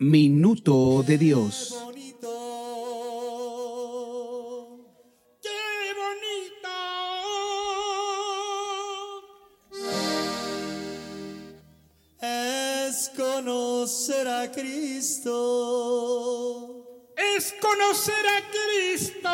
Minuto 0.00 1.02
de 1.02 1.18
Dios. 1.18 1.74
Es 12.20 13.10
conocer 13.16 14.28
a 14.28 14.52
Cristo. 14.52 15.34
Es 17.16 17.52
conocer 17.60 18.24
a 18.24 18.40
Cristo. 18.52 19.28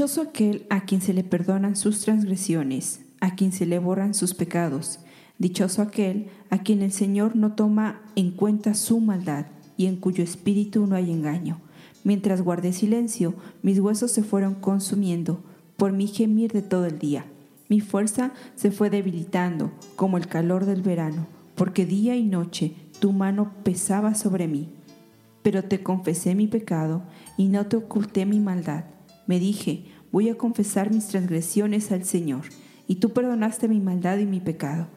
Dichoso 0.00 0.22
aquel 0.22 0.64
a 0.70 0.86
quien 0.86 1.02
se 1.02 1.12
le 1.12 1.22
perdonan 1.24 1.76
sus 1.76 2.00
transgresiones, 2.00 3.00
a 3.20 3.34
quien 3.34 3.52
se 3.52 3.66
le 3.66 3.78
borran 3.78 4.14
sus 4.14 4.32
pecados. 4.32 5.00
Dichoso 5.36 5.82
aquel 5.82 6.30
a 6.48 6.60
quien 6.62 6.80
el 6.80 6.90
Señor 6.90 7.36
no 7.36 7.52
toma 7.52 8.00
en 8.16 8.30
cuenta 8.30 8.72
su 8.72 8.98
maldad 9.00 9.44
y 9.76 9.84
en 9.84 9.96
cuyo 9.96 10.24
espíritu 10.24 10.86
no 10.86 10.96
hay 10.96 11.10
engaño. 11.10 11.60
Mientras 12.02 12.40
guardé 12.40 12.72
silencio, 12.72 13.34
mis 13.62 13.78
huesos 13.78 14.10
se 14.10 14.22
fueron 14.22 14.54
consumiendo 14.54 15.42
por 15.76 15.92
mi 15.92 16.06
gemir 16.06 16.50
de 16.50 16.62
todo 16.62 16.86
el 16.86 16.98
día. 16.98 17.26
Mi 17.68 17.80
fuerza 17.80 18.32
se 18.54 18.70
fue 18.70 18.88
debilitando 18.88 19.70
como 19.96 20.16
el 20.16 20.28
calor 20.28 20.64
del 20.64 20.80
verano, 20.80 21.26
porque 21.56 21.84
día 21.84 22.16
y 22.16 22.24
noche 22.24 22.74
tu 23.00 23.12
mano 23.12 23.52
pesaba 23.64 24.14
sobre 24.14 24.48
mí. 24.48 24.70
Pero 25.42 25.62
te 25.62 25.82
confesé 25.82 26.34
mi 26.34 26.46
pecado 26.46 27.02
y 27.36 27.48
no 27.48 27.66
te 27.66 27.76
oculté 27.76 28.24
mi 28.24 28.40
maldad. 28.40 28.84
Me 29.30 29.38
dije, 29.38 29.84
voy 30.10 30.28
a 30.28 30.36
confesar 30.36 30.92
mis 30.92 31.06
transgresiones 31.06 31.92
al 31.92 32.04
Señor, 32.04 32.46
y 32.88 32.96
tú 32.96 33.10
perdonaste 33.10 33.68
mi 33.68 33.78
maldad 33.78 34.18
y 34.18 34.26
mi 34.26 34.40
pecado. 34.40 34.88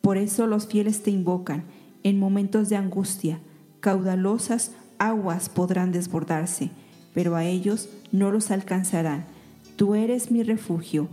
Por 0.00 0.16
eso 0.16 0.48
los 0.48 0.66
fieles 0.66 1.04
te 1.04 1.12
invocan 1.12 1.62
en 2.02 2.18
momentos 2.18 2.68
de 2.70 2.74
angustia. 2.74 3.38
Caudalosas 3.78 4.72
aguas 4.98 5.48
podrán 5.48 5.92
desbordarse, 5.92 6.72
pero 7.14 7.36
a 7.36 7.44
ellos 7.44 7.88
no 8.10 8.32
los 8.32 8.50
alcanzarán. 8.50 9.26
Tú 9.76 9.94
eres 9.94 10.32
mi 10.32 10.42
refugio, 10.42 11.06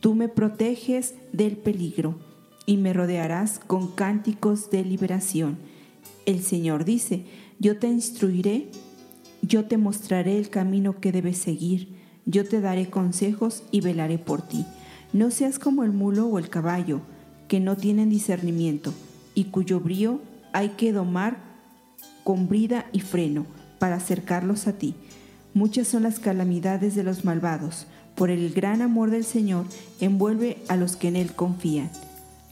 tú 0.00 0.14
me 0.14 0.28
proteges 0.28 1.14
del 1.32 1.56
peligro 1.56 2.18
y 2.66 2.76
me 2.76 2.92
rodearás 2.92 3.60
con 3.60 3.90
cánticos 3.92 4.68
de 4.68 4.84
liberación. 4.84 5.56
El 6.26 6.42
Señor 6.42 6.84
dice, 6.84 7.24
yo 7.58 7.78
te 7.78 7.86
instruiré, 7.86 8.68
yo 9.40 9.64
te 9.64 9.78
mostraré 9.78 10.36
el 10.36 10.50
camino 10.50 11.00
que 11.00 11.10
debes 11.10 11.38
seguir, 11.38 11.93
yo 12.26 12.46
te 12.46 12.60
daré 12.60 12.90
consejos 12.90 13.62
y 13.70 13.80
velaré 13.80 14.18
por 14.18 14.42
ti. 14.42 14.66
No 15.12 15.30
seas 15.30 15.58
como 15.58 15.84
el 15.84 15.92
mulo 15.92 16.26
o 16.26 16.38
el 16.38 16.48
caballo, 16.48 17.00
que 17.48 17.60
no 17.60 17.76
tienen 17.76 18.10
discernimiento 18.10 18.92
y 19.34 19.44
cuyo 19.44 19.80
brío 19.80 20.20
hay 20.52 20.70
que 20.70 20.92
domar 20.92 21.36
con 22.24 22.48
brida 22.48 22.86
y 22.92 23.00
freno 23.00 23.46
para 23.78 23.96
acercarlos 23.96 24.66
a 24.66 24.72
ti. 24.72 24.94
Muchas 25.52 25.86
son 25.88 26.02
las 26.02 26.18
calamidades 26.18 26.94
de 26.94 27.04
los 27.04 27.24
malvados, 27.24 27.86
por 28.14 28.30
el 28.30 28.52
gran 28.52 28.80
amor 28.80 29.10
del 29.10 29.24
Señor 29.24 29.66
envuelve 30.00 30.58
a 30.68 30.76
los 30.76 30.96
que 30.96 31.08
en 31.08 31.16
Él 31.16 31.34
confían. 31.34 31.90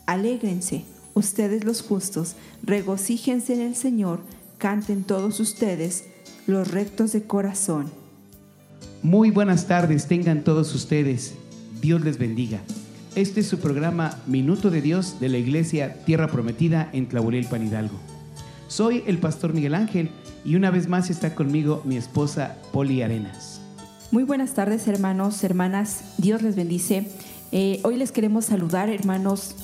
Alégrense, 0.06 0.84
ustedes 1.14 1.64
los 1.64 1.82
justos, 1.82 2.34
regocíjense 2.62 3.54
en 3.54 3.60
el 3.60 3.76
Señor, 3.76 4.20
canten 4.58 5.04
todos 5.04 5.40
ustedes, 5.40 6.04
los 6.46 6.70
rectos 6.70 7.12
de 7.12 7.22
corazón. 7.22 8.01
Muy 9.02 9.32
buenas 9.32 9.66
tardes 9.66 10.06
tengan 10.06 10.44
todos 10.44 10.72
ustedes. 10.76 11.34
Dios 11.80 12.02
les 12.02 12.18
bendiga. 12.18 12.60
Este 13.16 13.40
es 13.40 13.48
su 13.48 13.58
programa 13.58 14.16
Minuto 14.26 14.70
de 14.70 14.80
Dios 14.80 15.18
de 15.18 15.28
la 15.28 15.38
Iglesia 15.38 16.04
Tierra 16.04 16.28
Prometida 16.28 16.88
en 16.92 17.08
Tlahuelilpan 17.08 17.66
Hidalgo. 17.66 17.98
Soy 18.68 19.02
el 19.08 19.18
pastor 19.18 19.54
Miguel 19.54 19.74
Ángel 19.74 20.10
y 20.44 20.54
una 20.54 20.70
vez 20.70 20.88
más 20.88 21.10
está 21.10 21.34
conmigo 21.34 21.82
mi 21.84 21.96
esposa 21.96 22.58
Poli 22.72 23.02
Arenas. 23.02 23.60
Muy 24.12 24.22
buenas 24.22 24.54
tardes 24.54 24.86
hermanos, 24.86 25.42
hermanas, 25.42 26.14
Dios 26.18 26.42
les 26.42 26.54
bendice. 26.54 27.08
Eh, 27.50 27.80
hoy 27.82 27.96
les 27.96 28.12
queremos 28.12 28.44
saludar 28.44 28.88
hermanos 28.88 29.56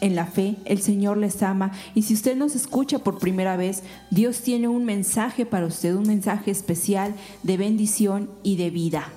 en 0.00 0.14
la 0.14 0.26
fe, 0.26 0.56
el 0.64 0.80
Señor 0.80 1.16
les 1.16 1.42
ama 1.42 1.72
y 1.94 2.02
si 2.02 2.14
usted 2.14 2.36
nos 2.36 2.54
escucha 2.54 2.98
por 3.00 3.18
primera 3.18 3.56
vez, 3.56 3.82
Dios 4.10 4.40
tiene 4.40 4.68
un 4.68 4.84
mensaje 4.84 5.46
para 5.46 5.66
usted, 5.66 5.94
un 5.94 6.06
mensaje 6.06 6.50
especial 6.50 7.14
de 7.42 7.56
bendición 7.56 8.30
y 8.42 8.56
de 8.56 8.70
vida. 8.70 9.08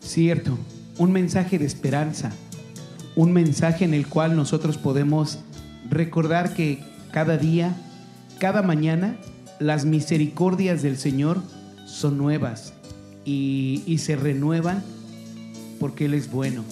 Cierto, 0.00 0.58
un 0.98 1.12
mensaje 1.12 1.58
de 1.58 1.64
esperanza, 1.64 2.32
un 3.16 3.32
mensaje 3.32 3.84
en 3.84 3.94
el 3.94 4.06
cual 4.06 4.36
nosotros 4.36 4.76
podemos 4.76 5.38
recordar 5.88 6.54
que 6.54 6.80
cada 7.10 7.38
día, 7.38 7.74
cada 8.38 8.62
mañana, 8.62 9.16
las 9.58 9.84
misericordias 9.84 10.82
del 10.82 10.98
Señor 10.98 11.40
son 11.86 12.18
nuevas 12.18 12.74
y, 13.24 13.82
y 13.86 13.98
se 13.98 14.16
renuevan 14.16 14.82
porque 15.80 16.06
Él 16.06 16.14
es 16.14 16.30
bueno, 16.30 16.64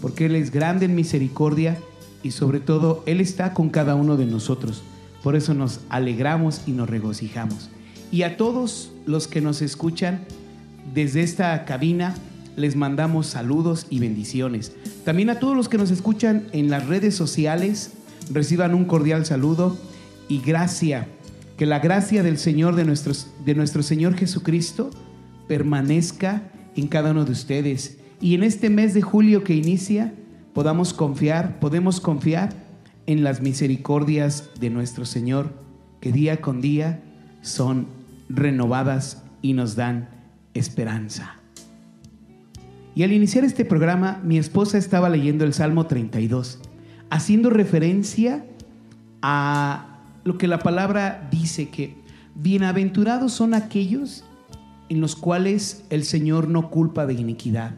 porque 0.00 0.26
Él 0.26 0.34
es 0.34 0.50
grande 0.50 0.86
en 0.86 0.94
misericordia 0.94 1.78
y 2.24 2.32
sobre 2.32 2.58
todo 2.58 3.04
Él 3.06 3.20
está 3.20 3.54
con 3.54 3.70
cada 3.70 3.94
uno 3.94 4.16
de 4.16 4.26
nosotros. 4.26 4.82
Por 5.22 5.36
eso 5.36 5.54
nos 5.54 5.80
alegramos 5.90 6.62
y 6.66 6.72
nos 6.72 6.90
regocijamos. 6.90 7.70
Y 8.10 8.22
a 8.22 8.36
todos 8.36 8.90
los 9.06 9.28
que 9.28 9.40
nos 9.40 9.62
escuchan 9.62 10.24
desde 10.92 11.22
esta 11.22 11.64
cabina, 11.64 12.14
les 12.56 12.76
mandamos 12.76 13.26
saludos 13.26 13.86
y 13.90 14.00
bendiciones. 14.00 14.72
También 15.04 15.30
a 15.30 15.38
todos 15.38 15.56
los 15.56 15.68
que 15.68 15.78
nos 15.78 15.90
escuchan 15.90 16.46
en 16.52 16.70
las 16.70 16.86
redes 16.86 17.14
sociales, 17.14 17.92
reciban 18.32 18.74
un 18.74 18.86
cordial 18.86 19.26
saludo 19.26 19.76
y 20.28 20.40
gracia. 20.40 21.08
Que 21.56 21.66
la 21.66 21.78
gracia 21.78 22.22
del 22.22 22.38
Señor, 22.38 22.74
de, 22.74 22.84
nuestros, 22.84 23.28
de 23.44 23.54
nuestro 23.54 23.82
Señor 23.82 24.14
Jesucristo, 24.14 24.90
permanezca 25.46 26.50
en 26.74 26.88
cada 26.88 27.10
uno 27.10 27.24
de 27.24 27.32
ustedes. 27.32 27.98
Y 28.20 28.34
en 28.34 28.42
este 28.42 28.70
mes 28.70 28.94
de 28.94 29.02
julio 29.02 29.44
que 29.44 29.54
inicia, 29.54 30.14
podamos 30.54 30.94
confiar, 30.94 31.58
podemos 31.58 32.00
confiar 32.00 32.54
en 33.06 33.24
las 33.24 33.42
misericordias 33.42 34.50
de 34.58 34.70
nuestro 34.70 35.04
Señor, 35.04 35.52
que 36.00 36.12
día 36.12 36.40
con 36.40 36.60
día 36.60 37.02
son 37.42 37.86
renovadas 38.28 39.22
y 39.42 39.52
nos 39.52 39.76
dan 39.76 40.08
esperanza. 40.54 41.36
Y 42.94 43.02
al 43.02 43.12
iniciar 43.12 43.44
este 43.44 43.64
programa, 43.64 44.20
mi 44.24 44.38
esposa 44.38 44.78
estaba 44.78 45.08
leyendo 45.08 45.44
el 45.44 45.52
Salmo 45.52 45.86
32, 45.86 46.60
haciendo 47.10 47.50
referencia 47.50 48.46
a 49.20 49.98
lo 50.22 50.38
que 50.38 50.46
la 50.46 50.60
palabra 50.60 51.28
dice 51.30 51.68
que 51.68 51.96
bienaventurados 52.36 53.32
son 53.32 53.52
aquellos 53.52 54.24
en 54.88 55.00
los 55.00 55.16
cuales 55.16 55.84
el 55.90 56.04
Señor 56.04 56.48
no 56.48 56.70
culpa 56.70 57.06
de 57.06 57.14
iniquidad. 57.14 57.74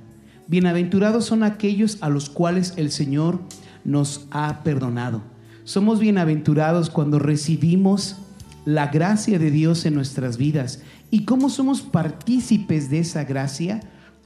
Bienaventurados 0.49 1.25
son 1.25 1.43
aquellos 1.43 1.99
a 2.03 2.09
los 2.09 2.31
cuales 2.31 2.75
el 2.77 2.93
Señor 2.93 3.41
nos 3.85 4.29
ha 4.31 4.63
perdonado. 4.63 5.23
Somos 5.65 5.99
bienaventurados 5.99 6.89
cuando 6.89 7.19
recibimos 7.19 8.19
la 8.65 8.87
gracia 8.87 9.41
de 9.41 9.51
Dios 9.51 9.85
en 9.87 9.95
nuestras 9.95 10.37
vidas. 10.37 10.83
¿Y 11.11 11.25
cómo 11.25 11.51
somos 11.51 11.83
partícipes 11.83 12.91
de 12.91 13.01
esa 13.01 13.25
gracia? 13.25 13.81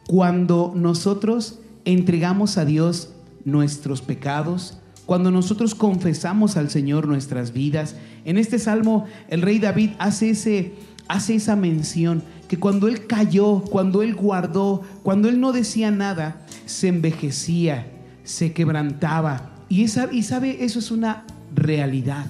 Cuando 0.06 0.75
nosotros 0.76 1.61
entregamos 1.87 2.58
a 2.58 2.67
Dios 2.67 3.14
nuestros 3.46 4.02
pecados, 4.02 4.76
cuando 5.06 5.31
nosotros 5.31 5.75
confesamos 5.75 6.58
al 6.58 6.69
Señor 6.69 7.08
nuestras 7.08 7.55
vidas. 7.55 7.96
En 8.26 8.37
este 8.37 8.58
salmo 8.58 9.06
el 9.28 9.40
rey 9.40 9.58
David 9.58 9.93
hace, 9.99 10.75
hace 11.08 11.34
esa 11.34 11.56
mención 11.56 12.22
que 12.50 12.58
cuando 12.58 12.88
él 12.88 13.06
cayó, 13.06 13.61
cuando 13.61 14.02
él 14.02 14.17
guardó, 14.17 14.82
cuando 15.05 15.29
él 15.29 15.38
no 15.38 15.52
decía 15.52 15.93
nada, 15.93 16.44
se 16.67 16.88
envejecía, 16.88 17.87
se 18.25 18.52
quebrantaba. 18.52 19.52
Y, 19.69 19.85
esa, 19.85 20.12
y 20.12 20.25
sabe, 20.25 20.64
eso 20.64 20.81
es 20.81 20.91
una 20.91 21.26
realidad 21.55 22.26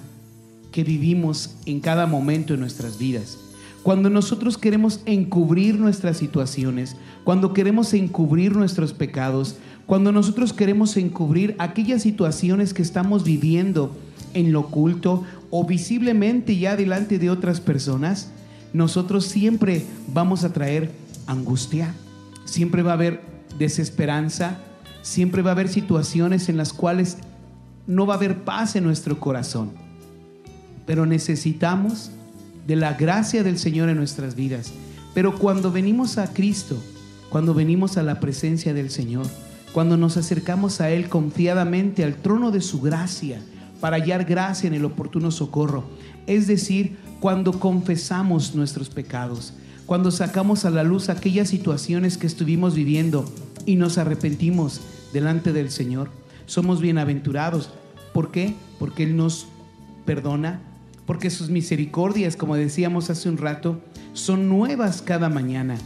que 0.72 0.84
vivimos 0.84 1.56
en 1.64 1.80
cada 1.80 2.06
momento 2.06 2.52
de 2.52 2.58
nuestras 2.58 2.98
vidas. 2.98 3.38
Cuando 3.82 4.10
nosotros 4.10 4.58
queremos 4.58 5.00
encubrir 5.06 5.78
nuestras 5.78 6.18
situaciones, 6.18 6.96
cuando 7.24 7.54
queremos 7.54 7.94
encubrir 7.94 8.54
nuestros 8.54 8.92
pecados, 8.92 9.56
cuando 9.86 10.12
nosotros 10.12 10.52
queremos 10.52 10.98
encubrir 10.98 11.56
aquellas 11.58 12.02
situaciones 12.02 12.74
que 12.74 12.82
estamos 12.82 13.24
viviendo 13.24 13.96
en 14.34 14.52
lo 14.52 14.60
oculto 14.60 15.24
o 15.48 15.64
visiblemente 15.64 16.58
ya 16.58 16.76
delante 16.76 17.18
de 17.18 17.30
otras 17.30 17.62
personas, 17.62 18.32
nosotros 18.72 19.24
siempre 19.26 19.84
vamos 20.12 20.44
a 20.44 20.52
traer 20.52 20.90
angustia, 21.26 21.94
siempre 22.44 22.82
va 22.82 22.92
a 22.92 22.94
haber 22.94 23.20
desesperanza, 23.58 24.58
siempre 25.02 25.42
va 25.42 25.50
a 25.50 25.52
haber 25.52 25.68
situaciones 25.68 26.48
en 26.48 26.56
las 26.56 26.72
cuales 26.72 27.18
no 27.86 28.06
va 28.06 28.14
a 28.14 28.16
haber 28.16 28.44
paz 28.44 28.76
en 28.76 28.84
nuestro 28.84 29.18
corazón. 29.18 29.70
Pero 30.86 31.06
necesitamos 31.06 32.10
de 32.66 32.76
la 32.76 32.94
gracia 32.94 33.42
del 33.42 33.58
Señor 33.58 33.88
en 33.88 33.96
nuestras 33.96 34.34
vidas. 34.34 34.72
Pero 35.14 35.38
cuando 35.38 35.72
venimos 35.72 36.18
a 36.18 36.32
Cristo, 36.32 36.76
cuando 37.30 37.54
venimos 37.54 37.96
a 37.96 38.02
la 38.02 38.20
presencia 38.20 38.74
del 38.74 38.90
Señor, 38.90 39.26
cuando 39.72 39.96
nos 39.96 40.16
acercamos 40.16 40.80
a 40.80 40.90
Él 40.90 41.08
confiadamente 41.08 42.04
al 42.04 42.16
trono 42.16 42.50
de 42.50 42.60
su 42.60 42.80
gracia 42.80 43.40
para 43.80 43.96
hallar 43.96 44.24
gracia 44.24 44.66
en 44.66 44.74
el 44.74 44.84
oportuno 44.84 45.30
socorro, 45.30 45.84
es 46.26 46.46
decir, 46.46 46.96
cuando 47.20 47.60
confesamos 47.60 48.54
nuestros 48.54 48.88
pecados, 48.88 49.52
cuando 49.84 50.10
sacamos 50.10 50.64
a 50.64 50.70
la 50.70 50.84
luz 50.84 51.08
aquellas 51.08 51.48
situaciones 51.48 52.16
que 52.16 52.26
estuvimos 52.26 52.74
viviendo 52.74 53.30
y 53.66 53.76
nos 53.76 53.98
arrepentimos 53.98 54.80
delante 55.12 55.52
del 55.52 55.70
Señor, 55.70 56.10
somos 56.46 56.80
bienaventurados. 56.80 57.70
¿Por 58.14 58.30
qué? 58.30 58.54
Porque 58.78 59.02
Él 59.02 59.16
nos 59.16 59.46
perdona, 60.06 60.62
porque 61.06 61.28
sus 61.28 61.50
misericordias, 61.50 62.36
como 62.36 62.56
decíamos 62.56 63.10
hace 63.10 63.28
un 63.28 63.36
rato, 63.36 63.80
son 64.14 64.48
nuevas 64.48 65.02
cada 65.02 65.28
mañana 65.28 65.76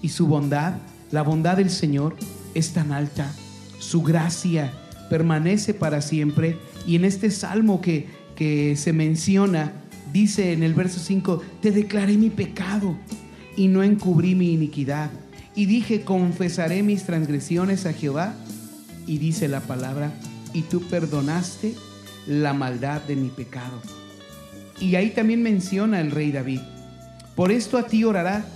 y 0.00 0.10
su 0.10 0.26
bondad, 0.26 0.74
la 1.10 1.22
bondad 1.22 1.56
del 1.56 1.70
Señor, 1.70 2.14
es 2.54 2.72
tan 2.72 2.92
alta, 2.92 3.32
su 3.80 4.02
gracia 4.02 4.72
permanece 5.10 5.74
para 5.74 6.00
siempre 6.00 6.56
y 6.86 6.96
en 6.96 7.04
este 7.04 7.30
salmo 7.30 7.80
que, 7.80 8.08
que 8.36 8.76
se 8.76 8.92
menciona, 8.92 9.72
dice 10.14 10.52
en 10.52 10.62
el 10.62 10.74
verso 10.74 11.00
5, 11.00 11.42
te 11.60 11.72
declaré 11.72 12.16
mi 12.16 12.30
pecado 12.30 12.96
y 13.56 13.66
no 13.66 13.82
encubrí 13.82 14.36
mi 14.36 14.52
iniquidad. 14.52 15.10
Y 15.56 15.66
dije, 15.66 16.02
confesaré 16.02 16.84
mis 16.84 17.04
transgresiones 17.04 17.84
a 17.84 17.92
Jehová. 17.92 18.34
Y 19.06 19.18
dice 19.18 19.48
la 19.48 19.60
palabra, 19.60 20.14
y 20.54 20.62
tú 20.62 20.80
perdonaste 20.82 21.74
la 22.26 22.54
maldad 22.54 23.02
de 23.02 23.16
mi 23.16 23.28
pecado. 23.28 23.82
Y 24.80 24.94
ahí 24.94 25.10
también 25.10 25.42
menciona 25.42 26.00
el 26.00 26.10
rey 26.10 26.32
David, 26.32 26.60
por 27.34 27.50
esto 27.52 27.76
a 27.76 27.86
ti 27.86 28.04
orará 28.04 28.46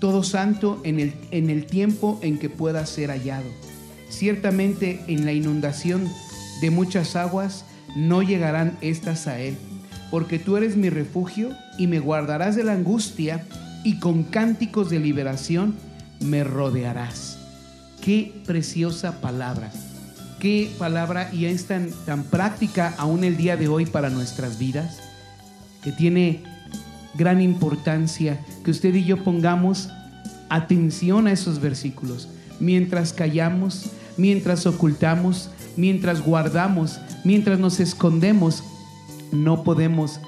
todo 0.00 0.22
santo 0.22 0.80
en 0.82 0.98
el, 0.98 1.14
en 1.30 1.50
el 1.50 1.66
tiempo 1.66 2.18
en 2.22 2.38
que 2.38 2.48
pueda 2.48 2.84
ser 2.86 3.10
hallado. 3.10 3.48
Ciertamente 4.08 5.04
en 5.08 5.24
la 5.24 5.32
inundación 5.32 6.08
de 6.60 6.70
muchas 6.70 7.16
aguas 7.16 7.64
no 7.94 8.22
llegarán 8.22 8.76
estas 8.80 9.26
a 9.26 9.38
él, 9.38 9.56
porque 10.10 10.38
tú 10.38 10.56
eres 10.56 10.76
mi 10.76 10.90
refugio 10.90 11.50
y 11.78 11.86
me 11.86 11.98
guardarás 11.98 12.56
de 12.56 12.64
la 12.64 12.72
angustia 12.72 13.44
y 13.84 13.98
con 13.98 14.24
cánticos 14.24 14.90
de 14.90 14.98
liberación 14.98 15.74
me 16.20 16.44
rodearás. 16.44 17.38
Qué 18.00 18.34
preciosa 18.46 19.20
palabra. 19.20 19.70
Qué 20.38 20.70
palabra 20.78 21.30
y 21.32 21.46
es 21.46 21.66
tan, 21.66 21.90
tan 22.04 22.24
práctica 22.24 22.94
aún 22.98 23.24
el 23.24 23.36
día 23.36 23.56
de 23.56 23.68
hoy 23.68 23.86
para 23.86 24.10
nuestras 24.10 24.58
vidas, 24.58 25.00
que 25.82 25.92
tiene 25.92 26.42
gran 27.14 27.40
importancia 27.40 28.38
que 28.64 28.70
usted 28.70 28.94
y 28.94 29.04
yo 29.04 29.24
pongamos 29.24 29.88
atención 30.48 31.26
a 31.26 31.32
esos 31.32 31.60
versículos. 31.60 32.28
Mientras 32.60 33.12
callamos, 33.12 33.90
mientras 34.16 34.66
ocultamos, 34.66 35.50
mientras 35.76 36.22
guardamos, 36.22 37.00
mientras 37.24 37.58
nos 37.58 37.80
escondemos, 37.80 38.62
no 39.32 39.64
podemos 39.64 40.20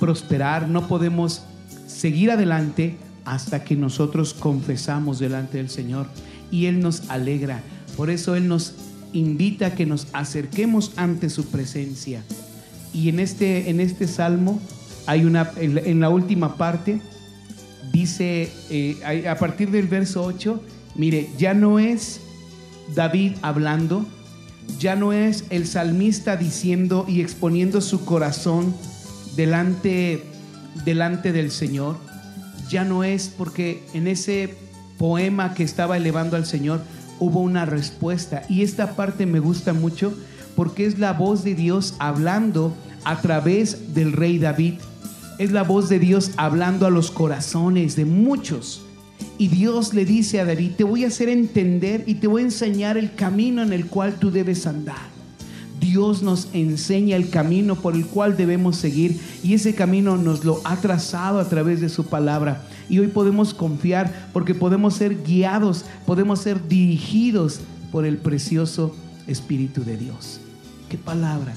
prosperar, 0.00 0.68
no 0.68 0.88
podemos 0.88 1.42
seguir 1.86 2.30
adelante 2.30 2.96
hasta 3.24 3.64
que 3.64 3.76
nosotros 3.76 4.34
confesamos 4.34 5.18
delante 5.18 5.58
del 5.58 5.70
Señor 5.70 6.06
y 6.50 6.66
Él 6.66 6.80
nos 6.80 7.08
alegra. 7.10 7.62
Por 7.96 8.10
eso 8.10 8.34
Él 8.34 8.48
nos 8.48 8.74
invita 9.12 9.66
a 9.66 9.74
que 9.74 9.86
nos 9.86 10.06
acerquemos 10.12 10.92
ante 10.96 11.30
su 11.30 11.46
presencia. 11.46 12.22
Y 12.92 13.08
en 13.08 13.20
este, 13.20 13.70
en 13.70 13.80
este 13.80 14.06
salmo 14.06 14.60
hay 15.06 15.24
una, 15.24 15.50
en 15.56 16.00
la, 16.00 16.10
última 16.10 16.56
parte, 16.56 17.00
dice, 17.92 18.50
eh, 18.70 19.26
a 19.28 19.36
partir 19.36 19.70
del 19.70 19.88
verso 19.88 20.22
8, 20.24 20.62
mire, 20.94 21.28
ya 21.38 21.54
no 21.54 21.78
es 21.78 22.20
David 22.94 23.32
hablando, 23.42 24.06
ya 24.78 24.96
no 24.96 25.12
es 25.12 25.44
el 25.50 25.66
salmista 25.66 26.36
diciendo 26.36 27.04
y 27.08 27.20
exponiendo 27.20 27.80
su 27.80 28.04
corazón 28.04 28.74
delante, 29.36 30.24
del 30.84 31.50
Señor, 31.50 31.96
ya 32.68 32.84
no 32.84 33.04
es 33.04 33.28
porque 33.28 33.84
en 33.94 34.08
ese 34.08 34.56
poema 34.98 35.54
que 35.54 35.62
estaba 35.62 35.96
elevando 35.96 36.36
al 36.36 36.46
Señor 36.46 36.80
hubo 37.20 37.40
una 37.40 37.64
respuesta. 37.64 38.42
Y 38.48 38.62
esta 38.62 38.96
parte 38.96 39.26
me 39.26 39.40
gusta 39.40 39.72
mucho 39.72 40.12
porque 40.56 40.86
es 40.86 40.98
la 40.98 41.12
voz 41.12 41.44
de 41.44 41.54
Dios 41.54 41.94
hablando 41.98 42.74
a 43.04 43.20
través 43.20 43.94
del 43.94 44.12
rey 44.12 44.38
David. 44.38 44.74
Es 45.38 45.52
la 45.52 45.62
voz 45.62 45.88
de 45.88 45.98
Dios 45.98 46.32
hablando 46.36 46.86
a 46.86 46.90
los 46.90 47.10
corazones 47.10 47.96
de 47.96 48.04
muchos. 48.04 48.84
Y 49.38 49.48
Dios 49.48 49.94
le 49.94 50.04
dice 50.04 50.40
a 50.40 50.44
David, 50.44 50.72
te 50.76 50.84
voy 50.84 51.04
a 51.04 51.08
hacer 51.08 51.28
entender 51.28 52.04
y 52.06 52.14
te 52.14 52.26
voy 52.26 52.42
a 52.42 52.46
enseñar 52.46 52.96
el 52.96 53.14
camino 53.14 53.62
en 53.62 53.72
el 53.72 53.86
cual 53.86 54.14
tú 54.14 54.30
debes 54.30 54.66
andar. 54.66 55.12
Dios 55.80 56.22
nos 56.22 56.48
enseña 56.52 57.16
el 57.16 57.28
camino 57.28 57.74
por 57.74 57.94
el 57.94 58.06
cual 58.06 58.36
debemos 58.36 58.76
seguir 58.76 59.18
y 59.42 59.54
ese 59.54 59.74
camino 59.74 60.16
nos 60.16 60.44
lo 60.44 60.60
ha 60.64 60.76
trazado 60.76 61.40
a 61.40 61.48
través 61.48 61.80
de 61.80 61.88
su 61.88 62.06
palabra. 62.06 62.62
Y 62.88 63.00
hoy 63.00 63.08
podemos 63.08 63.52
confiar 63.52 64.30
porque 64.32 64.54
podemos 64.54 64.94
ser 64.94 65.22
guiados, 65.24 65.84
podemos 66.06 66.38
ser 66.40 66.68
dirigidos 66.68 67.60
por 67.90 68.06
el 68.06 68.18
precioso 68.18 68.94
Espíritu 69.26 69.84
de 69.84 69.96
Dios. 69.96 70.40
¿Qué 70.88 70.98
palabra? 70.98 71.52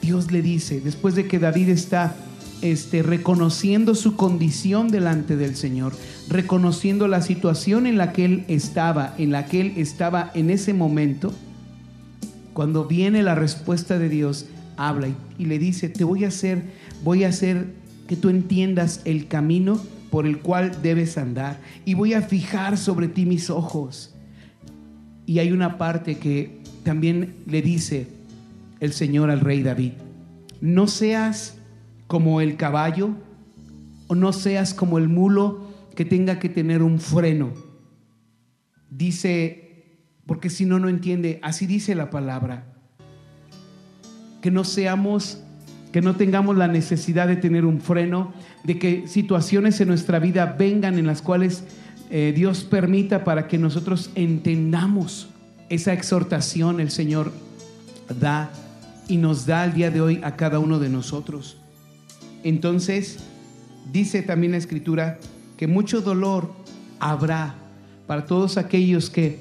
Dios 0.00 0.30
le 0.30 0.40
dice, 0.40 0.80
después 0.80 1.14
de 1.14 1.26
que 1.26 1.38
David 1.38 1.68
está 1.68 2.16
este, 2.62 3.02
reconociendo 3.02 3.94
su 3.94 4.16
condición 4.16 4.88
delante 4.88 5.36
del 5.36 5.56
Señor, 5.56 5.92
reconociendo 6.28 7.08
la 7.08 7.22
situación 7.22 7.86
en 7.86 7.98
la 7.98 8.12
que 8.12 8.24
él 8.24 8.44
estaba, 8.48 9.14
en 9.18 9.30
la 9.30 9.46
que 9.46 9.60
él 9.60 9.72
estaba 9.76 10.30
en 10.34 10.50
ese 10.50 10.74
momento, 10.74 11.32
cuando 12.52 12.86
viene 12.86 13.22
la 13.22 13.34
respuesta 13.34 13.98
de 13.98 14.08
Dios, 14.08 14.46
habla 14.76 15.08
y, 15.08 15.16
y 15.38 15.46
le 15.46 15.58
dice, 15.58 15.88
te 15.88 16.04
voy 16.04 16.24
a 16.24 16.28
hacer, 16.28 16.62
voy 17.04 17.24
a 17.24 17.28
hacer 17.28 17.74
que 18.06 18.16
tú 18.16 18.28
entiendas 18.28 19.02
el 19.04 19.28
camino 19.28 19.80
por 20.10 20.26
el 20.26 20.38
cual 20.38 20.82
debes 20.82 21.18
andar 21.18 21.60
y 21.84 21.94
voy 21.94 22.14
a 22.14 22.22
fijar 22.22 22.78
sobre 22.78 23.08
ti 23.08 23.26
mis 23.26 23.50
ojos. 23.50 24.14
Y 25.26 25.38
hay 25.40 25.52
una 25.52 25.76
parte 25.76 26.18
que 26.18 26.58
también 26.82 27.36
le 27.46 27.60
dice 27.60 28.08
el 28.80 28.92
Señor 28.92 29.30
al 29.30 29.40
rey 29.40 29.62
David, 29.62 29.92
no 30.60 30.86
seas 30.86 31.57
como 32.08 32.40
el 32.40 32.56
caballo 32.56 33.10
o 34.08 34.16
no 34.16 34.32
seas 34.32 34.74
como 34.74 34.98
el 34.98 35.08
mulo 35.08 35.68
que 35.94 36.04
tenga 36.04 36.40
que 36.40 36.48
tener 36.48 36.82
un 36.82 36.98
freno. 36.98 37.52
Dice, 38.90 39.98
porque 40.26 40.50
si 40.50 40.64
no, 40.64 40.78
no 40.78 40.88
entiende, 40.88 41.38
así 41.42 41.66
dice 41.66 41.94
la 41.94 42.10
palabra, 42.10 42.64
que 44.40 44.50
no 44.50 44.64
seamos, 44.64 45.42
que 45.92 46.00
no 46.00 46.16
tengamos 46.16 46.56
la 46.56 46.66
necesidad 46.66 47.28
de 47.28 47.36
tener 47.36 47.64
un 47.64 47.80
freno, 47.80 48.32
de 48.64 48.78
que 48.78 49.06
situaciones 49.06 49.80
en 49.80 49.88
nuestra 49.88 50.18
vida 50.18 50.56
vengan 50.58 50.98
en 50.98 51.06
las 51.06 51.20
cuales 51.20 51.64
eh, 52.10 52.32
Dios 52.34 52.64
permita 52.64 53.22
para 53.22 53.46
que 53.48 53.58
nosotros 53.58 54.10
entendamos 54.14 55.28
esa 55.68 55.92
exhortación 55.92 56.80
el 56.80 56.90
Señor 56.90 57.32
da 58.18 58.50
y 59.08 59.18
nos 59.18 59.44
da 59.44 59.62
al 59.62 59.74
día 59.74 59.90
de 59.90 60.00
hoy 60.00 60.20
a 60.22 60.36
cada 60.36 60.58
uno 60.58 60.78
de 60.78 60.88
nosotros. 60.88 61.57
Entonces, 62.44 63.18
dice 63.92 64.22
también 64.22 64.52
la 64.52 64.58
escritura 64.58 65.18
que 65.56 65.66
mucho 65.66 66.00
dolor 66.00 66.52
habrá 67.00 67.54
para 68.06 68.26
todos 68.26 68.56
aquellos 68.56 69.10
que 69.10 69.40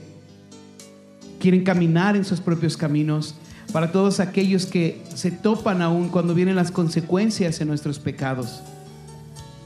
quieren 1.40 1.64
caminar 1.64 2.16
en 2.16 2.26
sus 2.26 2.42
propios 2.42 2.78
caminos, 2.78 3.36
para 3.72 3.92
todos 3.92 4.20
aquellos 4.20 4.66
que 4.66 5.02
se 5.14 5.32
topan 5.32 5.82
aún 5.82 6.10
cuando 6.10 6.34
vienen 6.34 6.56
las 6.56 6.72
consecuencias 6.72 7.62
en 7.62 7.68
nuestros 7.68 8.00
pecados. 8.00 8.62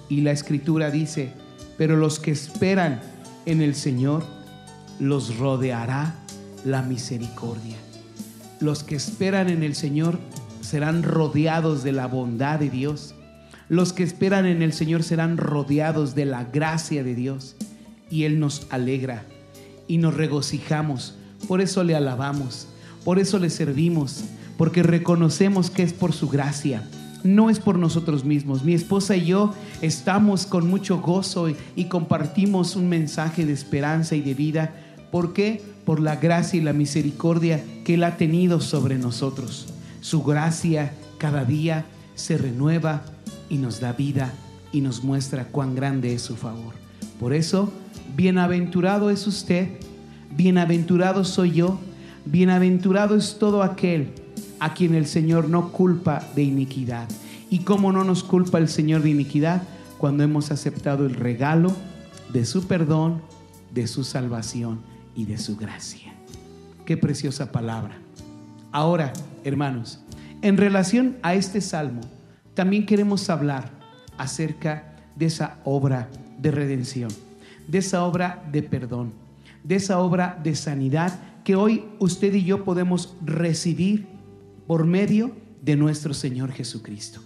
Y 0.09 0.21
la 0.21 0.31
escritura 0.31 0.91
dice, 0.91 1.31
pero 1.77 1.95
los 1.95 2.19
que 2.19 2.31
esperan 2.31 3.01
en 3.45 3.61
el 3.61 3.75
Señor 3.75 4.23
los 4.99 5.37
rodeará 5.37 6.15
la 6.65 6.81
misericordia. 6.81 7.77
Los 8.59 8.83
que 8.83 8.95
esperan 8.95 9.49
en 9.49 9.63
el 9.63 9.75
Señor 9.75 10.19
serán 10.61 11.03
rodeados 11.03 11.83
de 11.83 11.91
la 11.91 12.07
bondad 12.07 12.59
de 12.59 12.69
Dios. 12.69 13.15
Los 13.71 13.93
que 13.93 14.03
esperan 14.03 14.45
en 14.47 14.61
el 14.63 14.73
Señor 14.73 15.01
serán 15.01 15.37
rodeados 15.37 16.13
de 16.13 16.25
la 16.25 16.43
gracia 16.43 17.05
de 17.05 17.15
Dios. 17.15 17.55
Y 18.09 18.25
Él 18.25 18.37
nos 18.37 18.67
alegra 18.69 19.23
y 19.87 19.97
nos 19.97 20.13
regocijamos. 20.13 21.15
Por 21.47 21.61
eso 21.61 21.81
le 21.85 21.95
alabamos, 21.95 22.67
por 23.05 23.17
eso 23.17 23.39
le 23.39 23.49
servimos, 23.49 24.25
porque 24.57 24.83
reconocemos 24.83 25.71
que 25.71 25.83
es 25.83 25.93
por 25.93 26.11
su 26.11 26.27
gracia, 26.27 26.85
no 27.23 27.49
es 27.49 27.61
por 27.61 27.79
nosotros 27.79 28.25
mismos. 28.25 28.65
Mi 28.65 28.73
esposa 28.73 29.15
y 29.15 29.27
yo 29.27 29.53
estamos 29.81 30.45
con 30.45 30.69
mucho 30.69 30.99
gozo 30.99 31.47
y, 31.77 31.85
compartimos 31.85 32.75
un 32.75 32.89
mensaje 32.89 33.45
de 33.45 33.53
esperanza 33.53 34.17
y 34.17 34.21
de 34.21 34.33
vida. 34.33 34.75
¿Por 35.11 35.31
qué? 35.31 35.63
Por 35.85 36.01
la 36.01 36.17
gracia 36.17 36.59
y 36.59 36.61
la 36.61 36.73
misericordia 36.73 37.63
que 37.85 37.93
Él 37.93 38.03
ha 38.03 38.17
tenido 38.17 38.59
sobre 38.59 38.97
nosotros. 38.97 39.67
Su 40.01 40.23
gracia 40.23 40.91
cada 41.19 41.45
día 41.45 41.85
se 42.15 42.37
renueva 42.37 43.03
y 43.51 43.57
nos 43.57 43.81
da 43.81 43.91
vida 43.91 44.33
y 44.71 44.79
nos 44.79 45.03
muestra 45.03 45.45
cuán 45.49 45.75
grande 45.75 46.13
es 46.13 46.21
su 46.21 46.37
favor. 46.37 46.73
Por 47.19 47.33
eso, 47.33 47.69
bienaventurado 48.15 49.09
es 49.09 49.27
usted, 49.27 49.77
bienaventurado 50.35 51.25
soy 51.25 51.51
yo, 51.51 51.77
bienaventurado 52.23 53.17
es 53.17 53.37
todo 53.37 53.61
aquel 53.61 54.13
a 54.61 54.73
quien 54.73 54.95
el 54.95 55.05
Señor 55.05 55.49
no 55.49 55.73
culpa 55.73 56.25
de 56.33 56.43
iniquidad. 56.43 57.09
¿Y 57.49 57.59
cómo 57.59 57.91
no 57.91 58.05
nos 58.05 58.23
culpa 58.23 58.57
el 58.57 58.69
Señor 58.69 59.01
de 59.01 59.09
iniquidad? 59.09 59.63
Cuando 59.97 60.23
hemos 60.23 60.49
aceptado 60.49 61.05
el 61.05 61.15
regalo 61.15 61.73
de 62.31 62.45
su 62.45 62.67
perdón, 62.67 63.21
de 63.73 63.85
su 63.85 64.05
salvación 64.05 64.79
y 65.13 65.25
de 65.25 65.37
su 65.37 65.57
gracia. 65.57 66.13
Qué 66.85 66.95
preciosa 66.95 67.51
palabra. 67.51 67.97
Ahora, 68.71 69.11
hermanos, 69.43 69.99
en 70.41 70.55
relación 70.55 71.17
a 71.21 71.33
este 71.33 71.59
salmo, 71.59 71.99
también 72.53 72.85
queremos 72.85 73.29
hablar 73.29 73.71
acerca 74.17 74.95
de 75.15 75.25
esa 75.27 75.59
obra 75.63 76.09
de 76.39 76.51
redención, 76.51 77.11
de 77.67 77.77
esa 77.77 78.03
obra 78.03 78.43
de 78.51 78.63
perdón, 78.63 79.13
de 79.63 79.75
esa 79.75 79.99
obra 79.99 80.39
de 80.43 80.55
sanidad 80.55 81.19
que 81.43 81.55
hoy 81.55 81.85
usted 81.99 82.33
y 82.33 82.43
yo 82.43 82.63
podemos 82.63 83.15
recibir 83.23 84.07
por 84.67 84.85
medio 84.85 85.31
de 85.61 85.75
nuestro 85.75 86.13
Señor 86.13 86.51
Jesucristo. 86.51 87.21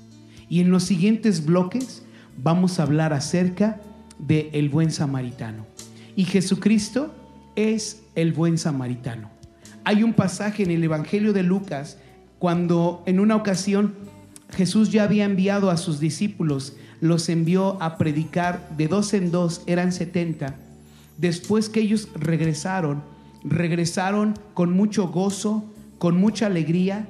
Y 0.49 0.61
en 0.61 0.69
los 0.69 0.83
siguientes 0.83 1.45
bloques 1.45 2.03
vamos 2.37 2.79
a 2.79 2.83
hablar 2.83 3.13
acerca 3.13 3.81
de 4.19 4.49
el 4.53 4.69
buen 4.69 4.91
samaritano. 4.91 5.65
Y 6.15 6.25
Jesucristo 6.25 7.13
es 7.55 8.03
el 8.15 8.33
buen 8.33 8.57
samaritano. 8.57 9.29
Hay 9.83 10.03
un 10.03 10.13
pasaje 10.13 10.63
en 10.63 10.71
el 10.71 10.83
Evangelio 10.83 11.33
de 11.33 11.43
Lucas 11.43 11.97
cuando 12.39 13.03
en 13.05 13.19
una 13.19 13.35
ocasión 13.35 13.95
Jesús 14.55 14.89
ya 14.89 15.03
había 15.03 15.25
enviado 15.25 15.69
a 15.69 15.77
sus 15.77 15.99
discípulos, 15.99 16.77
los 17.01 17.27
envió 17.27 17.81
a 17.83 17.97
predicar 17.97 18.69
de 18.77 18.87
dos 18.87 19.13
en 19.13 19.29
dos, 19.29 19.61
eran 19.67 19.91
70. 19.91 20.55
Después 21.17 21.67
que 21.67 21.81
ellos 21.81 22.07
regresaron, 22.15 23.03
regresaron 23.43 24.33
con 24.53 24.71
mucho 24.71 25.09
gozo, 25.09 25.65
con 25.97 26.17
mucha 26.17 26.45
alegría 26.45 27.05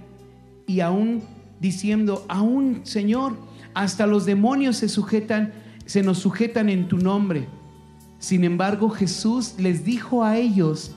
y 0.66 0.80
aún 0.80 1.22
diciendo, 1.60 2.26
aún 2.28 2.82
Señor, 2.84 3.38
hasta 3.76 4.08
los 4.08 4.26
demonios 4.26 4.78
se 4.78 4.90
sujetan, 4.90 5.54
se 5.86 6.02
nos 6.02 6.18
sujetan 6.18 6.70
en 6.70 6.88
tu 6.88 6.98
nombre. 6.98 7.48
Sin 8.18 8.44
embargo, 8.44 8.90
Jesús 8.90 9.54
les 9.60 9.86
dijo 9.86 10.24
a 10.24 10.38
ellos, 10.38 10.96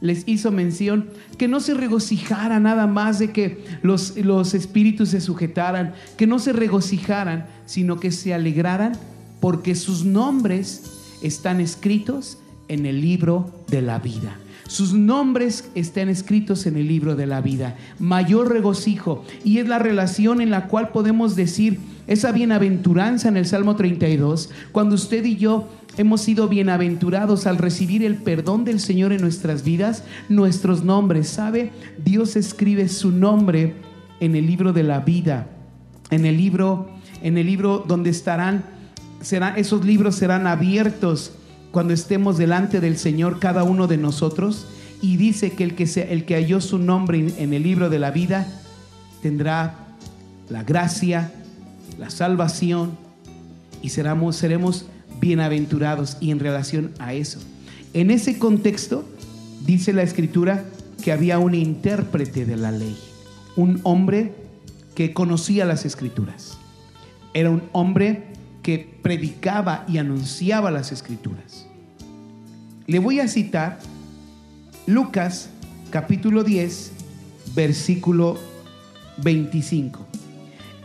les 0.00 0.26
hizo 0.26 0.50
mención 0.50 1.10
que 1.38 1.48
no 1.48 1.60
se 1.60 1.74
regocijara 1.74 2.58
nada 2.60 2.86
más 2.86 3.18
de 3.18 3.30
que 3.30 3.64
los, 3.82 4.16
los 4.16 4.54
espíritus 4.54 5.10
se 5.10 5.20
sujetaran, 5.20 5.94
que 6.16 6.26
no 6.26 6.38
se 6.38 6.52
regocijaran, 6.52 7.46
sino 7.66 8.00
que 8.00 8.10
se 8.10 8.34
alegraran 8.34 8.92
porque 9.40 9.74
sus 9.74 10.04
nombres 10.04 11.16
están 11.22 11.60
escritos 11.60 12.38
en 12.68 12.86
el 12.86 13.00
libro 13.00 13.64
de 13.68 13.82
la 13.82 13.98
vida. 13.98 14.36
Sus 14.68 14.92
nombres 14.92 15.68
están 15.74 16.08
escritos 16.08 16.64
en 16.66 16.76
el 16.76 16.86
libro 16.86 17.16
de 17.16 17.26
la 17.26 17.40
vida. 17.40 17.76
Mayor 17.98 18.50
regocijo. 18.50 19.24
Y 19.42 19.58
es 19.58 19.66
la 19.66 19.80
relación 19.80 20.40
en 20.40 20.50
la 20.50 20.68
cual 20.68 20.90
podemos 20.90 21.34
decir 21.34 21.80
esa 22.06 22.30
bienaventuranza 22.30 23.28
en 23.28 23.36
el 23.36 23.46
Salmo 23.46 23.74
32, 23.74 24.50
cuando 24.70 24.94
usted 24.94 25.24
y 25.24 25.36
yo 25.36 25.68
hemos 25.96 26.20
sido 26.20 26.48
bienaventurados 26.48 27.46
al 27.46 27.58
recibir 27.58 28.04
el 28.04 28.16
perdón 28.16 28.64
del 28.64 28.80
Señor 28.80 29.12
en 29.12 29.20
nuestras 29.20 29.64
vidas, 29.64 30.04
nuestros 30.28 30.84
nombres, 30.84 31.28
¿sabe? 31.28 31.72
Dios 32.02 32.36
escribe 32.36 32.88
su 32.88 33.10
nombre 33.10 33.74
en 34.20 34.36
el 34.36 34.46
libro 34.46 34.72
de 34.72 34.82
la 34.82 35.00
vida, 35.00 35.48
en 36.10 36.26
el 36.26 36.36
libro, 36.36 36.90
en 37.22 37.38
el 37.38 37.46
libro 37.46 37.84
donde 37.86 38.10
estarán, 38.10 38.64
serán, 39.20 39.58
esos 39.58 39.84
libros 39.84 40.14
serán 40.14 40.46
abiertos 40.46 41.32
cuando 41.70 41.92
estemos 41.92 42.36
delante 42.36 42.80
del 42.80 42.96
Señor 42.96 43.38
cada 43.38 43.64
uno 43.64 43.86
de 43.86 43.96
nosotros 43.96 44.66
y 45.02 45.16
dice 45.16 45.52
que 45.52 45.64
el 45.64 45.74
que, 45.74 45.86
se, 45.86 46.12
el 46.12 46.24
que 46.24 46.34
halló 46.34 46.60
su 46.60 46.78
nombre 46.78 47.32
en 47.38 47.54
el 47.54 47.62
libro 47.62 47.88
de 47.88 47.98
la 47.98 48.10
vida 48.10 48.46
tendrá 49.22 49.96
la 50.48 50.62
gracia, 50.62 51.32
la 51.98 52.10
salvación 52.10 52.98
y 53.82 53.90
seremos, 53.90 54.36
seremos 54.36 54.86
bienaventurados 55.20 56.16
y 56.20 56.30
en 56.30 56.40
relación 56.40 56.92
a 56.98 57.14
eso. 57.14 57.38
En 57.92 58.10
ese 58.10 58.38
contexto 58.38 59.04
dice 59.66 59.92
la 59.92 60.02
escritura 60.02 60.64
que 61.02 61.12
había 61.12 61.38
un 61.38 61.54
intérprete 61.54 62.44
de 62.44 62.56
la 62.56 62.70
ley, 62.70 62.96
un 63.56 63.80
hombre 63.82 64.34
que 64.94 65.12
conocía 65.12 65.64
las 65.64 65.84
escrituras. 65.84 66.58
Era 67.34 67.50
un 67.50 67.62
hombre 67.72 68.24
que 68.62 68.98
predicaba 69.02 69.84
y 69.88 69.98
anunciaba 69.98 70.70
las 70.70 70.92
escrituras. 70.92 71.66
Le 72.86 72.98
voy 72.98 73.20
a 73.20 73.28
citar 73.28 73.78
Lucas 74.86 75.50
capítulo 75.90 76.44
10, 76.44 76.92
versículo 77.54 78.36
25. 79.22 80.06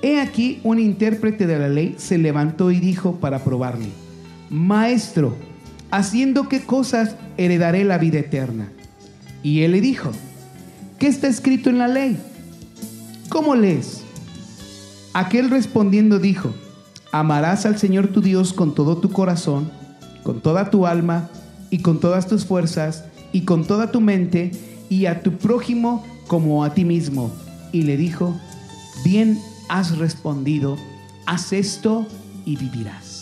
He 0.01 0.19
aquí 0.19 0.59
un 0.63 0.79
intérprete 0.79 1.47
de 1.47 1.57
la 1.57 1.69
ley 1.69 1.95
se 1.97 2.17
levantó 2.17 2.71
y 2.71 2.79
dijo 2.79 3.15
para 3.19 3.43
probarle, 3.43 3.87
Maestro, 4.49 5.35
¿haciendo 5.91 6.47
qué 6.47 6.63
cosas 6.63 7.15
heredaré 7.37 7.83
la 7.83 7.97
vida 7.97 8.19
eterna? 8.19 8.69
Y 9.41 9.61
él 9.61 9.71
le 9.71 9.81
dijo, 9.81 10.11
¿qué 10.99 11.07
está 11.07 11.27
escrito 11.27 11.69
en 11.69 11.77
la 11.77 11.87
ley? 11.87 12.17
¿Cómo 13.29 13.55
lees? 13.55 14.01
Aquel 15.13 15.49
respondiendo 15.49 16.19
dijo, 16.19 16.53
amarás 17.11 17.65
al 17.65 17.77
Señor 17.77 18.07
tu 18.07 18.21
Dios 18.21 18.53
con 18.53 18.75
todo 18.75 18.97
tu 18.97 19.11
corazón, 19.11 19.71
con 20.23 20.41
toda 20.41 20.69
tu 20.69 20.85
alma 20.85 21.29
y 21.69 21.79
con 21.79 21.99
todas 21.99 22.27
tus 22.27 22.45
fuerzas 22.45 23.05
y 23.31 23.41
con 23.41 23.65
toda 23.65 23.91
tu 23.91 24.01
mente 24.01 24.51
y 24.89 25.05
a 25.05 25.23
tu 25.23 25.37
prójimo 25.37 26.05
como 26.27 26.63
a 26.63 26.73
ti 26.73 26.85
mismo. 26.85 27.31
Y 27.71 27.83
le 27.83 27.97
dijo, 27.97 28.35
bien 29.03 29.39
has 29.69 29.97
respondido, 29.97 30.77
haz 31.25 31.53
esto 31.53 32.05
y 32.45 32.57
vivirás. 32.57 33.14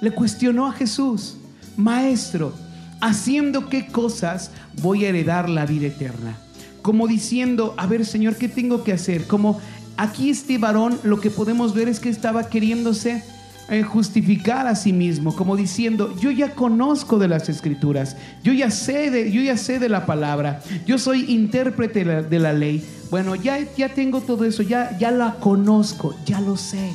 Le 0.00 0.10
cuestionó 0.12 0.66
a 0.66 0.72
Jesús, 0.72 1.36
maestro, 1.76 2.52
haciendo 3.00 3.68
qué 3.68 3.86
cosas 3.86 4.50
voy 4.80 5.04
a 5.04 5.08
heredar 5.08 5.48
la 5.48 5.66
vida 5.66 5.88
eterna. 5.88 6.36
Como 6.82 7.06
diciendo, 7.06 7.74
a 7.76 7.86
ver 7.86 8.06
Señor, 8.06 8.36
¿qué 8.36 8.48
tengo 8.48 8.84
que 8.84 8.92
hacer? 8.92 9.26
Como 9.26 9.60
aquí 9.96 10.30
este 10.30 10.58
varón 10.58 10.98
lo 11.02 11.20
que 11.20 11.30
podemos 11.30 11.74
ver 11.74 11.88
es 11.88 12.00
que 12.00 12.08
estaba 12.08 12.48
queriéndose 12.48 13.22
eh, 13.70 13.82
justificar 13.82 14.66
a 14.66 14.74
sí 14.74 14.94
mismo, 14.94 15.36
como 15.36 15.54
diciendo, 15.54 16.16
yo 16.18 16.30
ya 16.30 16.54
conozco 16.54 17.18
de 17.18 17.28
las 17.28 17.50
escrituras, 17.50 18.16
yo 18.42 18.54
ya 18.54 18.70
sé 18.70 19.10
de, 19.10 19.30
yo 19.30 19.42
ya 19.42 19.58
sé 19.58 19.78
de 19.78 19.90
la 19.90 20.06
palabra, 20.06 20.62
yo 20.86 20.96
soy 20.96 21.30
intérprete 21.30 22.02
de 22.22 22.38
la, 22.38 22.54
ley. 22.54 22.82
Bueno, 23.10 23.34
ya, 23.34 23.58
ya 23.76 23.90
tengo 23.90 24.22
todo 24.22 24.46
eso, 24.46 24.62
ya, 24.62 24.96
ya 24.98 25.10
la 25.10 25.34
conozco, 25.34 26.14
ya 26.24 26.40
lo 26.40 26.56
sé. 26.56 26.92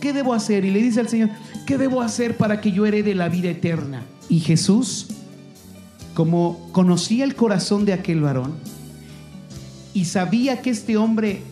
¿Qué 0.00 0.12
debo 0.12 0.32
hacer? 0.32 0.64
Y 0.64 0.70
le 0.70 0.80
dice 0.80 1.00
al 1.00 1.08
Señor, 1.08 1.30
¿qué 1.66 1.76
debo 1.76 2.00
hacer 2.00 2.36
para 2.36 2.60
que 2.60 2.72
yo 2.72 2.86
herede 2.86 3.14
la 3.14 3.28
vida 3.28 3.50
eterna? 3.50 4.02
Y 4.28 4.40
Jesús, 4.40 5.08
como 6.14 6.70
conocía 6.72 7.24
el 7.24 7.34
corazón 7.34 7.84
de 7.84 7.92
aquel 7.92 8.20
varón 8.20 8.54
y 9.92 10.06
sabía 10.06 10.62
que 10.62 10.70
este 10.70 10.96
hombre 10.96 11.42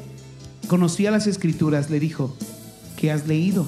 conocía 0.69 1.11
las 1.11 1.27
escrituras, 1.27 1.91
le 1.91 2.01
dijo, 2.01 2.35
¿qué 2.97 3.11
has 3.11 3.27
leído? 3.27 3.67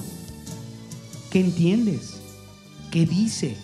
¿Qué 1.29 1.39
entiendes? 1.39 2.17
¿Qué 2.91 3.05
dice? 3.05 3.57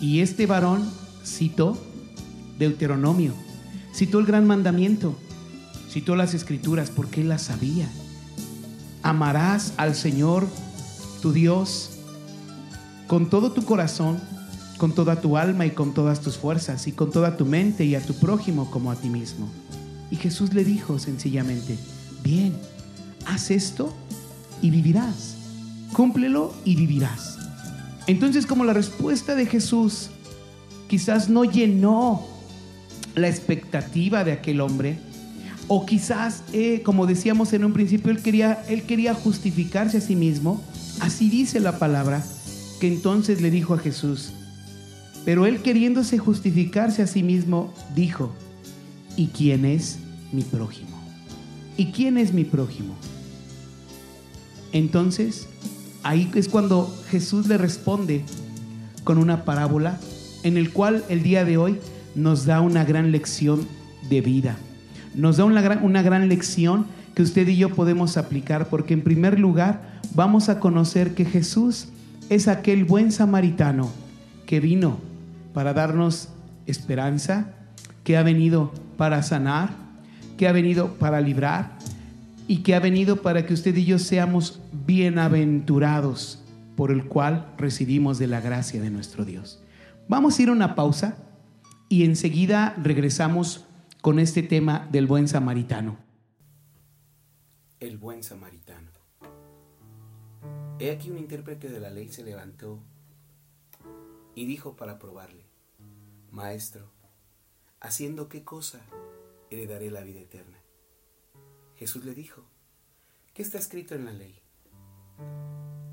Y 0.00 0.20
este 0.20 0.46
varón 0.46 0.90
citó 1.24 1.78
Deuteronomio, 2.58 3.34
citó 3.94 4.18
el 4.18 4.26
gran 4.26 4.46
mandamiento, 4.46 5.16
citó 5.90 6.16
las 6.16 6.34
escrituras 6.34 6.90
porque 6.90 7.20
él 7.20 7.28
las 7.28 7.42
sabía. 7.42 7.88
Amarás 9.02 9.72
al 9.76 9.94
Señor 9.94 10.46
tu 11.20 11.32
Dios 11.32 11.90
con 13.06 13.28
todo 13.28 13.52
tu 13.52 13.62
corazón, 13.64 14.18
con 14.78 14.94
toda 14.94 15.20
tu 15.20 15.36
alma 15.36 15.66
y 15.66 15.70
con 15.70 15.94
todas 15.94 16.20
tus 16.20 16.38
fuerzas 16.38 16.86
y 16.86 16.92
con 16.92 17.10
toda 17.10 17.36
tu 17.36 17.44
mente 17.44 17.84
y 17.84 17.94
a 17.94 18.00
tu 18.04 18.14
prójimo 18.14 18.70
como 18.70 18.90
a 18.90 18.96
ti 18.96 19.08
mismo. 19.08 19.48
Y 20.10 20.16
Jesús 20.16 20.52
le 20.54 20.64
dijo 20.64 20.98
sencillamente, 20.98 21.78
bien, 22.22 22.54
haz 23.26 23.50
esto 23.50 23.94
y 24.60 24.70
vivirás. 24.70 25.36
Cúmplelo 25.92 26.54
y 26.64 26.76
vivirás. 26.76 27.38
Entonces 28.06 28.46
como 28.46 28.64
la 28.64 28.72
respuesta 28.72 29.34
de 29.34 29.46
Jesús 29.46 30.10
quizás 30.88 31.28
no 31.28 31.44
llenó 31.44 32.26
la 33.14 33.28
expectativa 33.28 34.24
de 34.24 34.32
aquel 34.32 34.60
hombre, 34.60 34.98
o 35.74 35.86
quizás, 35.86 36.42
eh, 36.52 36.82
como 36.84 37.06
decíamos 37.06 37.54
en 37.54 37.64
un 37.64 37.72
principio, 37.72 38.12
él 38.12 38.20
quería, 38.20 38.62
él 38.68 38.82
quería 38.82 39.14
justificarse 39.14 39.96
a 39.96 40.00
sí 40.02 40.16
mismo, 40.16 40.62
así 41.00 41.30
dice 41.30 41.60
la 41.60 41.78
palabra, 41.78 42.22
que 42.78 42.88
entonces 42.88 43.40
le 43.40 43.50
dijo 43.50 43.72
a 43.72 43.78
Jesús, 43.78 44.34
pero 45.24 45.46
él 45.46 45.62
queriéndose 45.62 46.18
justificarse 46.18 47.00
a 47.00 47.06
sí 47.06 47.22
mismo, 47.22 47.72
dijo, 47.94 48.34
¿y 49.16 49.28
quién 49.28 49.64
es 49.64 49.96
mi 50.30 50.42
prójimo? 50.42 51.02
¿Y 51.78 51.86
quién 51.86 52.18
es 52.18 52.34
mi 52.34 52.44
prójimo? 52.44 52.94
Entonces, 54.72 55.48
ahí 56.02 56.30
es 56.34 56.50
cuando 56.50 56.94
Jesús 57.08 57.46
le 57.46 57.56
responde 57.56 58.26
con 59.04 59.16
una 59.16 59.46
parábola 59.46 59.98
en 60.42 60.58
el 60.58 60.70
cual 60.70 61.02
el 61.08 61.22
día 61.22 61.46
de 61.46 61.56
hoy 61.56 61.78
nos 62.14 62.44
da 62.44 62.60
una 62.60 62.84
gran 62.84 63.10
lección 63.10 63.66
de 64.10 64.20
vida. 64.20 64.58
Nos 65.14 65.36
da 65.36 65.44
una 65.44 65.60
gran, 65.60 65.84
una 65.84 66.02
gran 66.02 66.28
lección 66.28 66.86
que 67.14 67.22
usted 67.22 67.46
y 67.48 67.56
yo 67.56 67.74
podemos 67.74 68.16
aplicar 68.16 68.68
porque 68.68 68.94
en 68.94 69.02
primer 69.02 69.38
lugar 69.38 70.00
vamos 70.14 70.48
a 70.48 70.58
conocer 70.58 71.14
que 71.14 71.24
Jesús 71.24 71.88
es 72.30 72.48
aquel 72.48 72.84
buen 72.84 73.12
samaritano 73.12 73.90
que 74.46 74.60
vino 74.60 74.98
para 75.52 75.74
darnos 75.74 76.30
esperanza, 76.66 77.52
que 78.04 78.16
ha 78.16 78.22
venido 78.22 78.72
para 78.96 79.22
sanar, 79.22 79.70
que 80.36 80.48
ha 80.48 80.52
venido 80.52 80.94
para 80.94 81.20
librar 81.20 81.78
y 82.48 82.58
que 82.58 82.74
ha 82.74 82.80
venido 82.80 83.22
para 83.22 83.46
que 83.46 83.54
usted 83.54 83.76
y 83.76 83.84
yo 83.84 83.98
seamos 83.98 84.60
bienaventurados 84.86 86.42
por 86.76 86.90
el 86.90 87.04
cual 87.04 87.46
recibimos 87.58 88.18
de 88.18 88.26
la 88.26 88.40
gracia 88.40 88.80
de 88.80 88.90
nuestro 88.90 89.24
Dios. 89.24 89.62
Vamos 90.08 90.38
a 90.38 90.42
ir 90.42 90.48
a 90.48 90.52
una 90.52 90.74
pausa 90.74 91.16
y 91.88 92.04
enseguida 92.04 92.74
regresamos 92.82 93.66
con 94.02 94.18
este 94.18 94.42
tema 94.42 94.88
del 94.90 95.06
buen 95.06 95.28
samaritano. 95.28 95.96
El 97.78 97.98
buen 97.98 98.24
samaritano. 98.24 98.90
He 100.80 100.90
aquí 100.90 101.08
un 101.08 101.18
intérprete 101.18 101.68
de 101.68 101.78
la 101.78 101.88
ley 101.88 102.08
se 102.08 102.24
levantó 102.24 102.80
y 104.34 104.44
dijo 104.46 104.74
para 104.74 104.98
probarle, 104.98 105.46
Maestro, 106.32 106.90
¿haciendo 107.78 108.28
qué 108.28 108.42
cosa 108.42 108.80
heredaré 109.50 109.88
la 109.92 110.00
vida 110.00 110.18
eterna? 110.18 110.58
Jesús 111.76 112.04
le 112.04 112.12
dijo, 112.12 112.42
¿qué 113.34 113.42
está 113.42 113.58
escrito 113.58 113.94
en 113.94 114.04
la 114.04 114.12
ley? 114.12 114.34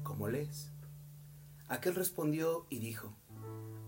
¿Cómo 0.02 0.28
lees? 0.30 0.72
Aquel 1.68 1.94
respondió 1.94 2.66
y 2.72 2.80
dijo, 2.80 3.14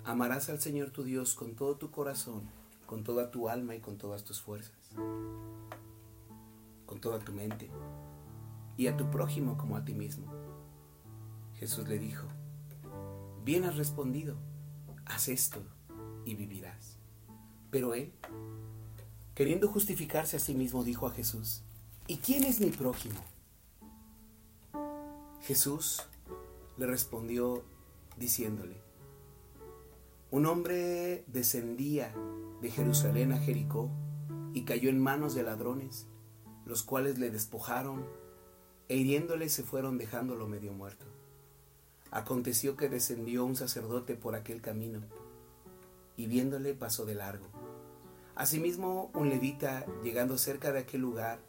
amarás 0.04 0.48
al 0.50 0.62
Señor 0.62 0.92
tu 0.92 1.04
Dios 1.04 1.34
con 1.34 1.56
todo 1.56 1.78
tu 1.78 1.90
corazón, 1.90 2.61
con 2.91 3.06
toda 3.06 3.32
tu 3.32 3.47
alma 3.47 3.73
y 3.73 3.80
con 3.80 3.97
todas 3.97 4.25
tus 4.25 4.41
fuerzas. 4.41 4.75
con 6.86 6.99
toda 6.99 7.19
tu 7.19 7.32
mente 7.32 7.69
y 8.75 8.88
a 8.88 8.97
tu 8.97 9.10
prójimo 9.10 9.58
como 9.58 9.77
a 9.77 9.86
ti 9.86 9.93
mismo. 9.93 10.30
Jesús 11.54 11.88
le 11.88 11.97
dijo, 11.97 12.27
bien 13.45 13.63
has 13.63 13.77
respondido, 13.77 14.36
haz 15.06 15.30
esto 15.30 15.63
y 16.25 16.36
vivirás. 16.36 16.97
Pero 17.69 17.93
él, 17.93 18.12
queriendo 19.36 19.69
justificarse 19.69 20.36
a 20.36 20.41
sí 20.41 20.54
mismo, 20.54 20.84
dijo 20.84 21.08
a 21.08 21.12
Jesús, 21.12 21.62
¿y 22.08 22.17
quién 22.17 22.43
es 22.43 22.60
mi 22.60 22.71
prójimo? 22.71 23.21
Jesús 25.43 26.01
le 26.77 26.88
respondió 26.88 27.63
diciéndole, 28.17 28.81
un 30.32 30.46
hombre 30.46 31.26
descendía 31.28 32.15
de 32.62 32.72
Jerusalén 32.72 33.34
a 33.34 33.38
Jericó 33.38 33.89
y 34.54 34.63
cayó 34.63 34.89
en 34.89 34.98
manos 34.98 35.36
de 35.36 35.44
ladrones, 35.44 36.08
los 36.65 36.84
cuales 36.84 37.20
le 37.20 37.30
despojaron 37.30 38.06
e 38.88 38.96
hiriéndole 38.96 39.50
se 39.50 39.63
fueron 39.63 39.98
dejándolo 39.98 40.48
medio 40.48 40.72
muerto. 40.72 41.06
Aconteció 42.12 42.78
que 42.78 42.88
descendió 42.88 43.44
un 43.44 43.58
sacerdote 43.58 44.15
por 44.15 44.36
aquel 44.36 44.62
camino 44.62 45.02
y 46.15 46.28
viéndole 46.28 46.76
pasó 46.76 47.06
de 47.06 47.15
largo. 47.15 47.48
Asimismo, 48.34 49.12
un 49.13 49.30
levita, 49.30 49.86
llegando 50.02 50.38
cerca 50.38 50.72
de 50.72 50.80
aquel 50.80 51.02
lugar, 51.02 51.39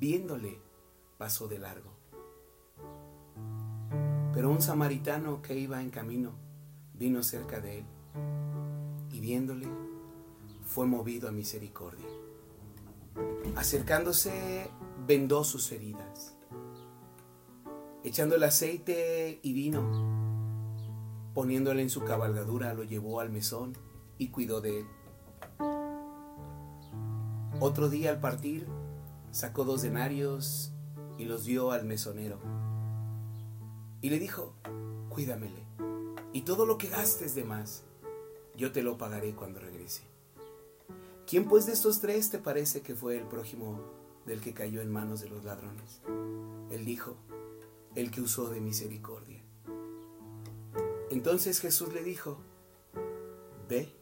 viéndole, 0.00 0.58
pasó 1.16 1.46
de 1.46 1.60
largo. 1.60 1.92
Pero 4.34 4.50
un 4.50 4.60
samaritano 4.60 5.42
que 5.42 5.56
iba 5.56 5.80
en 5.80 5.90
camino 5.90 6.32
vino 6.94 7.22
cerca 7.22 7.60
de 7.60 7.78
él 7.78 7.95
y 9.10 9.20
viéndole, 9.20 9.66
fue 10.62 10.86
movido 10.86 11.28
a 11.28 11.32
misericordia. 11.32 12.06
Acercándose, 13.56 14.70
vendó 15.06 15.44
sus 15.44 15.72
heridas. 15.72 16.36
Echando 18.04 18.36
el 18.36 18.44
aceite 18.44 19.40
y 19.42 19.52
vino, 19.52 19.82
poniéndole 21.34 21.82
en 21.82 21.90
su 21.90 22.04
cabalgadura, 22.04 22.74
lo 22.74 22.84
llevó 22.84 23.20
al 23.20 23.30
mesón 23.30 23.76
y 24.18 24.28
cuidó 24.28 24.60
de 24.60 24.80
él. 24.80 24.86
Otro 27.58 27.88
día 27.88 28.10
al 28.10 28.20
partir, 28.20 28.66
sacó 29.30 29.64
dos 29.64 29.82
denarios 29.82 30.72
y 31.16 31.24
los 31.24 31.44
dio 31.44 31.72
al 31.72 31.84
mesonero. 31.84 32.38
Y 34.02 34.10
le 34.10 34.18
dijo, 34.18 34.54
cuídamele, 35.08 35.64
y 36.34 36.42
todo 36.42 36.66
lo 36.66 36.76
que 36.76 36.88
gastes 36.88 37.34
de 37.34 37.44
más, 37.44 37.85
yo 38.56 38.72
te 38.72 38.82
lo 38.82 38.96
pagaré 38.98 39.34
cuando 39.34 39.60
regrese. 39.60 40.02
¿Quién 41.26 41.48
pues 41.48 41.66
de 41.66 41.72
estos 41.72 42.00
tres 42.00 42.30
te 42.30 42.38
parece 42.38 42.82
que 42.82 42.94
fue 42.94 43.18
el 43.18 43.26
prójimo 43.26 43.80
del 44.26 44.40
que 44.40 44.54
cayó 44.54 44.80
en 44.80 44.92
manos 44.92 45.20
de 45.20 45.28
los 45.28 45.44
ladrones? 45.44 46.00
Él 46.70 46.84
dijo, 46.84 47.16
el 47.94 48.10
que 48.10 48.20
usó 48.20 48.48
de 48.48 48.60
misericordia. 48.60 49.42
Entonces 51.10 51.60
Jesús 51.60 51.92
le 51.92 52.02
dijo, 52.02 52.38
ve 53.68 53.92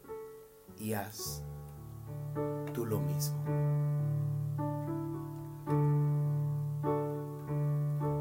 y 0.78 0.92
haz 0.92 1.42
tú 2.72 2.84
lo 2.84 3.00
mismo. 3.00 3.42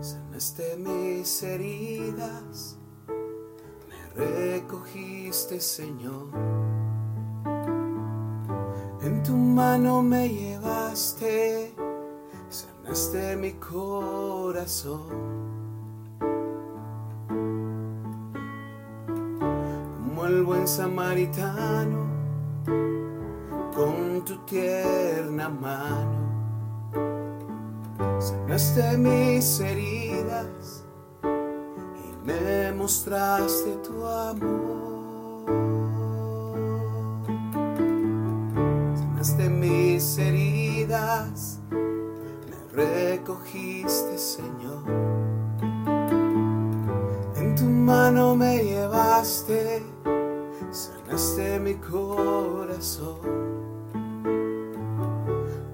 Sanaste 0.02 0.78
mis 0.78 1.44
heridas, 1.44 2.78
recogiste 4.16 5.60
Señor. 5.60 6.28
En 9.02 9.22
tu 9.24 9.34
mano 9.34 10.02
me 10.02 10.30
llevaste, 10.30 11.74
sanaste 12.50 13.36
mi 13.36 13.52
corazón. 13.54 15.34
Como 19.98 20.26
el 20.26 20.44
buen 20.44 20.68
samaritano, 20.68 22.08
con 23.76 24.24
tu 24.24 24.38
tierna 24.46 25.50
mano, 25.50 26.24
sanaste 28.20 28.98
mis 28.98 29.60
heridas 29.60 30.63
me 32.24 32.72
mostraste 32.72 33.78
tu 33.84 34.06
amor. 34.06 35.44
Sanaste 38.96 39.50
mis 39.50 40.18
heridas, 40.18 41.60
me 41.70 42.84
recogiste, 42.84 44.18
Señor. 44.18 44.84
En 47.36 47.56
tu 47.56 47.66
mano 47.66 48.36
me 48.36 48.64
llevaste, 48.64 49.84
sanaste 50.72 51.60
mi 51.60 51.76
corazón. 51.76 53.20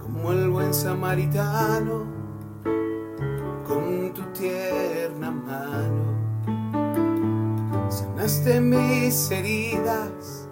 Como 0.01 0.31
el 0.31 0.49
buen 0.49 0.73
samaritano, 0.73 2.05
con 3.67 4.13
tu 4.13 4.23
tierna 4.33 4.58
sanaste 8.29 8.61
mis 8.61 9.31
heridas 9.31 10.47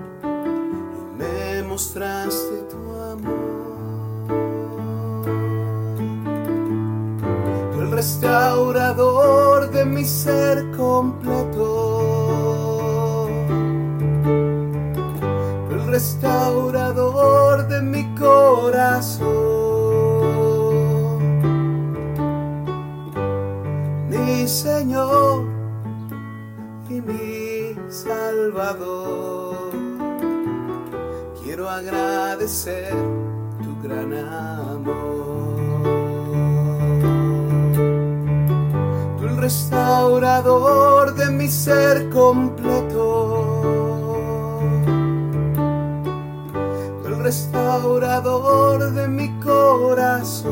me 1.17 1.61
mostraste 1.63 2.63
tu 2.71 2.77
amor. 3.11 4.25
Tú 7.71 7.81
el 7.81 7.91
restaurador 7.91 9.69
de 9.69 9.85
mi 9.85 10.03
ser 10.03 10.71
completo. 10.75 11.59
El 15.69 15.87
restaurador 15.87 17.67
de 17.67 17.81
mi 17.81 18.15
corazón. 18.15 19.27
Mi 24.09 24.47
Señor 24.47 25.46
Quiero 31.41 31.69
agradecer 31.69 32.93
tu 33.63 33.81
gran 33.81 34.13
amor. 34.13 35.55
Tú 39.17 39.25
el 39.25 39.37
restaurador 39.37 41.15
de 41.15 41.31
mi 41.31 41.47
ser 41.47 42.09
completo. 42.09 43.45
Tú 47.01 47.07
el 47.07 47.19
restaurador 47.19 48.91
de 48.91 49.07
mi 49.07 49.29
corazón. 49.39 50.51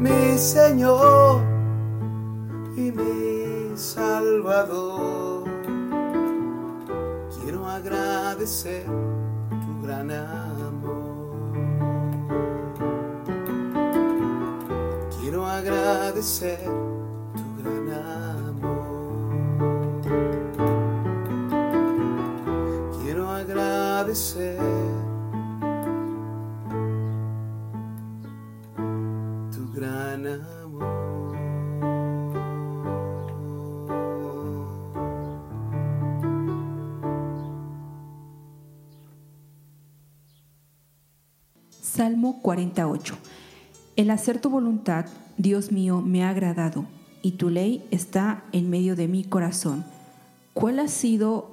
Mi 0.00 0.36
Señor 0.36 1.47
Salvador. 3.98 5.42
Quiero 7.34 7.66
agradecer 7.66 8.84
tu 9.64 9.82
gran 9.82 10.08
amor. 10.12 11.52
Quiero 15.18 15.44
agradecer 15.44 16.60
tu 17.38 17.46
gran 17.58 17.86
amor. 18.52 19.30
Quiero 23.02 23.28
agradecer 23.28 24.77
Salmo 41.98 42.38
48. 42.42 43.16
El 43.96 44.10
hacer 44.10 44.40
tu 44.40 44.50
voluntad, 44.50 45.06
Dios 45.36 45.72
mío, 45.72 46.00
me 46.00 46.22
ha 46.22 46.30
agradado, 46.30 46.86
y 47.22 47.32
tu 47.32 47.50
ley 47.50 47.84
está 47.90 48.44
en 48.52 48.70
medio 48.70 48.94
de 48.94 49.08
mi 49.08 49.24
corazón. 49.24 49.84
¿Cuál 50.54 50.78
ha 50.78 50.86
sido 50.86 51.50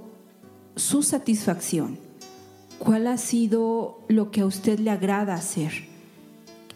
su 0.75 1.01
satisfacción? 1.01 1.97
¿Cuál 2.77 3.07
ha 3.07 3.17
sido 3.17 3.97
lo 4.07 4.29
que 4.29 4.41
a 4.41 4.45
usted 4.45 4.77
le 4.77 4.91
agrada 4.91 5.33
hacer? 5.33 5.87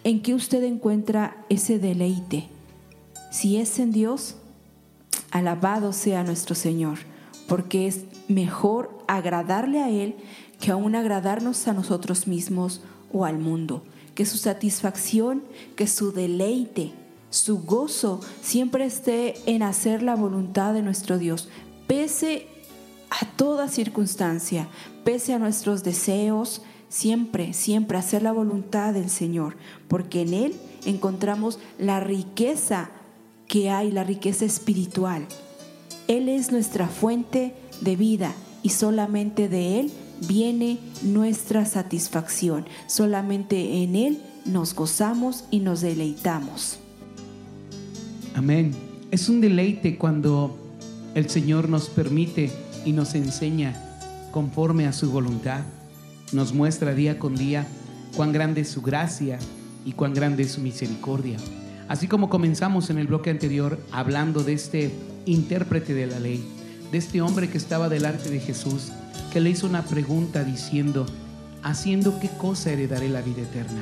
¿En 0.03 0.23
qué 0.23 0.33
usted 0.33 0.63
encuentra 0.63 1.45
ese 1.49 1.77
deleite? 1.77 2.47
Si 3.29 3.57
es 3.57 3.77
en 3.77 3.91
Dios, 3.91 4.37
alabado 5.29 5.93
sea 5.93 6.23
nuestro 6.23 6.55
Señor, 6.55 6.97
porque 7.47 7.85
es 7.85 8.05
mejor 8.27 8.97
agradarle 9.07 9.79
a 9.83 9.91
Él 9.91 10.15
que 10.59 10.71
aún 10.71 10.95
agradarnos 10.95 11.67
a 11.67 11.73
nosotros 11.73 12.25
mismos 12.25 12.81
o 13.13 13.25
al 13.25 13.39
mundo. 13.39 13.83
Que 14.15 14.25
su 14.25 14.37
satisfacción, 14.37 15.43
que 15.75 15.87
su 15.87 16.11
deleite, 16.11 16.91
su 17.29 17.59
gozo 17.63 18.21
siempre 18.41 18.85
esté 18.85 19.35
en 19.45 19.63
hacer 19.63 20.01
la 20.01 20.15
voluntad 20.15 20.73
de 20.73 20.81
nuestro 20.81 21.17
Dios, 21.17 21.47
pese 21.87 22.47
a 23.09 23.25
toda 23.35 23.67
circunstancia, 23.67 24.67
pese 25.03 25.33
a 25.33 25.39
nuestros 25.39 25.83
deseos, 25.83 26.61
siempre, 26.89 27.53
siempre 27.53 27.97
hacer 27.97 28.23
la 28.23 28.31
voluntad 28.31 28.93
del 28.93 29.09
Señor, 29.09 29.55
porque 29.87 30.21
en 30.21 30.33
Él 30.33 30.55
encontramos 30.85 31.59
la 31.77 31.99
riqueza 31.99 32.89
que 33.47 33.69
hay, 33.69 33.91
la 33.91 34.03
riqueza 34.03 34.45
espiritual. 34.45 35.25
Él 36.07 36.29
es 36.29 36.51
nuestra 36.51 36.87
fuente 36.87 37.53
de 37.81 37.95
vida 37.95 38.33
y 38.63 38.69
solamente 38.69 39.47
de 39.47 39.79
Él 39.79 39.91
viene 40.27 40.79
nuestra 41.03 41.65
satisfacción. 41.65 42.65
Solamente 42.87 43.83
en 43.83 43.95
Él 43.95 44.21
nos 44.45 44.73
gozamos 44.73 45.45
y 45.51 45.59
nos 45.59 45.81
deleitamos. 45.81 46.79
Amén. 48.35 48.73
Es 49.11 49.27
un 49.29 49.41
deleite 49.41 49.97
cuando 49.97 50.57
el 51.15 51.29
Señor 51.29 51.69
nos 51.69 51.89
permite 51.89 52.51
y 52.85 52.91
nos 52.91 53.15
enseña 53.15 53.75
conforme 54.31 54.85
a 54.87 54.93
su 54.93 55.11
voluntad. 55.11 55.61
Nos 56.31 56.53
muestra 56.53 56.93
día 56.93 57.17
con 57.17 57.35
día 57.35 57.67
cuán 58.15 58.31
grande 58.31 58.61
es 58.61 58.69
su 58.69 58.81
gracia 58.81 59.39
y 59.85 59.93
cuán 59.93 60.13
grande 60.13 60.43
es 60.43 60.51
su 60.51 60.61
misericordia. 60.61 61.37
Así 61.87 62.07
como 62.07 62.29
comenzamos 62.29 62.91
en 62.91 62.99
el 62.99 63.07
bloque 63.07 63.31
anterior 63.31 63.79
hablando 63.91 64.43
de 64.43 64.53
este 64.53 64.91
intérprete 65.25 65.93
de 65.93 66.05
la 66.05 66.19
ley, 66.19 66.43
de 66.91 66.97
este 66.97 67.21
hombre 67.21 67.49
que 67.49 67.57
estaba 67.57 67.89
delante 67.89 68.29
de 68.29 68.39
Jesús, 68.39 68.91
que 69.31 69.39
le 69.39 69.49
hizo 69.49 69.67
una 69.67 69.83
pregunta 69.83 70.43
diciendo, 70.43 71.05
haciendo 71.63 72.19
qué 72.19 72.29
cosa 72.29 72.71
heredaré 72.71 73.09
la 73.09 73.21
vida 73.21 73.41
eterna. 73.41 73.81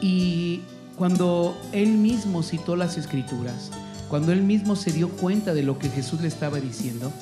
Y 0.00 0.62
cuando 0.96 1.56
él 1.72 1.90
mismo 1.90 2.42
citó 2.42 2.76
las 2.76 2.96
escrituras, 2.96 3.70
cuando 4.08 4.32
él 4.32 4.42
mismo 4.42 4.76
se 4.76 4.92
dio 4.92 5.08
cuenta 5.08 5.54
de 5.54 5.62
lo 5.62 5.78
que 5.78 5.88
Jesús 5.88 6.20
le 6.20 6.28
estaba 6.28 6.60
diciendo, 6.60 7.12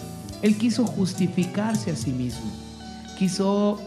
él 0.43 0.57
quiso 0.57 0.85
justificarse 0.85 1.91
a 1.91 1.97
sí 1.97 2.11
mismo. 2.11 2.51
Quiso 3.19 3.81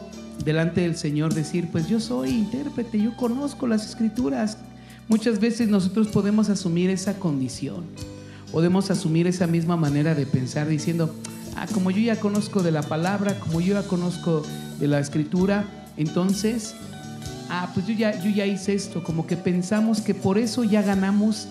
delante 0.43 0.82
del 0.82 0.95
Señor 0.95 1.34
decir, 1.34 1.69
pues 1.71 1.88
yo 1.88 1.99
soy 1.99 2.30
intérprete, 2.30 2.99
yo 2.99 3.15
conozco 3.15 3.67
las 3.67 3.86
escrituras. 3.86 4.58
Muchas 5.08 5.39
veces 5.39 5.67
nosotros 5.67 6.08
podemos 6.08 6.49
asumir 6.49 6.89
esa 6.89 7.19
condición, 7.19 7.84
podemos 8.52 8.90
asumir 8.92 9.28
esa 9.28 9.48
misma 9.48 9.78
manera 9.78 10.16
de 10.16 10.26
pensar 10.26 10.68
diciendo, 10.68 11.14
ah, 11.56 11.68
como 11.74 11.92
yo 11.92 12.00
ya 12.00 12.20
conozco 12.20 12.64
de 12.64 12.72
la 12.72 12.82
palabra, 12.82 13.40
como 13.40 13.62
yo 13.62 13.74
ya 13.74 13.88
conozco 13.88 14.44
de 14.80 14.88
la 14.88 15.00
escritura, 15.00 15.66
entonces, 15.98 16.76
ah, 17.50 17.72
pues 17.74 17.88
yo 17.88 17.94
ya, 17.94 18.22
yo 18.22 18.30
ya 18.30 18.46
hice 18.46 18.74
esto, 18.74 19.04
como 19.04 19.28
que 19.28 19.38
pensamos 19.38 20.02
que 20.02 20.14
por 20.14 20.38
eso 20.38 20.64
ya 20.64 20.82
ganamos 20.82 21.48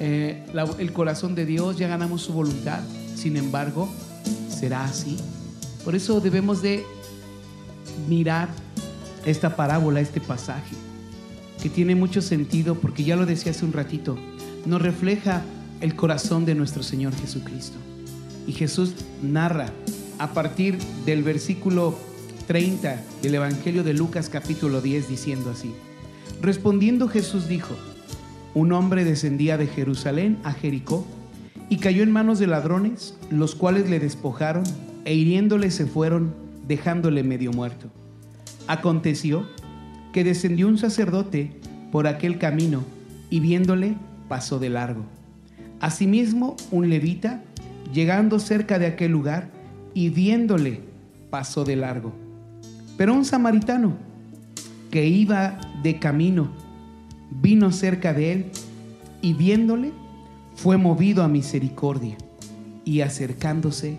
eh, 0.00 0.44
el 0.78 0.92
corazón 0.92 1.34
de 1.34 1.46
Dios, 1.46 1.78
ya 1.78 1.88
ganamos 1.88 2.22
su 2.22 2.32
voluntad. 2.32 2.80
Sin 3.14 3.36
embargo, 3.36 3.88
¿será 4.48 4.84
así? 4.84 5.16
Por 5.84 5.94
eso 5.94 6.20
debemos 6.20 6.62
de 6.62 6.84
mirar 8.08 8.48
esta 9.24 9.56
parábola, 9.56 10.00
este 10.00 10.20
pasaje, 10.20 10.76
que 11.62 11.68
tiene 11.68 11.94
mucho 11.94 12.20
sentido 12.20 12.74
porque 12.74 13.04
ya 13.04 13.16
lo 13.16 13.26
decía 13.26 13.52
hace 13.52 13.64
un 13.64 13.72
ratito, 13.72 14.18
nos 14.66 14.82
refleja 14.82 15.42
el 15.84 15.96
corazón 15.96 16.46
de 16.46 16.54
nuestro 16.54 16.82
Señor 16.82 17.14
Jesucristo. 17.14 17.76
Y 18.46 18.52
Jesús 18.52 18.94
narra 19.22 19.66
a 20.18 20.32
partir 20.32 20.78
del 21.04 21.22
versículo 21.22 21.94
30 22.46 23.02
del 23.20 23.34
Evangelio 23.34 23.84
de 23.84 23.92
Lucas 23.92 24.30
capítulo 24.30 24.80
10 24.80 25.10
diciendo 25.10 25.50
así, 25.50 25.74
respondiendo 26.40 27.06
Jesús 27.06 27.48
dijo, 27.48 27.74
un 28.54 28.72
hombre 28.72 29.04
descendía 29.04 29.58
de 29.58 29.66
Jerusalén 29.66 30.38
a 30.42 30.54
Jericó 30.54 31.04
y 31.68 31.76
cayó 31.76 32.02
en 32.02 32.12
manos 32.12 32.38
de 32.38 32.46
ladrones, 32.46 33.14
los 33.28 33.54
cuales 33.54 33.90
le 33.90 34.00
despojaron 34.00 34.64
e 35.04 35.12
hiriéndole 35.12 35.70
se 35.70 35.84
fueron, 35.84 36.34
dejándole 36.66 37.22
medio 37.24 37.52
muerto. 37.52 37.90
Aconteció 38.68 39.46
que 40.14 40.24
descendió 40.24 40.66
un 40.66 40.78
sacerdote 40.78 41.60
por 41.92 42.06
aquel 42.06 42.38
camino 42.38 42.84
y 43.28 43.40
viéndole 43.40 43.96
pasó 44.30 44.58
de 44.58 44.70
largo. 44.70 45.04
Asimismo, 45.80 46.56
un 46.70 46.88
levita, 46.88 47.42
llegando 47.92 48.38
cerca 48.38 48.78
de 48.78 48.86
aquel 48.86 49.12
lugar 49.12 49.50
y 49.94 50.08
viéndole, 50.08 50.80
pasó 51.30 51.64
de 51.64 51.76
largo. 51.76 52.12
Pero 52.96 53.14
un 53.14 53.24
samaritano 53.24 53.96
que 54.90 55.06
iba 55.06 55.58
de 55.82 55.98
camino 55.98 56.50
vino 57.30 57.72
cerca 57.72 58.12
de 58.12 58.32
él 58.32 58.46
y 59.20 59.32
viéndole 59.32 59.92
fue 60.54 60.76
movido 60.76 61.22
a 61.22 61.28
misericordia 61.28 62.16
y 62.84 63.00
acercándose 63.00 63.98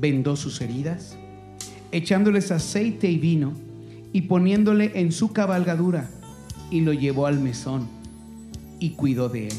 vendó 0.00 0.36
sus 0.36 0.60
heridas, 0.60 1.16
echándoles 1.92 2.50
aceite 2.50 3.10
y 3.10 3.18
vino 3.18 3.52
y 4.12 4.22
poniéndole 4.22 4.92
en 4.94 5.12
su 5.12 5.32
cabalgadura 5.32 6.08
y 6.70 6.80
lo 6.80 6.92
llevó 6.92 7.26
al 7.26 7.40
mesón 7.40 7.86
y 8.78 8.90
cuidó 8.90 9.28
de 9.28 9.48
él. 9.48 9.54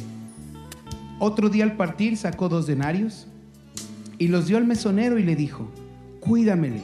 Otro 1.19 1.49
día 1.49 1.63
al 1.63 1.77
partir 1.77 2.17
sacó 2.17 2.49
dos 2.49 2.67
denarios 2.67 3.27
y 4.17 4.27
los 4.27 4.47
dio 4.47 4.57
al 4.57 4.65
mesonero 4.65 5.17
y 5.17 5.23
le 5.23 5.35
dijo, 5.35 5.69
cuídamele 6.19 6.81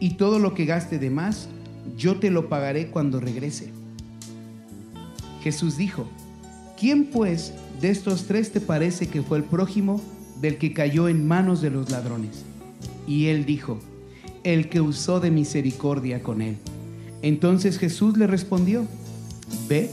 y 0.00 0.14
todo 0.14 0.38
lo 0.38 0.54
que 0.54 0.64
gaste 0.64 0.98
de 0.98 1.10
más, 1.10 1.48
yo 1.96 2.18
te 2.18 2.30
lo 2.30 2.48
pagaré 2.48 2.90
cuando 2.90 3.20
regrese. 3.20 3.70
Jesús 5.42 5.76
dijo, 5.76 6.06
¿quién 6.78 7.06
pues 7.06 7.52
de 7.80 7.90
estos 7.90 8.24
tres 8.24 8.50
te 8.50 8.60
parece 8.60 9.08
que 9.08 9.22
fue 9.22 9.38
el 9.38 9.44
prójimo 9.44 10.00
del 10.40 10.58
que 10.58 10.72
cayó 10.72 11.08
en 11.08 11.26
manos 11.26 11.60
de 11.60 11.70
los 11.70 11.90
ladrones? 11.90 12.44
Y 13.06 13.26
él 13.26 13.44
dijo, 13.44 13.78
el 14.42 14.68
que 14.68 14.80
usó 14.80 15.20
de 15.20 15.30
misericordia 15.30 16.22
con 16.22 16.40
él. 16.40 16.56
Entonces 17.22 17.78
Jesús 17.78 18.16
le 18.16 18.26
respondió, 18.26 18.86
ve 19.68 19.90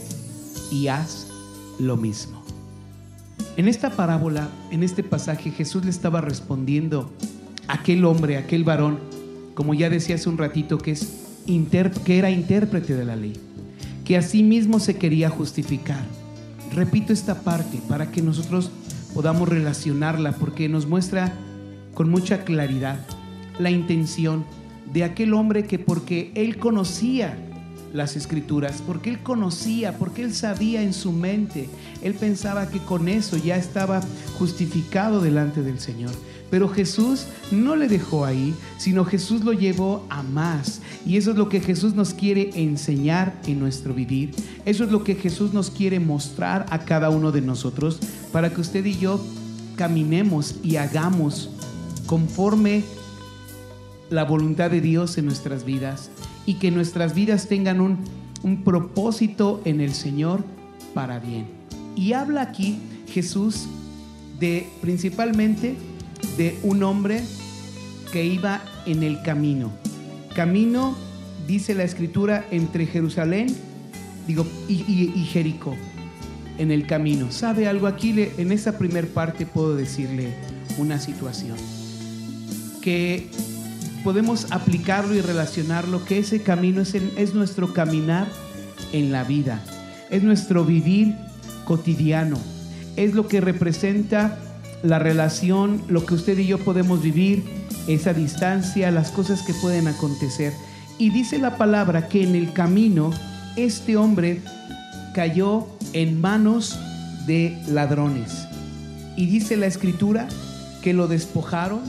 y 0.70 0.88
haz 0.88 1.28
lo 1.78 1.96
mismo. 1.96 2.33
En 3.56 3.68
esta 3.68 3.90
parábola, 3.90 4.48
en 4.70 4.82
este 4.82 5.02
pasaje, 5.02 5.50
Jesús 5.50 5.84
le 5.84 5.90
estaba 5.90 6.20
respondiendo 6.20 7.12
a 7.68 7.74
aquel 7.74 8.04
hombre, 8.04 8.36
a 8.36 8.40
aquel 8.40 8.64
varón, 8.64 8.98
como 9.54 9.74
ya 9.74 9.88
decía 9.90 10.16
hace 10.16 10.28
un 10.28 10.38
ratito, 10.38 10.78
que, 10.78 10.90
es 10.90 11.12
que 12.04 12.18
era 12.18 12.30
intérprete 12.30 12.94
de 12.96 13.04
la 13.04 13.16
ley, 13.16 13.34
que 14.04 14.16
a 14.16 14.22
sí 14.22 14.42
mismo 14.42 14.80
se 14.80 14.96
quería 14.96 15.30
justificar. 15.30 16.04
Repito 16.74 17.12
esta 17.12 17.42
parte 17.42 17.78
para 17.88 18.10
que 18.10 18.22
nosotros 18.22 18.70
podamos 19.14 19.48
relacionarla, 19.48 20.32
porque 20.32 20.68
nos 20.68 20.86
muestra 20.86 21.32
con 21.94 22.10
mucha 22.10 22.44
claridad 22.44 22.98
la 23.60 23.70
intención 23.70 24.44
de 24.92 25.04
aquel 25.04 25.32
hombre 25.34 25.64
que 25.64 25.78
porque 25.78 26.32
él 26.34 26.58
conocía 26.58 27.38
las 27.94 28.16
escrituras, 28.16 28.82
porque 28.84 29.08
él 29.08 29.22
conocía, 29.22 29.96
porque 29.96 30.22
él 30.22 30.34
sabía 30.34 30.82
en 30.82 30.92
su 30.92 31.12
mente, 31.12 31.70
él 32.02 32.14
pensaba 32.14 32.68
que 32.68 32.80
con 32.80 33.08
eso 33.08 33.36
ya 33.36 33.56
estaba 33.56 34.02
justificado 34.36 35.20
delante 35.20 35.62
del 35.62 35.78
Señor. 35.78 36.10
Pero 36.50 36.68
Jesús 36.68 37.26
no 37.52 37.76
le 37.76 37.88
dejó 37.88 38.24
ahí, 38.24 38.54
sino 38.78 39.04
Jesús 39.04 39.44
lo 39.44 39.52
llevó 39.52 40.06
a 40.10 40.22
más. 40.22 40.82
Y 41.06 41.16
eso 41.16 41.30
es 41.30 41.36
lo 41.36 41.48
que 41.48 41.60
Jesús 41.60 41.94
nos 41.94 42.14
quiere 42.14 42.50
enseñar 42.54 43.40
en 43.46 43.60
nuestro 43.60 43.94
vivir. 43.94 44.32
Eso 44.64 44.84
es 44.84 44.90
lo 44.90 45.04
que 45.04 45.14
Jesús 45.14 45.52
nos 45.52 45.70
quiere 45.70 46.00
mostrar 46.00 46.66
a 46.70 46.80
cada 46.80 47.10
uno 47.10 47.32
de 47.32 47.40
nosotros 47.40 47.98
para 48.32 48.50
que 48.52 48.60
usted 48.60 48.84
y 48.84 48.98
yo 48.98 49.24
caminemos 49.76 50.56
y 50.62 50.76
hagamos 50.76 51.50
conforme 52.06 52.84
la 54.10 54.24
voluntad 54.24 54.70
de 54.70 54.80
Dios 54.80 55.16
en 55.18 55.26
nuestras 55.26 55.64
vidas 55.64 56.10
y 56.46 56.54
que 56.54 56.70
nuestras 56.70 57.14
vidas 57.14 57.48
tengan 57.48 57.80
un, 57.80 57.98
un 58.42 58.62
propósito 58.64 59.60
en 59.64 59.80
el 59.80 59.94
Señor 59.94 60.44
para 60.92 61.18
bien. 61.18 61.46
Y 61.96 62.12
habla 62.12 62.42
aquí 62.42 62.78
Jesús 63.08 63.66
de 64.40 64.66
principalmente 64.80 65.76
de 66.36 66.58
un 66.62 66.82
hombre 66.82 67.22
que 68.12 68.24
iba 68.24 68.62
en 68.86 69.02
el 69.02 69.22
camino. 69.22 69.70
Camino, 70.34 70.94
dice 71.46 71.74
la 71.74 71.84
escritura, 71.84 72.44
entre 72.50 72.86
Jerusalén 72.86 73.46
digo, 74.26 74.46
y, 74.68 74.74
y- 74.74 75.24
Jericó, 75.26 75.76
en 76.58 76.70
el 76.70 76.86
camino. 76.86 77.30
¿Sabe 77.30 77.68
algo 77.68 77.86
aquí? 77.86 78.14
En 78.38 78.52
esa 78.52 78.78
primer 78.78 79.08
parte 79.08 79.46
puedo 79.46 79.76
decirle 79.76 80.34
una 80.78 80.98
situación 80.98 81.56
que 82.80 83.28
podemos 84.04 84.46
aplicarlo 84.52 85.14
y 85.14 85.20
relacionarlo, 85.22 86.04
que 86.04 86.18
ese 86.18 86.42
camino 86.42 86.82
es, 86.82 86.94
el- 86.94 87.12
es 87.16 87.34
nuestro 87.34 87.72
caminar 87.72 88.28
en 88.92 89.10
la 89.10 89.24
vida, 89.24 89.60
es 90.10 90.22
nuestro 90.22 90.64
vivir 90.64 91.16
cotidiano, 91.64 92.36
es 92.96 93.14
lo 93.14 93.26
que 93.26 93.40
representa 93.40 94.38
la 94.82 94.98
relación, 94.98 95.82
lo 95.88 96.04
que 96.04 96.14
usted 96.14 96.38
y 96.38 96.46
yo 96.46 96.58
podemos 96.58 97.02
vivir, 97.02 97.42
esa 97.88 98.12
distancia, 98.14 98.90
las 98.90 99.10
cosas 99.10 99.42
que 99.42 99.54
pueden 99.54 99.88
acontecer. 99.88 100.52
Y 100.98 101.10
dice 101.10 101.38
la 101.38 101.56
palabra 101.56 102.08
que 102.08 102.22
en 102.22 102.34
el 102.34 102.52
camino 102.52 103.10
este 103.56 103.96
hombre 103.96 104.40
cayó 105.14 105.66
en 105.92 106.20
manos 106.20 106.78
de 107.26 107.58
ladrones. 107.68 108.46
Y 109.16 109.26
dice 109.26 109.56
la 109.56 109.66
escritura 109.66 110.28
que 110.82 110.92
lo 110.92 111.08
despojaron, 111.08 111.80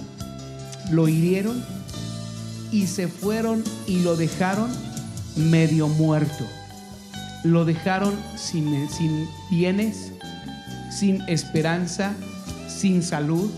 lo 0.92 1.08
hirieron 1.08 1.64
y 2.72 2.88
se 2.88 3.08
fueron 3.08 3.64
y 3.88 4.02
lo 4.02 4.16
dejaron 4.16 4.70
medio 5.36 5.88
muerto. 5.88 6.46
Lo 7.44 7.66
dejaron 7.66 8.14
sin, 8.36 8.90
sin 8.90 9.28
bienes, 9.50 10.12
sin 10.92 11.22
esperanza, 11.28 12.14
sin 12.68 13.04
salud. 13.04 13.50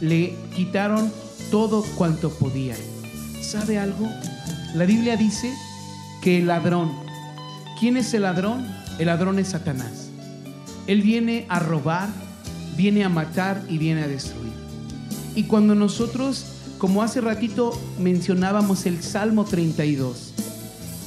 Le 0.00 0.34
quitaron 0.54 1.12
todo 1.50 1.82
cuanto 1.96 2.30
podían. 2.30 2.78
¿Sabe 3.42 3.78
algo? 3.78 4.08
La 4.74 4.84
Biblia 4.84 5.16
dice 5.16 5.52
que 6.22 6.38
el 6.38 6.46
ladrón, 6.46 6.92
¿quién 7.80 7.96
es 7.96 8.12
el 8.14 8.22
ladrón? 8.22 8.66
El 8.98 9.06
ladrón 9.06 9.38
es 9.38 9.48
Satanás. 9.48 10.08
Él 10.86 11.02
viene 11.02 11.46
a 11.48 11.58
robar, 11.58 12.08
viene 12.76 13.04
a 13.04 13.08
matar 13.08 13.62
y 13.68 13.78
viene 13.78 14.02
a 14.02 14.08
destruir. 14.08 14.52
Y 15.34 15.44
cuando 15.44 15.74
nosotros, 15.74 16.57
como 16.78 17.02
hace 17.02 17.20
ratito 17.20 17.78
mencionábamos 17.98 18.86
el 18.86 19.02
Salmo 19.02 19.44
32, 19.44 20.32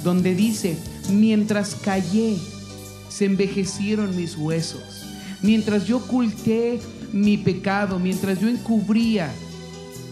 donde 0.04 0.36
dice, 0.36 0.78
mientras 1.10 1.76
callé, 1.76 2.38
se 3.10 3.26
envejecieron 3.26 4.16
mis 4.16 4.36
huesos. 4.38 5.06
Mientras 5.42 5.86
yo 5.86 5.98
oculté 5.98 6.80
mi 7.14 7.38
pecado, 7.38 8.00
mientras 8.00 8.40
yo 8.40 8.48
encubría, 8.48 9.32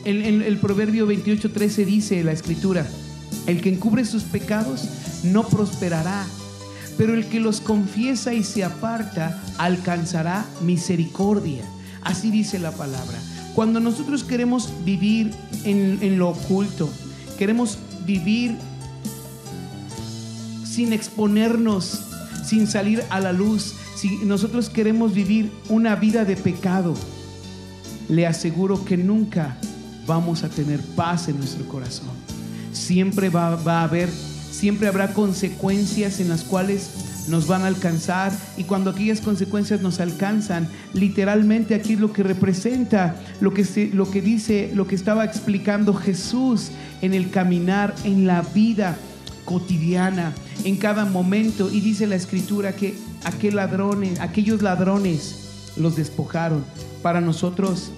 el, 0.05 0.41
el 0.41 0.57
proverbio 0.57 1.07
28:13 1.07 1.85
dice 1.85 2.23
la 2.23 2.31
escritura, 2.31 2.87
el 3.45 3.61
que 3.61 3.69
encubre 3.69 4.05
sus 4.05 4.23
pecados 4.23 4.87
no 5.23 5.47
prosperará, 5.47 6.25
pero 6.97 7.13
el 7.13 7.25
que 7.25 7.39
los 7.39 7.61
confiesa 7.61 8.33
y 8.33 8.43
se 8.43 8.63
aparta 8.63 9.41
alcanzará 9.57 10.45
misericordia. 10.61 11.63
Así 12.01 12.31
dice 12.31 12.59
la 12.59 12.71
palabra. 12.71 13.17
Cuando 13.59 13.81
nosotros 13.81 14.23
queremos 14.23 14.69
vivir 14.85 15.31
en, 15.65 15.99
en 16.01 16.17
lo 16.17 16.29
oculto, 16.29 16.89
queremos 17.37 17.77
vivir 18.05 18.55
sin 20.63 20.93
exponernos, 20.93 22.05
sin 22.45 22.67
salir 22.67 23.03
a 23.09 23.19
la 23.19 23.33
luz, 23.33 23.73
si 23.97 24.19
nosotros 24.23 24.69
queremos 24.69 25.13
vivir 25.13 25.51
una 25.67 25.97
vida 25.97 26.23
de 26.23 26.37
pecado, 26.37 26.93
le 28.07 28.25
aseguro 28.25 28.85
que 28.85 28.95
nunca 28.95 29.57
vamos 30.07 30.43
a 30.43 30.49
tener 30.49 30.79
paz 30.95 31.27
en 31.27 31.37
nuestro 31.37 31.67
corazón. 31.67 32.07
Siempre 32.71 33.27
va, 33.27 33.57
va 33.57 33.81
a 33.81 33.83
haber, 33.83 34.09
siempre 34.09 34.87
habrá 34.87 35.13
consecuencias 35.13 36.21
en 36.21 36.29
las 36.29 36.45
cuales 36.45 36.91
nos 37.27 37.47
van 37.47 37.63
a 37.63 37.67
alcanzar 37.67 38.31
y 38.57 38.63
cuando 38.63 38.91
aquellas 38.91 39.21
consecuencias 39.21 39.81
nos 39.81 39.99
alcanzan, 39.99 40.67
literalmente 40.93 41.75
aquí 41.75 41.93
es 41.93 41.99
lo 41.99 42.13
que 42.13 42.23
representa, 42.23 43.15
lo 43.41 43.53
que, 43.53 43.65
se, 43.65 43.87
lo 43.93 44.09
que 44.09 44.21
dice, 44.21 44.71
lo 44.73 44.87
que 44.87 44.95
estaba 44.95 45.25
explicando 45.25 45.93
Jesús 45.93 46.71
en 47.01 47.13
el 47.13 47.29
caminar, 47.29 47.93
en 48.03 48.25
la 48.25 48.41
vida 48.41 48.97
cotidiana, 49.45 50.33
en 50.63 50.77
cada 50.77 51.05
momento. 51.05 51.71
Y 51.71 51.81
dice 51.81 52.07
la 52.07 52.15
escritura 52.15 52.75
que 52.75 52.95
aquel 53.23 53.55
ladrones, 53.55 54.19
aquellos 54.19 54.61
ladrones 54.61 55.73
los 55.77 55.95
despojaron. 55.95 56.63
Para 57.01 57.21
nosotros, 57.21 57.91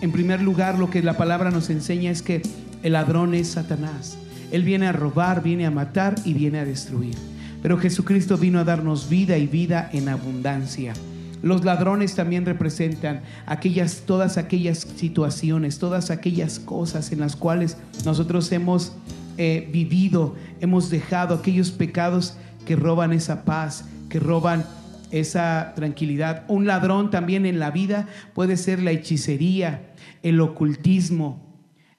en 0.00 0.12
primer 0.12 0.42
lugar, 0.42 0.78
lo 0.78 0.90
que 0.90 1.02
la 1.02 1.16
palabra 1.16 1.50
nos 1.50 1.70
enseña 1.70 2.10
es 2.10 2.22
que 2.22 2.42
el 2.82 2.92
ladrón 2.92 3.34
es 3.34 3.48
Satanás. 3.48 4.16
Él 4.50 4.62
viene 4.62 4.86
a 4.86 4.92
robar, 4.92 5.42
viene 5.42 5.66
a 5.66 5.70
matar 5.70 6.14
y 6.24 6.32
viene 6.34 6.60
a 6.60 6.64
destruir. 6.64 7.14
Pero 7.62 7.78
Jesucristo 7.78 8.36
vino 8.36 8.60
a 8.60 8.64
darnos 8.64 9.08
vida 9.08 9.36
y 9.38 9.46
vida 9.46 9.90
en 9.92 10.08
abundancia. 10.08 10.94
Los 11.42 11.64
ladrones 11.64 12.14
también 12.14 12.44
representan 12.44 13.22
aquellas, 13.46 14.02
todas 14.06 14.38
aquellas 14.38 14.78
situaciones, 14.78 15.78
todas 15.78 16.10
aquellas 16.10 16.58
cosas 16.58 17.12
en 17.12 17.20
las 17.20 17.36
cuales 17.36 17.76
nosotros 18.04 18.50
hemos 18.50 18.92
eh, 19.36 19.68
vivido, 19.72 20.34
hemos 20.60 20.90
dejado 20.90 21.36
aquellos 21.36 21.70
pecados 21.70 22.36
que 22.66 22.74
roban 22.74 23.12
esa 23.12 23.44
paz, 23.44 23.84
que 24.08 24.18
roban 24.18 24.64
esa 25.12 25.72
tranquilidad. 25.76 26.44
Un 26.48 26.66
ladrón 26.66 27.10
también 27.10 27.46
en 27.46 27.60
la 27.60 27.70
vida 27.70 28.08
puede 28.34 28.56
ser 28.56 28.82
la 28.82 28.90
hechicería, 28.90 29.92
el 30.24 30.40
ocultismo, 30.40 31.48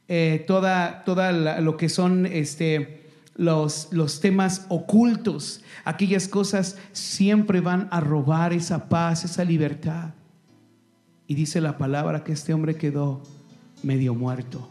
eh, 0.10 0.44
toda, 0.48 1.04
toda 1.06 1.32
lo 1.32 1.78
que 1.78 1.88
son 1.88 2.26
este, 2.26 2.99
los, 3.40 3.88
los 3.94 4.20
temas 4.20 4.66
ocultos, 4.68 5.64
aquellas 5.86 6.28
cosas 6.28 6.78
siempre 6.92 7.62
van 7.62 7.88
a 7.90 8.02
robar 8.02 8.52
esa 8.52 8.90
paz, 8.90 9.24
esa 9.24 9.46
libertad. 9.46 10.10
Y 11.26 11.36
dice 11.36 11.62
la 11.62 11.78
palabra 11.78 12.26
que 12.26 12.34
este 12.34 12.54
hombre 12.54 12.76
quedó 12.76 13.24
medio 13.82 14.14
muerto 14.14 14.70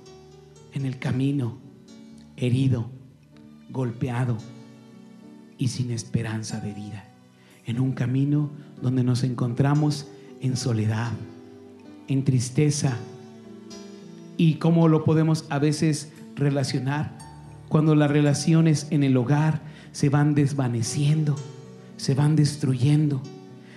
en 0.75 0.85
el 0.85 0.99
camino, 0.99 1.57
herido, 2.37 2.91
golpeado 3.71 4.37
y 5.57 5.69
sin 5.69 5.91
esperanza 5.91 6.61
de 6.61 6.75
vida. 6.75 7.09
En 7.65 7.81
un 7.81 7.93
camino 7.93 8.51
donde 8.83 9.03
nos 9.03 9.25
encontramos 9.25 10.09
en 10.43 10.59
soledad, 10.59 11.13
en 12.07 12.23
tristeza. 12.23 12.99
¿Y 14.37 14.57
cómo 14.57 14.89
lo 14.89 15.05
podemos 15.05 15.47
a 15.49 15.59
veces 15.59 16.13
relacionar? 16.35 17.28
Cuando 17.69 17.95
las 17.95 18.11
relaciones 18.11 18.87
en 18.91 19.03
el 19.03 19.17
hogar 19.17 19.61
se 19.93 20.09
van 20.09 20.35
desvaneciendo, 20.35 21.37
se 21.97 22.15
van 22.15 22.35
destruyendo, 22.37 23.21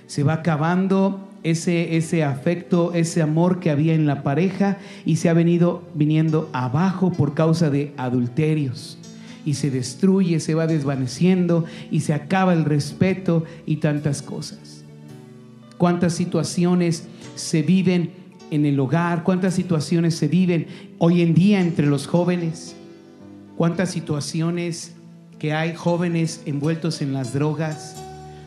se 0.08 0.24
va 0.24 0.34
acabando 0.34 1.28
ese, 1.44 1.98
ese 1.98 2.24
afecto, 2.24 2.94
ese 2.94 3.22
amor 3.22 3.60
que 3.60 3.70
había 3.70 3.94
en 3.94 4.06
la 4.06 4.24
pareja 4.24 4.78
y 5.06 5.18
se 5.18 5.30
ha 5.30 5.34
venido 5.34 5.84
viniendo 5.94 6.50
abajo 6.54 7.12
por 7.12 7.34
causa 7.34 7.70
de 7.70 7.94
adulterios. 7.98 8.98
Y 9.44 9.56
se 9.56 9.72
destruye, 9.72 10.40
se 10.40 10.54
va 10.54 10.68
desvaneciendo 10.68 11.66
y 11.90 12.02
se 12.02 12.14
acaba 12.14 12.54
el 12.54 12.64
respeto 12.64 13.44
y 13.66 13.78
tantas 13.78 14.22
cosas. 14.22 14.86
Cuántas 15.78 16.14
situaciones 16.14 17.08
se 17.36 17.64
viven 17.64 18.12
en 18.52 18.66
el 18.66 18.80
hogar, 18.80 19.24
cuántas 19.24 19.56
situaciones 19.56 20.16
se 20.16 20.28
viven 20.28 20.68
hoy 21.00 21.22
en 21.22 21.34
día 21.34 21.60
entre 21.60 21.88
los 21.88 22.06
jóvenes, 22.06 22.76
cuántas 23.62 23.92
situaciones 23.92 24.94
que 25.38 25.54
hay 25.54 25.76
jóvenes 25.76 26.42
envueltos 26.48 27.00
en 27.04 27.14
las 27.14 27.32
drogas, 27.32 27.96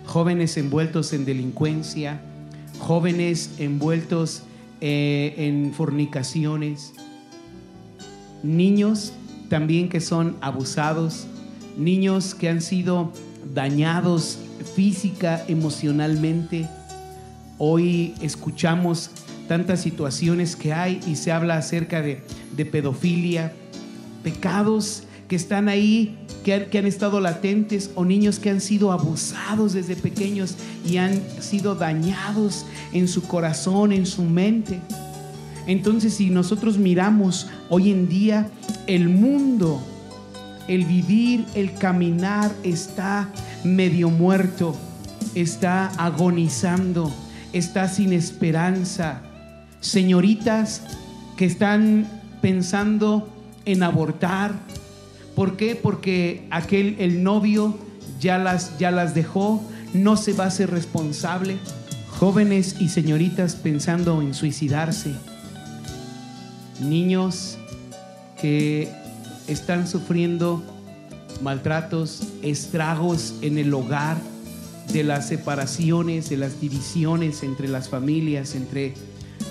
jóvenes 0.07 0.57
envueltos 0.57 1.13
en 1.13 1.25
delincuencia, 1.25 2.21
jóvenes 2.81 3.53
envueltos 3.59 4.43
eh, 4.81 5.35
en 5.37 5.73
fornicaciones, 5.73 6.95
niños 8.43 9.13
también 9.49 9.89
que 9.89 10.01
son 10.01 10.37
abusados, 10.41 11.29
niños 11.79 12.35
que 12.35 12.49
han 12.49 12.61
sido 12.61 13.13
dañados 13.55 14.41
física, 14.75 15.45
emocionalmente. 15.47 16.69
Hoy 17.59 18.15
escuchamos 18.21 19.11
tantas 19.47 19.81
situaciones 19.81 20.57
que 20.57 20.73
hay 20.73 20.99
y 21.07 21.15
se 21.15 21.31
habla 21.31 21.57
acerca 21.57 22.03
de, 22.03 22.21
de 22.57 22.67
pedofilia, 22.67 23.53
pecados 24.25 25.04
que 25.29 25.37
están 25.37 25.69
ahí, 25.69 26.17
que 26.45 26.79
han, 26.79 26.87
estado 26.87 27.21
latentes, 27.21 27.91
o 27.95 28.05
niños 28.05 28.39
que 28.39 28.51
han 28.51 28.61
sido 28.61 28.93
abusados 28.93 29.73
desde 29.73 29.97
pequeños 29.97 30.57
y 30.87 30.99
han 30.99 31.21
sido 31.41 31.75
dañados 31.75 32.67
en 32.93 33.09
su 33.09 33.23
corazón, 33.23 33.93
en 33.93 34.07
su 34.07 34.23
mente. 34.23 34.81
Entonces, 35.67 36.15
si 36.15 36.29
nosotros 36.29 36.77
miramos 36.77 37.49
hoy 37.71 37.91
en 37.91 38.09
día, 38.09 38.51
el 38.87 39.09
mundo, 39.09 39.81
el 40.69 40.85
vivir, 40.85 41.47
el 41.55 41.73
caminar 41.75 42.53
está 42.63 43.31
medio 43.65 44.11
muerto, 44.11 44.77
está 45.35 45.87
agonizando, 45.97 47.13
está 47.53 47.89
sin 47.89 48.13
esperanza. 48.13 49.23
Señoritas 49.81 50.83
que 51.37 51.47
están 51.47 52.07
pensando 52.43 53.29
en 53.65 53.83
abortar. 53.83 54.53
¿Por 55.35 55.57
qué? 55.57 55.75
Porque 55.77 56.47
aquel, 56.51 56.97
el 56.99 57.23
novio 57.23 57.77
ya 58.21 58.39
las, 58.39 58.79
ya 58.79 58.91
las 58.91 59.15
dejó, 59.15 59.63
no 59.93 60.17
se 60.17 60.33
va 60.33 60.47
a 60.47 60.51
ser 60.51 60.71
responsable. 60.71 61.57
Jóvenes 62.19 62.77
y 62.81 62.89
señoritas 62.89 63.57
pensando 63.57 64.23
en 64.23 64.35
suicidarse. 64.35 65.15
Niños 66.81 67.59
que 68.41 68.93
están 69.49 69.87
sufriendo 69.89 70.63
maltratos, 71.43 72.23
estragos 72.43 73.35
en 73.43 73.59
el 73.59 73.75
hogar, 73.75 74.17
de 74.93 75.03
las 75.03 75.29
separaciones, 75.29 76.29
de 76.29 76.37
las 76.37 76.61
divisiones 76.61 77.43
entre 77.43 77.69
las 77.69 77.89
familias, 77.89 78.55
entre 78.55 78.95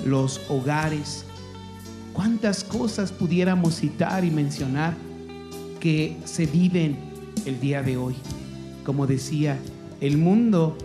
los 0.06 0.42
hogares. 0.48 1.26
¿Cuántas 2.14 2.64
cosas 2.64 3.12
pudiéramos 3.12 3.78
citar 3.78 4.24
y 4.24 4.32
mencionar 4.32 4.96
que 5.84 6.16
se 6.24 6.46
viven 6.46 6.96
el 7.46 7.60
día 7.60 7.84
de 7.84 7.98
hoy. 7.98 8.16
Como 8.86 9.06
decía, 9.06 9.60
el 10.00 10.18
mundo 10.18 10.78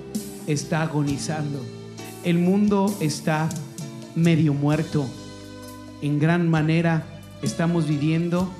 está 0.48 0.82
agonizando, 0.82 1.64
el 2.24 2.40
mundo 2.40 2.92
está 3.00 3.48
medio 4.16 4.54
muerto. 4.54 5.06
En 6.02 6.18
gran 6.18 6.48
manera 6.48 7.06
estamos 7.42 7.86
viviendo 7.86 8.52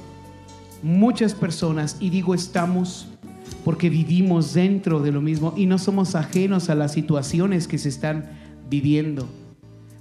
muchas 0.81 1.35
personas, 1.35 1.97
y 1.99 2.11
digo 2.11 2.37
estamos 2.37 3.09
porque 3.65 3.91
vivimos 3.91 4.55
dentro 4.55 5.01
de 5.01 5.11
lo 5.11 5.21
mismo 5.21 5.55
y 5.57 5.67
no 5.67 5.77
somos 5.77 6.15
ajenos 6.15 6.71
a 6.71 6.77
las 6.77 6.93
situaciones 6.93 7.67
que 7.67 7.79
se 7.79 7.89
están 7.89 8.31
viviendo. 8.71 9.29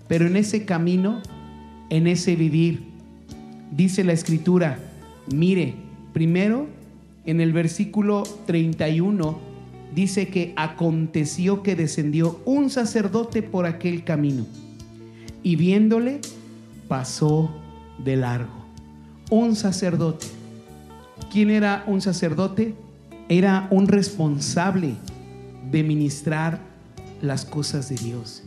Pero 0.08 0.28
en 0.28 0.36
ese 0.36 0.66
camino, 0.66 1.20
en 1.90 2.06
ese 2.06 2.36
vivir, 2.36 2.84
dice 3.72 4.04
la 4.04 4.14
escritura, 4.14 4.78
mire, 5.34 5.87
primero 6.18 6.66
en 7.28 7.42
el 7.42 7.54
versículo 7.54 8.24
31 8.48 9.38
dice 9.94 10.30
que 10.30 10.52
aconteció 10.56 11.62
que 11.62 11.76
descendió 11.76 12.42
un 12.44 12.72
sacerdote 12.72 13.44
por 13.44 13.68
aquel 13.68 14.04
camino 14.04 14.48
y 15.44 15.58
viéndole 15.58 16.22
pasó 16.88 17.52
de 18.04 18.16
largo. 18.16 18.66
Un 19.30 19.56
sacerdote. 19.56 20.26
¿Quién 21.32 21.52
era 21.52 21.84
un 21.86 22.02
sacerdote? 22.02 22.74
Era 23.30 23.68
un 23.70 23.88
responsable 23.88 24.96
de 25.70 25.84
ministrar 25.84 26.62
las 27.22 27.46
cosas 27.46 27.90
de 27.90 27.96
Dios. 27.96 28.42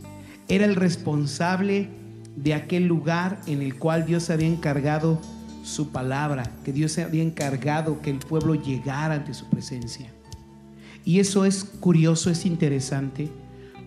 Era 0.49 0.65
el 0.65 0.75
responsable 0.75 1.87
de 2.35 2.53
aquel 2.53 2.87
lugar 2.87 3.39
en 3.47 3.61
el 3.61 3.79
cual 3.79 4.05
Dios 4.05 4.29
había 4.29 4.49
encargado 4.49 5.21
su 5.63 5.89
palabra, 5.89 6.51
que 6.63 6.73
Dios 6.73 6.97
había 6.97 7.23
encargado 7.23 8.01
que 8.01 8.09
el 8.09 8.19
pueblo 8.19 8.55
llegara 8.55 9.15
ante 9.15 9.33
su 9.33 9.45
presencia. 9.45 10.11
Y 11.05 11.19
eso 11.19 11.45
es 11.45 11.63
curioso, 11.63 12.29
es 12.29 12.45
interesante, 12.45 13.29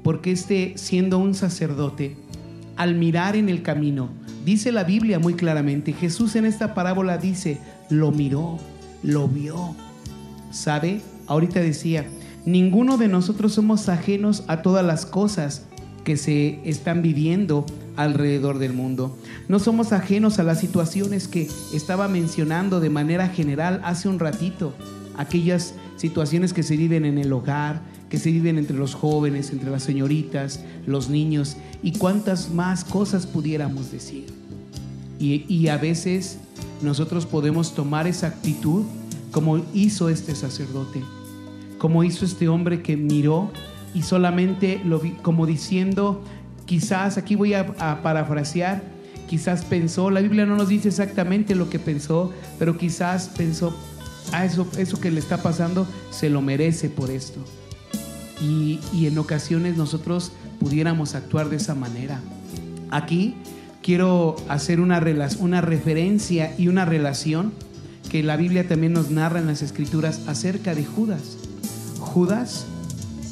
porque 0.03 0.33
este, 0.33 0.75
siendo 0.77 1.19
un 1.19 1.35
sacerdote, 1.35 2.17
al 2.77 2.95
mirar 2.95 3.37
en 3.37 3.49
el 3.49 3.63
camino, 3.63 4.11
dice 4.45 4.73
la 4.73 4.85
Biblia 4.85 5.19
muy 5.19 5.35
claramente, 5.35 5.93
Jesús 5.93 6.35
en 6.37 6.45
esta 6.45 6.75
parábola 6.75 7.19
dice, 7.19 7.59
lo 7.89 8.11
miró, 8.11 8.59
lo 9.03 9.29
vio. 9.29 9.77
¿Sabe? 10.51 11.01
Ahorita 11.27 11.61
decía, 11.61 12.07
ninguno 12.45 12.97
de 12.97 13.09
nosotros 13.09 13.55
somos 13.55 13.89
ajenos 13.89 14.45
a 14.49 14.63
todas 14.63 14.85
las 14.85 15.07
cosas 15.07 15.67
que 16.05 16.17
se 16.17 16.61
están 16.69 17.03
viviendo 17.03 17.65
alrededor 17.97 18.59
del 18.59 18.73
mundo. 18.73 19.17
No 19.49 19.59
somos 19.59 19.93
ajenos 19.93 20.39
a 20.39 20.43
las 20.43 20.61
situaciones 20.61 21.29
que 21.29 21.49
estaba 21.73 22.09
mencionando 22.09 22.81
de 22.81 22.91
manera 22.91 23.29
general 23.29 23.81
hace 23.85 24.09
un 24.09 24.19
ratito, 24.19 24.75
aquellas 25.17 25.75
situaciones 25.97 26.53
que 26.53 26.63
se 26.63 26.77
viven 26.77 27.05
en 27.05 27.19
el 27.19 27.33
hogar, 27.33 27.81
que 28.09 28.19
se 28.19 28.31
viven 28.31 28.59
entre 28.59 28.77
los 28.77 28.95
jóvenes, 28.95 29.51
entre 29.51 29.71
las 29.71 29.83
señoritas, 29.83 30.61
los 30.87 31.09
niños 31.09 31.57
y 31.83 31.93
cuántas 31.93 32.51
más 32.51 32.85
cosas 32.85 33.27
pudiéramos 33.27 33.91
decir. 33.91 34.27
Y, 35.19 35.45
y 35.49 35.69
a 35.69 35.79
veces 35.79 36.39
nosotros 36.83 37.27
podemos 37.27 37.75
tomar 37.75 38.07
esa 38.07 38.29
actitud 38.29 38.85
como 39.31 39.65
hizo 39.75 40.09
este 40.09 40.35
sacerdote, 40.35 41.03
como 41.79 42.05
hizo 42.05 42.25
este 42.25 42.49
hombre 42.49 42.83
que 42.83 42.97
miró 42.97 43.51
y 43.95 44.03
solamente 44.03 44.81
lo 44.85 44.99
vi 44.99 45.11
como 45.23 45.47
diciendo, 45.47 46.23
quizás, 46.67 47.19
aquí 47.19 47.35
voy 47.35 47.55
a, 47.55 48.03
parafrasear, 48.03 48.83
quizás 49.29 49.65
pensó, 49.65 50.11
la 50.11 50.21
Biblia 50.21 50.47
no 50.47 50.57
nos 50.57 50.69
dice 50.69 50.89
exactamente 50.89 51.55
lo 51.55 51.71
que 51.71 51.79
pensó, 51.79 52.33
pero 52.59 52.77
quizás 52.77 53.31
pensó, 53.37 53.77
ah, 54.33 54.45
eso, 54.45 54.67
eso 54.77 55.01
que 55.01 55.11
le 55.11 55.21
está 55.21 55.39
pasando 55.39 55.87
se 56.11 56.31
lo 56.31 56.43
merece 56.43 56.89
por 56.89 57.11
esto. 57.11 57.41
Y, 58.41 58.81
y 58.93 59.07
en 59.07 59.17
ocasiones 59.19 59.77
nosotros 59.77 60.33
pudiéramos 60.61 61.15
actuar 61.15 61.49
de 61.49 61.57
esa 61.57 61.75
manera. 61.75 62.21
Aquí 62.91 63.35
quiero 63.83 64.37
hacer 64.49 64.81
una, 64.81 65.03
una 65.41 65.61
referencia 65.61 66.55
y 66.57 66.69
una 66.69 66.85
relación 66.85 67.53
que 68.11 68.23
la 68.23 68.37
Biblia 68.37 68.67
también 68.67 68.93
nos 68.93 69.11
narra 69.11 69.41
en 69.41 69.47
las 69.47 69.61
escrituras 69.61 70.23
acerca 70.27 70.75
de 70.75 70.85
Judas. 70.85 71.37
Judas 71.99 72.67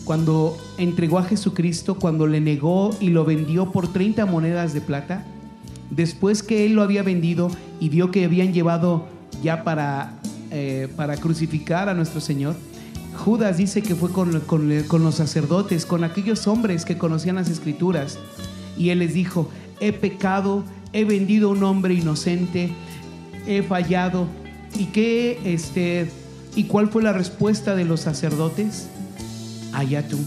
cuando 0.04 0.56
entregó 0.78 1.18
a 1.18 1.24
Jesucristo, 1.24 1.96
cuando 1.96 2.26
le 2.26 2.40
negó 2.40 2.90
y 3.00 3.08
lo 3.08 3.24
vendió 3.24 3.70
por 3.70 3.92
30 3.92 4.26
monedas 4.26 4.72
de 4.72 4.80
plata, 4.80 5.24
después 5.90 6.42
que 6.42 6.66
él 6.66 6.74
lo 6.74 6.82
había 6.82 7.02
vendido 7.02 7.50
y 7.80 7.88
vio 7.88 8.10
que 8.10 8.24
habían 8.24 8.52
llevado 8.52 9.06
ya 9.42 9.64
para, 9.64 10.20
eh, 10.50 10.88
para 10.96 11.16
crucificar 11.16 11.88
a 11.88 11.94
nuestro 11.94 12.20
Señor, 12.20 12.56
Judas 13.24 13.58
dice 13.58 13.82
que 13.82 13.94
fue 13.94 14.10
con, 14.10 14.40
con, 14.40 14.82
con 14.88 15.04
los 15.04 15.16
sacerdotes, 15.16 15.86
con 15.86 16.02
aquellos 16.02 16.46
hombres 16.46 16.84
que 16.84 16.96
conocían 16.98 17.36
las 17.36 17.50
escrituras, 17.50 18.18
y 18.76 18.88
él 18.88 19.00
les 19.00 19.14
dijo, 19.14 19.50
he 19.80 19.92
pecado, 19.92 20.64
he 20.92 21.04
vendido 21.04 21.50
a 21.50 21.52
un 21.52 21.62
hombre 21.62 21.94
inocente, 21.94 22.72
he 23.46 23.62
fallado. 23.62 24.26
¿Y 24.78 24.86
qué, 24.86 25.38
este, 25.44 26.10
y 26.56 26.64
cuál 26.64 26.88
fue 26.88 27.02
la 27.02 27.12
respuesta 27.12 27.76
de 27.76 27.84
los 27.84 28.00
sacerdotes? 28.00 28.88
Allá 29.72 30.06
tú, 30.06 30.18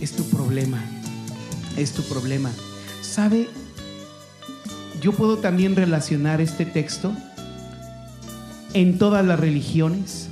es 0.00 0.12
tu 0.12 0.24
problema, 0.24 0.82
es 1.76 1.92
tu 1.92 2.02
problema. 2.02 2.50
¿Sabe? 3.02 3.48
Yo 5.00 5.12
puedo 5.12 5.38
también 5.38 5.76
relacionar 5.76 6.40
este 6.40 6.66
texto 6.66 7.12
en 8.74 8.98
todas 8.98 9.24
las 9.24 9.40
religiones, 9.40 10.28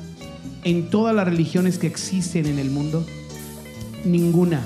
en 0.65 0.91
todas 0.91 1.15
las 1.15 1.27
religiones 1.27 1.79
que 1.79 1.87
existen 1.87 2.47
en 2.47 2.59
el 2.59 2.71
mundo. 2.71 3.05
Ninguna, 4.05 4.61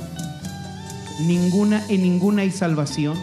ninguna, 1.21 1.85
en 1.89 2.03
ninguna 2.03 2.43
hay 2.43 2.51
salvación, 2.51 3.17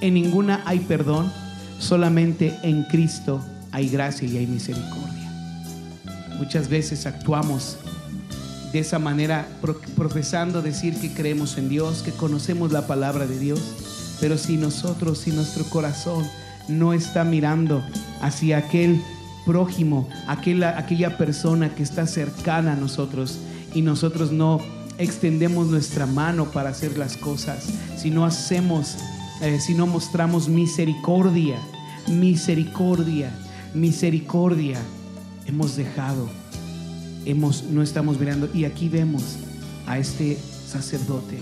en 0.00 0.14
ninguna 0.14 0.62
hay 0.64 0.80
perdón, 0.80 1.32
solamente 1.78 2.56
en 2.62 2.84
Cristo 2.84 3.44
hay 3.72 3.88
gracia 3.88 4.28
y 4.28 4.38
hay 4.38 4.46
misericordia. 4.46 5.30
Muchas 6.38 6.68
veces 6.68 7.06
actuamos 7.06 7.78
de 8.72 8.78
esa 8.78 8.98
manera 8.98 9.46
profesando 9.96 10.62
decir 10.62 10.98
que 10.98 11.12
creemos 11.12 11.58
en 11.58 11.68
Dios, 11.68 12.02
que 12.02 12.12
conocemos 12.12 12.72
la 12.72 12.86
palabra 12.86 13.26
de 13.26 13.38
Dios, 13.38 13.60
pero 14.20 14.38
si 14.38 14.56
nosotros, 14.56 15.18
si 15.18 15.30
nuestro 15.30 15.64
corazón 15.64 16.26
no 16.68 16.94
está 16.94 17.24
mirando 17.24 17.82
hacia 18.20 18.58
aquel 18.58 19.02
prójimo, 19.44 20.08
aquella, 20.26 20.78
aquella 20.78 21.18
persona 21.18 21.74
que 21.74 21.82
está 21.82 22.06
cercana 22.06 22.72
a 22.72 22.76
nosotros 22.76 23.38
y 23.74 23.82
nosotros 23.82 24.32
no 24.32 24.60
extendemos 24.98 25.66
nuestra 25.66 26.06
mano 26.06 26.50
para 26.50 26.70
hacer 26.70 26.96
las 26.96 27.16
cosas, 27.16 27.66
si 27.96 28.10
no 28.10 28.24
hacemos, 28.24 28.96
eh, 29.42 29.58
si 29.60 29.74
no 29.74 29.86
mostramos 29.86 30.48
misericordia, 30.48 31.58
misericordia, 32.08 33.30
misericordia, 33.74 34.78
hemos 35.46 35.76
dejado 35.76 36.41
no 37.24 37.82
estamos 37.82 38.18
mirando. 38.18 38.48
Y 38.52 38.64
aquí 38.64 38.88
vemos 38.88 39.22
a 39.86 39.98
este 39.98 40.38
sacerdote 40.66 41.38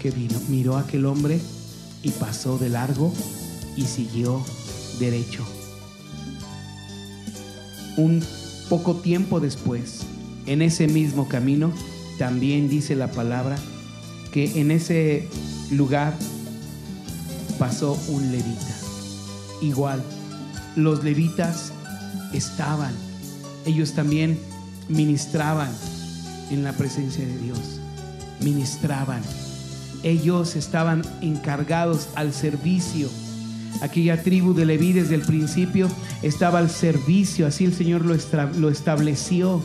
que 0.00 0.10
vino, 0.10 0.38
miró 0.48 0.76
a 0.76 0.80
aquel 0.80 1.06
hombre 1.06 1.40
y 2.02 2.10
pasó 2.10 2.58
de 2.58 2.68
largo 2.68 3.12
y 3.76 3.82
siguió 3.82 4.44
derecho. 4.98 5.44
Un 7.96 8.22
poco 8.68 8.96
tiempo 8.96 9.40
después, 9.40 10.00
en 10.46 10.62
ese 10.62 10.88
mismo 10.88 11.28
camino, 11.28 11.72
también 12.18 12.68
dice 12.68 12.94
la 12.94 13.10
palabra 13.10 13.56
que 14.32 14.60
en 14.60 14.70
ese 14.70 15.28
lugar 15.70 16.14
pasó 17.58 17.98
un 18.08 18.32
levita. 18.32 18.76
Igual, 19.62 20.02
los 20.76 21.04
levitas 21.04 21.72
estaban, 22.32 22.92
ellos 23.64 23.92
también 23.92 24.38
ministraban 24.88 25.70
en 26.50 26.64
la 26.64 26.72
presencia 26.72 27.24
de 27.24 27.38
Dios. 27.38 27.80
Ministraban. 28.40 29.22
Ellos 30.02 30.56
estaban 30.56 31.02
encargados 31.20 32.08
al 32.14 32.32
servicio. 32.32 33.08
Aquella 33.80 34.22
tribu 34.22 34.54
de 34.54 34.66
Leví 34.66 34.92
desde 34.92 35.14
el 35.14 35.22
principio 35.22 35.88
estaba 36.22 36.58
al 36.58 36.70
servicio, 36.70 37.46
así 37.46 37.64
el 37.64 37.74
Señor 37.74 38.04
lo, 38.04 38.14
lo 38.58 38.70
estableció 38.70 39.62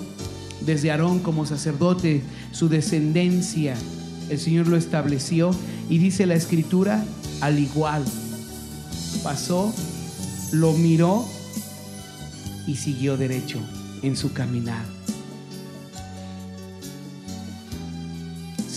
desde 0.62 0.92
Aarón 0.92 1.20
como 1.20 1.46
sacerdote, 1.46 2.22
su 2.52 2.70
descendencia. 2.70 3.76
El 4.30 4.40
Señor 4.40 4.68
lo 4.68 4.78
estableció 4.78 5.52
y 5.90 5.98
dice 5.98 6.26
la 6.26 6.36
escritura, 6.36 7.04
al 7.42 7.60
igual, 7.60 8.04
pasó, 9.24 9.74
lo 10.52 10.74
miró 10.74 11.26
y 12.68 12.76
siguió 12.76 13.18
derecho 13.18 13.60
en 14.04 14.16
su 14.16 14.34
caminar. 14.34 14.99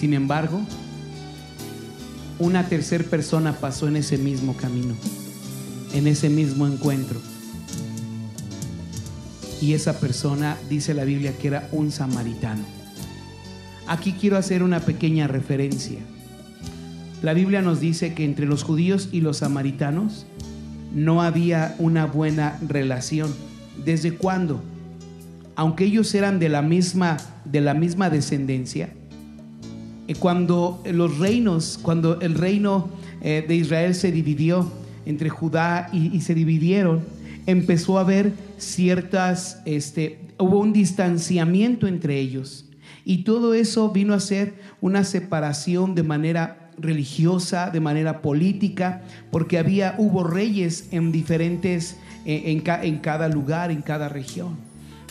Sin 0.02 0.14
embargo, 0.14 0.60
una 2.40 2.68
tercera 2.68 3.04
persona 3.04 3.52
pasó 3.52 3.86
en 3.86 3.94
ese 3.94 4.18
mismo 4.18 4.56
camino, 4.56 4.96
en 5.94 6.08
ese 6.08 6.28
mismo 6.28 6.66
encuentro. 6.66 7.20
y 9.60 9.74
esa 9.74 10.00
persona 10.00 10.56
dice 10.68 10.92
la 10.92 11.04
Biblia 11.04 11.38
que 11.38 11.46
era 11.46 11.68
un 11.70 11.92
samaritano. 11.92 12.64
Aquí 13.86 14.14
quiero 14.20 14.36
hacer 14.36 14.64
una 14.64 14.80
pequeña 14.80 15.28
referencia. 15.28 16.00
La 17.22 17.32
Biblia 17.32 17.62
nos 17.62 17.78
dice 17.78 18.12
que 18.12 18.24
entre 18.24 18.46
los 18.46 18.64
judíos 18.64 19.08
y 19.12 19.20
los 19.20 19.36
samaritanos 19.36 20.26
no 20.92 21.22
había 21.22 21.76
una 21.78 22.06
buena 22.06 22.58
relación. 22.66 23.32
¿Desde 23.84 24.16
cuándo? 24.16 24.64
Aunque 25.54 25.84
ellos 25.84 26.12
eran 26.16 26.40
de 26.40 26.48
la 26.48 26.62
misma, 26.62 27.18
de 27.44 27.60
la 27.60 27.74
misma 27.74 28.10
descendencia, 28.10 28.92
cuando 30.18 30.82
los 30.90 31.18
reinos, 31.18 31.78
cuando 31.80 32.20
el 32.20 32.34
reino 32.34 32.90
eh, 33.20 33.44
de 33.46 33.54
Israel 33.54 33.94
se 33.94 34.12
dividió 34.12 34.70
entre 35.06 35.28
Judá 35.28 35.88
y, 35.92 36.20
se 36.20 36.34
dividieron, 36.34 37.02
empezó 37.46 37.98
a 37.98 38.02
haber 38.02 38.32
ciertas, 38.58 39.62
este, 39.64 40.20
hubo 40.38 40.58
un 40.60 40.72
distanciamiento 40.72 41.86
entre 41.86 42.18
ellos. 42.18 42.66
Y 43.04 43.24
todo 43.24 43.54
eso 43.54 43.90
vino 43.90 44.14
a 44.14 44.20
ser 44.20 44.54
una 44.80 45.02
separación 45.04 45.94
de 45.94 46.04
manera 46.04 46.70
religiosa, 46.78 47.70
de 47.70 47.80
manera 47.80 48.22
política, 48.22 49.02
porque 49.30 49.58
había, 49.58 49.94
hubo 49.98 50.24
reyes 50.24 50.88
en 50.92 51.10
diferentes, 51.10 51.96
eh, 52.24 52.60
en 52.74 52.98
cada 52.98 53.28
lugar, 53.28 53.70
en 53.70 53.82
cada 53.82 54.08
región. 54.08 54.56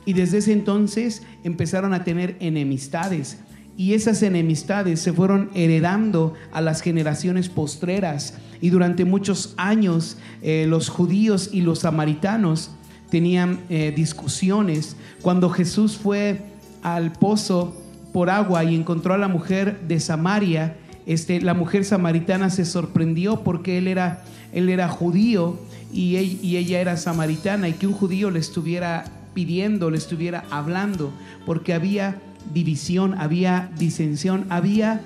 Y 0.06 0.14
desde 0.14 0.40
ese 0.40 0.54
entonces 0.54 1.24
empezaron 1.44 1.94
a 1.94 2.04
tener 2.04 2.36
enemistades. 2.40 3.38
Y 3.78 3.94
esas 3.94 4.22
enemistades 4.22 5.00
se 5.00 5.14
fueron 5.14 5.50
heredando 5.54 6.34
a 6.52 6.62
las 6.62 6.82
generaciones 6.82 7.50
postreras. 7.50 8.36
Y 8.60 8.70
durante 8.70 9.06
muchos 9.06 9.54
años 9.58 10.18
eh, 10.42 10.66
los 10.68 10.90
judíos 10.90 11.50
y 11.52 11.62
los 11.62 11.80
samaritanos 11.80 12.72
tenían 13.10 13.60
eh, 13.70 13.94
discusiones. 13.96 14.96
Cuando 15.22 15.50
Jesús 15.50 15.98
fue 15.98 16.42
al 16.84 17.12
pozo 17.12 17.76
por 18.14 18.30
agua 18.30 18.64
y 18.64 18.76
encontró 18.76 19.14
a 19.14 19.18
la 19.18 19.28
mujer 19.28 19.82
de 19.88 20.00
Samaria, 20.00 20.78
este, 21.06 21.42
la 21.42 21.54
mujer 21.54 21.84
samaritana 21.84 22.50
se 22.50 22.66
sorprendió 22.66 23.44
porque 23.44 23.78
él 23.78 23.88
era, 23.88 24.24
él 24.54 24.70
era 24.70 24.88
judío 24.88 25.60
y, 25.92 26.18
y 26.18 26.58
ella 26.58 26.80
era 26.80 26.98
samaritana 26.98 27.68
y 27.68 27.74
que 27.74 27.88
un 27.88 27.94
judío 27.94 28.30
le 28.30 28.40
estuviera 28.40 29.06
pidiendo, 29.34 29.90
le 29.90 29.98
estuviera 29.98 30.46
hablando, 30.50 31.12
porque 31.46 31.74
había 31.74 32.22
división, 32.54 33.16
había 33.18 33.72
disensión, 33.78 34.46
había, 34.50 35.02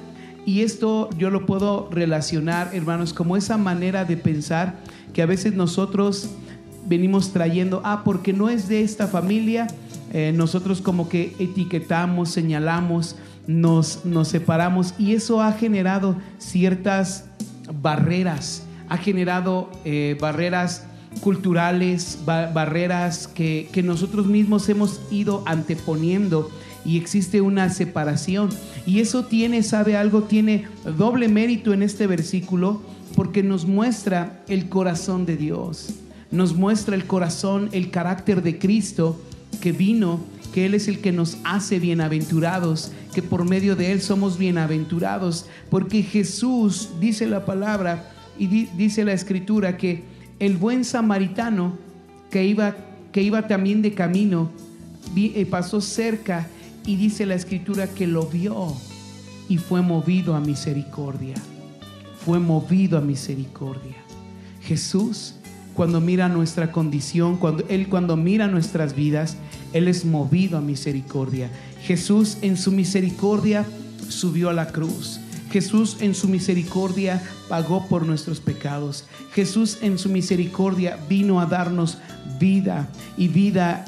y 0.45 0.61
esto 0.61 1.09
yo 1.17 1.29
lo 1.29 1.45
puedo 1.45 1.89
relacionar, 1.91 2.71
hermanos, 2.73 3.13
como 3.13 3.35
esa 3.37 3.57
manera 3.57 4.05
de 4.05 4.17
pensar 4.17 4.75
que 5.13 5.21
a 5.21 5.25
veces 5.25 5.53
nosotros 5.53 6.29
venimos 6.87 7.31
trayendo, 7.33 7.81
ah, 7.83 8.01
porque 8.03 8.31
no 8.33 8.49
es 8.49 8.67
de 8.67 8.81
esta 8.83 9.07
familia, 9.07 9.67
eh, 10.13 10.31
nosotros 10.35 10.81
como 10.81 11.09
que 11.09 11.35
etiquetamos, 11.39 12.29
señalamos, 12.29 13.15
nos, 13.47 14.05
nos 14.05 14.27
separamos 14.27 14.93
y 14.97 15.13
eso 15.13 15.41
ha 15.41 15.51
generado 15.53 16.15
ciertas 16.37 17.25
barreras, 17.81 18.63
ha 18.89 18.97
generado 18.97 19.69
eh, 19.83 20.17
barreras 20.19 20.83
culturales, 21.21 22.19
ba- 22.25 22.51
barreras 22.51 23.27
que, 23.27 23.69
que 23.71 23.81
nosotros 23.81 24.25
mismos 24.27 24.67
hemos 24.69 24.99
ido 25.11 25.43
anteponiendo 25.45 26.49
y 26.85 26.97
existe 26.97 27.41
una 27.41 27.69
separación. 27.69 28.49
Y 28.85 28.99
eso 28.99 29.25
tiene, 29.25 29.63
sabe 29.63 29.97
algo, 29.97 30.23
tiene 30.23 30.67
doble 30.97 31.27
mérito 31.27 31.73
en 31.73 31.81
este 31.83 32.07
versículo 32.07 32.81
porque 33.15 33.43
nos 33.43 33.65
muestra 33.65 34.43
el 34.47 34.69
corazón 34.69 35.25
de 35.25 35.37
Dios, 35.37 35.89
nos 36.31 36.53
muestra 36.55 36.95
el 36.95 37.05
corazón, 37.05 37.69
el 37.71 37.89
carácter 37.89 38.43
de 38.43 38.59
Cristo 38.59 39.19
que 39.61 39.71
vino, 39.71 40.19
que 40.53 40.65
Él 40.65 40.73
es 40.73 40.87
el 40.87 40.99
que 40.99 41.11
nos 41.11 41.37
hace 41.43 41.79
bienaventurados, 41.79 42.91
que 43.13 43.21
por 43.21 43.47
medio 43.49 43.75
de 43.75 43.91
Él 43.91 44.01
somos 44.01 44.37
bienaventurados, 44.37 45.45
porque 45.69 46.03
Jesús, 46.03 46.89
dice 46.99 47.25
la 47.25 47.45
palabra 47.45 48.11
y 48.37 48.47
di- 48.47 48.69
dice 48.77 49.05
la 49.05 49.13
escritura, 49.13 49.77
que 49.77 50.03
el 50.39 50.57
buen 50.57 50.83
samaritano 50.83 51.77
que 52.29 52.45
iba, 52.45 52.75
que 53.13 53.21
iba 53.21 53.47
también 53.47 53.81
de 53.81 53.93
camino, 53.93 54.51
eh, 55.15 55.45
pasó 55.45 55.79
cerca 55.79 56.47
y 56.85 56.95
dice 56.95 57.25
la 57.25 57.35
escritura 57.35 57.87
que 57.87 58.07
lo 58.07 58.27
vio 58.27 58.73
y 59.49 59.57
fue 59.57 59.81
movido 59.81 60.35
a 60.35 60.39
misericordia, 60.39 61.35
fue 62.23 62.39
movido 62.39 62.97
a 62.97 63.01
misericordia. 63.01 63.95
Jesús, 64.61 65.35
cuando 65.75 66.01
mira 66.01 66.29
nuestra 66.29 66.71
condición, 66.71 67.37
cuando 67.37 67.65
Él 67.69 67.87
cuando 67.87 68.17
mira 68.17 68.47
nuestras 68.47 68.95
vidas, 68.95 69.37
Él 69.73 69.87
es 69.87 70.05
movido 70.05 70.57
a 70.57 70.61
misericordia. 70.61 71.49
Jesús 71.83 72.37
en 72.41 72.57
su 72.57 72.71
misericordia 72.71 73.65
subió 74.07 74.49
a 74.49 74.53
la 74.53 74.67
cruz. 74.67 75.19
Jesús 75.51 75.97
en 76.01 76.15
su 76.15 76.27
misericordia 76.27 77.21
pagó 77.47 77.87
por 77.87 78.05
nuestros 78.05 78.39
pecados. 78.39 79.05
Jesús 79.33 79.77
en 79.81 79.97
su 79.97 80.09
misericordia 80.09 80.97
vino 81.07 81.39
a 81.39 81.45
darnos 81.45 81.99
vida 82.39 82.89
y 83.17 83.27
vida 83.27 83.85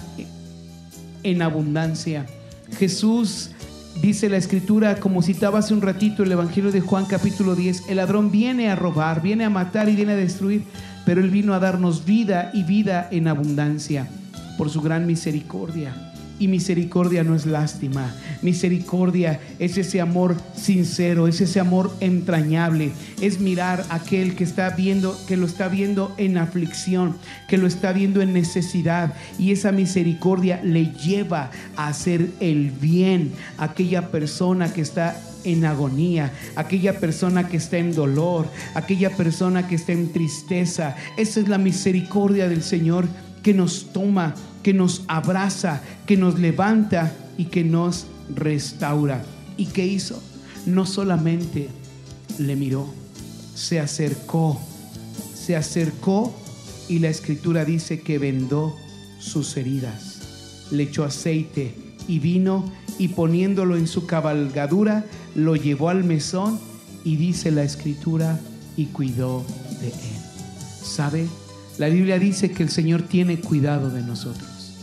en 1.24 1.42
abundancia. 1.42 2.26
Jesús 2.78 3.52
dice 4.02 4.30
la 4.30 4.38
escritura, 4.38 5.00
como 5.00 5.22
citaba 5.22 5.60
hace 5.60 5.74
un 5.74 5.82
ratito 5.82 6.24
el 6.24 6.32
Evangelio 6.32 6.72
de 6.72 6.82
Juan 6.82 7.06
capítulo 7.06 7.56
10, 7.56 7.90
el 7.90 7.98
ladrón 7.98 8.32
viene 8.32 8.70
a 8.70 8.76
robar, 8.76 9.22
viene 9.22 9.46
a 9.46 9.50
matar 9.50 9.90
y 9.90 9.96
viene 9.96 10.14
a 10.14 10.18
destruir, 10.18 10.64
pero 11.06 11.22
él 11.22 11.30
vino 11.30 11.54
a 11.54 11.60
darnos 11.60 12.06
vida 12.06 12.52
y 12.54 12.64
vida 12.64 13.08
en 13.12 13.28
abundancia 13.28 14.08
por 14.58 14.70
su 14.70 14.82
gran 14.82 15.06
misericordia. 15.06 16.07
Y 16.40 16.48
misericordia 16.48 17.24
no 17.24 17.36
es 17.36 17.46
lástima. 17.46 18.14
Misericordia 18.42 19.40
es 19.60 19.78
ese 19.78 20.02
amor 20.02 20.36
sincero, 20.56 21.28
es 21.28 21.42
ese 21.42 21.60
amor 21.60 21.92
entrañable. 22.00 22.92
Es 23.22 23.40
mirar 23.40 23.86
a 23.90 23.96
aquel 23.96 24.36
que 24.36 24.44
está 24.44 24.70
viendo, 24.70 25.18
que 25.28 25.38
lo 25.38 25.48
está 25.48 25.68
viendo 25.68 26.14
en 26.18 26.38
aflicción, 26.38 27.16
que 27.48 27.58
lo 27.58 27.68
está 27.68 27.92
viendo 27.92 28.22
en 28.22 28.34
necesidad. 28.34 29.14
Y 29.40 29.52
esa 29.52 29.72
misericordia 29.72 30.62
le 30.64 30.92
lleva 30.94 31.50
a 31.76 31.88
hacer 31.88 32.30
el 32.40 32.72
bien 32.72 33.32
a 33.58 33.66
aquella 33.66 34.10
persona 34.12 34.72
que 34.72 34.82
está 34.82 35.20
en 35.44 35.66
agonía, 35.66 36.32
aquella 36.56 37.00
persona 37.00 37.48
que 37.48 37.58
está 37.58 37.78
en 37.78 37.96
dolor, 37.96 38.48
aquella 38.76 39.16
persona 39.16 39.68
que 39.68 39.76
está 39.76 39.94
en 39.94 40.12
tristeza. 40.12 40.96
Esa 41.16 41.40
es 41.40 41.48
la 41.48 41.58
misericordia 41.58 42.50
del 42.50 42.64
Señor 42.64 43.08
que 43.48 43.54
nos 43.54 43.94
toma, 43.94 44.36
que 44.62 44.74
nos 44.74 45.04
abraza, 45.08 45.82
que 46.06 46.18
nos 46.18 46.38
levanta 46.38 47.16
y 47.38 47.46
que 47.46 47.64
nos 47.64 48.08
restaura. 48.36 49.24
¿Y 49.56 49.68
qué 49.68 49.88
hizo? 49.88 50.22
No 50.66 50.86
solamente 50.86 51.70
le 52.40 52.58
miró, 52.58 52.90
se 53.56 53.80
acercó, 53.80 54.60
se 55.34 55.56
acercó 55.56 56.36
y 56.90 57.00
la 57.00 57.08
escritura 57.08 57.64
dice 57.64 58.02
que 58.02 58.20
vendó 58.20 58.76
sus 59.18 59.56
heridas, 59.56 60.68
le 60.70 60.84
echó 60.84 61.06
aceite 61.06 61.74
y 62.06 62.20
vino 62.20 62.70
y 63.00 63.08
poniéndolo 63.08 63.78
en 63.78 63.88
su 63.88 64.08
cabalgadura, 64.08 65.06
lo 65.36 65.56
llevó 65.56 65.88
al 65.88 66.04
mesón 66.04 66.60
y 67.06 67.16
dice 67.16 67.52
la 67.52 67.64
escritura 67.64 68.42
y 68.76 68.88
cuidó 68.88 69.46
de 69.80 69.88
él. 69.88 69.94
¿Sabe? 70.84 71.30
La 71.78 71.90
Biblia 71.90 72.18
dice 72.18 72.52
que 72.52 72.64
el 72.64 72.70
Señor 72.70 73.04
tiene 73.04 73.40
cuidado 73.40 73.92
de 73.92 74.02
nosotros. 74.02 74.74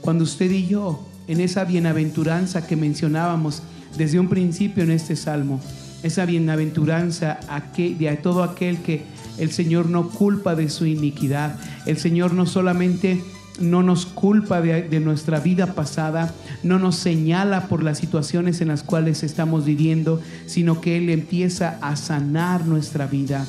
Cuando 0.00 0.24
usted 0.24 0.50
y 0.50 0.66
yo, 0.66 1.06
en 1.28 1.40
esa 1.40 1.64
bienaventuranza 1.64 2.66
que 2.66 2.76
mencionábamos 2.76 3.62
desde 3.98 4.18
un 4.18 4.28
principio 4.28 4.82
en 4.82 4.92
este 4.92 5.14
salmo, 5.14 5.60
esa 6.02 6.24
bienaventuranza 6.24 7.38
de 7.76 8.18
todo 8.22 8.42
aquel 8.42 8.78
que 8.78 9.02
el 9.38 9.50
Señor 9.50 9.90
no 9.90 10.08
culpa 10.08 10.54
de 10.54 10.70
su 10.70 10.86
iniquidad, 10.86 11.58
el 11.84 11.98
Señor 11.98 12.32
no 12.32 12.46
solamente 12.46 13.22
no 13.58 13.82
nos 13.82 14.06
culpa 14.06 14.60
de, 14.62 14.82
de 14.82 15.00
nuestra 15.00 15.40
vida 15.40 15.74
pasada, 15.74 16.32
no 16.62 16.78
nos 16.78 16.96
señala 16.96 17.68
por 17.68 17.82
las 17.82 17.98
situaciones 17.98 18.60
en 18.60 18.68
las 18.68 18.82
cuales 18.82 19.22
estamos 19.22 19.64
viviendo, 19.64 20.20
sino 20.46 20.80
que 20.80 20.96
Él 20.96 21.10
empieza 21.10 21.78
a 21.82 21.96
sanar 21.96 22.66
nuestra 22.66 23.06
vida. 23.06 23.46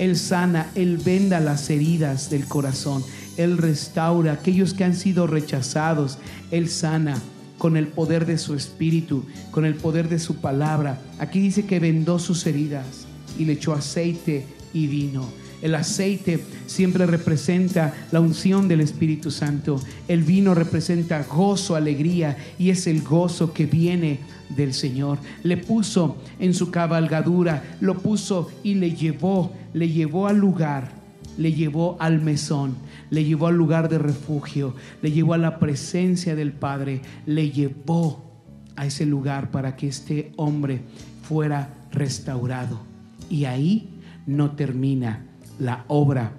Él 0.00 0.16
sana, 0.16 0.70
Él 0.74 0.96
venda 0.96 1.40
las 1.40 1.68
heridas 1.68 2.30
del 2.30 2.46
corazón, 2.46 3.04
Él 3.36 3.58
restaura 3.58 4.32
aquellos 4.32 4.72
que 4.72 4.82
han 4.82 4.96
sido 4.96 5.26
rechazados, 5.26 6.16
Él 6.50 6.70
sana 6.70 7.20
con 7.58 7.76
el 7.76 7.86
poder 7.86 8.24
de 8.24 8.38
su 8.38 8.54
espíritu, 8.54 9.26
con 9.50 9.66
el 9.66 9.74
poder 9.74 10.08
de 10.08 10.18
su 10.18 10.36
palabra. 10.36 10.98
Aquí 11.18 11.38
dice 11.38 11.66
que 11.66 11.80
vendó 11.80 12.18
sus 12.18 12.46
heridas 12.46 12.86
y 13.38 13.44
le 13.44 13.52
echó 13.52 13.74
aceite 13.74 14.46
y 14.72 14.86
vino. 14.86 15.28
El 15.60 15.74
aceite 15.74 16.42
siempre 16.66 17.04
representa 17.04 17.92
la 18.10 18.20
unción 18.20 18.68
del 18.68 18.80
Espíritu 18.80 19.30
Santo. 19.30 19.78
El 20.08 20.22
vino 20.22 20.54
representa 20.54 21.22
gozo, 21.24 21.76
alegría 21.76 22.38
y 22.58 22.70
es 22.70 22.86
el 22.86 23.02
gozo 23.02 23.52
que 23.52 23.66
viene 23.66 24.20
del 24.56 24.74
Señor. 24.74 25.18
Le 25.42 25.56
puso 25.56 26.16
en 26.38 26.54
su 26.54 26.70
cabalgadura, 26.70 27.76
lo 27.80 27.98
puso 27.98 28.50
y 28.62 28.74
le 28.74 28.94
llevó, 28.94 29.52
le 29.72 29.88
llevó 29.88 30.26
al 30.26 30.38
lugar, 30.38 30.92
le 31.38 31.52
llevó 31.52 31.96
al 32.00 32.20
mesón, 32.20 32.74
le 33.10 33.24
llevó 33.24 33.46
al 33.46 33.56
lugar 33.56 33.88
de 33.88 33.98
refugio, 33.98 34.74
le 35.02 35.12
llevó 35.12 35.34
a 35.34 35.38
la 35.38 35.58
presencia 35.58 36.34
del 36.34 36.52
Padre, 36.52 37.02
le 37.26 37.50
llevó 37.50 38.24
a 38.76 38.86
ese 38.86 39.06
lugar 39.06 39.50
para 39.50 39.76
que 39.76 39.88
este 39.88 40.32
hombre 40.36 40.82
fuera 41.22 41.74
restaurado. 41.92 42.80
Y 43.28 43.44
ahí 43.44 44.00
no 44.26 44.52
termina 44.52 45.26
la 45.58 45.84
obra 45.88 46.32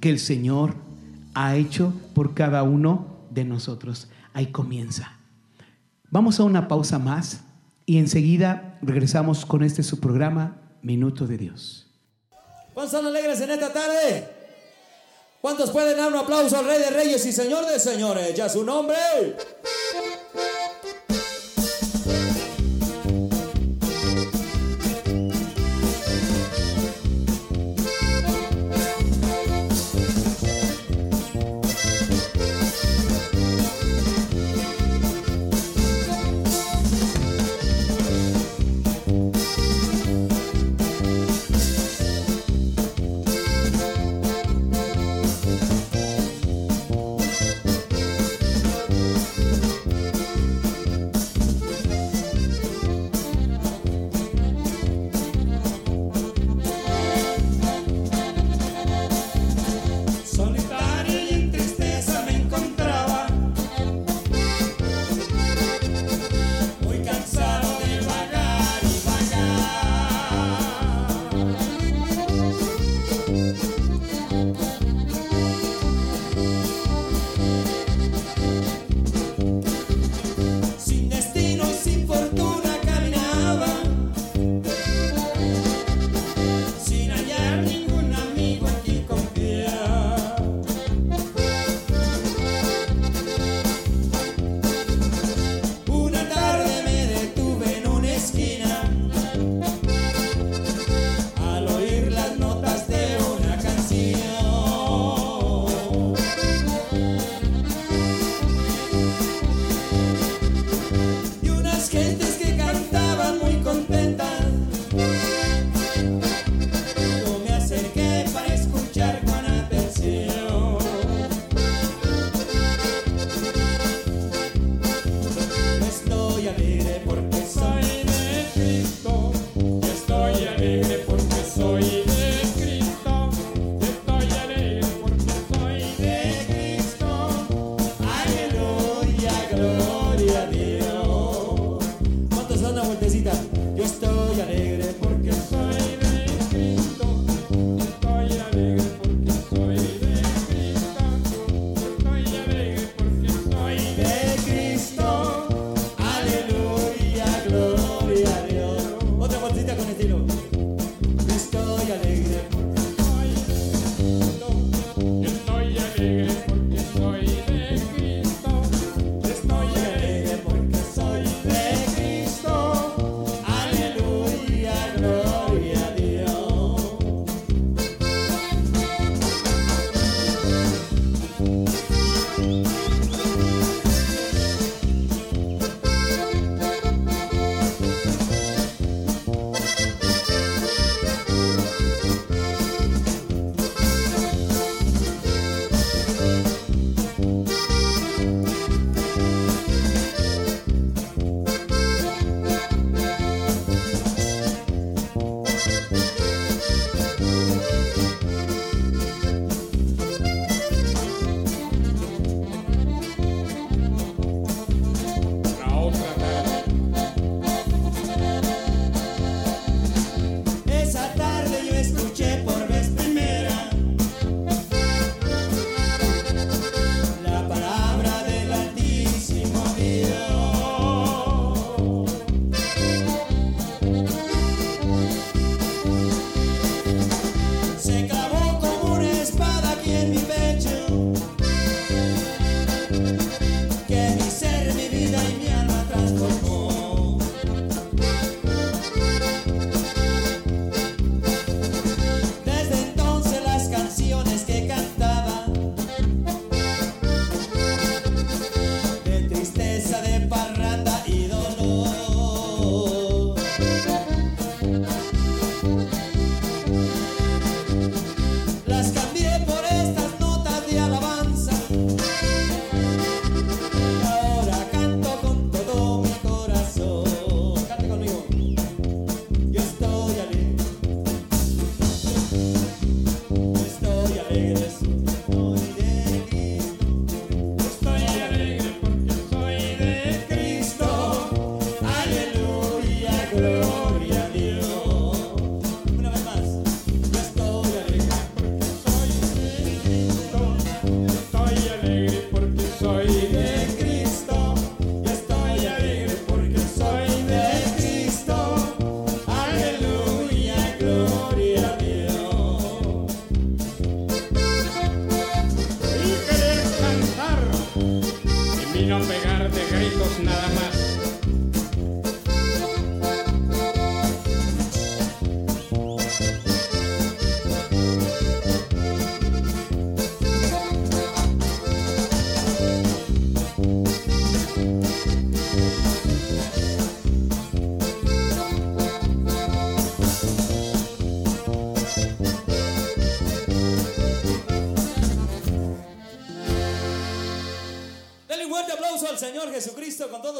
que 0.00 0.10
el 0.10 0.18
Señor 0.18 0.74
ha 1.34 1.56
hecho 1.56 1.92
por 2.14 2.34
cada 2.34 2.62
uno 2.62 3.18
de 3.30 3.44
nosotros. 3.44 4.08
Ahí 4.34 4.46
comienza. 4.46 5.17
Vamos 6.10 6.40
a 6.40 6.44
una 6.44 6.68
pausa 6.68 6.98
más 6.98 7.40
y 7.84 7.98
enseguida 7.98 8.78
regresamos 8.80 9.44
con 9.44 9.62
este 9.62 9.82
su 9.82 10.00
programa, 10.00 10.56
Minuto 10.80 11.26
de 11.26 11.36
Dios. 11.36 11.86
¿Cuántos 12.72 12.94
están 12.94 13.06
alegres 13.06 13.40
en 13.42 13.50
esta 13.50 13.70
tarde? 13.72 14.26
¿Cuántos 15.42 15.70
pueden 15.70 15.98
dar 15.98 16.08
un 16.08 16.18
aplauso 16.18 16.58
al 16.58 16.64
Rey 16.64 16.78
de 16.80 16.90
Reyes 16.90 17.26
y 17.26 17.32
Señor 17.32 17.66
de 17.66 17.78
Señores? 17.78 18.34
Ya 18.34 18.48
su 18.48 18.64
nombre. 18.64 18.96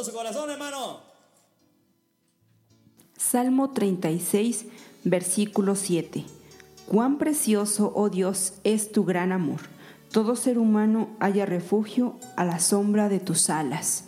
Su 0.03 0.13
corazón, 0.13 0.49
hermano. 0.49 0.99
Salmo 3.17 3.71
36, 3.71 4.65
versículo 5.03 5.75
7. 5.75 6.25
Cuán 6.87 7.17
precioso, 7.17 7.91
oh 7.95 8.09
Dios, 8.09 8.53
es 8.63 8.91
tu 8.91 9.03
gran 9.03 9.31
amor. 9.31 9.59
Todo 10.11 10.35
ser 10.35 10.57
humano 10.57 11.09
haya 11.19 11.45
refugio 11.45 12.15
a 12.35 12.45
la 12.45 12.59
sombra 12.59 13.09
de 13.09 13.19
tus 13.19 13.49
alas. 13.49 14.05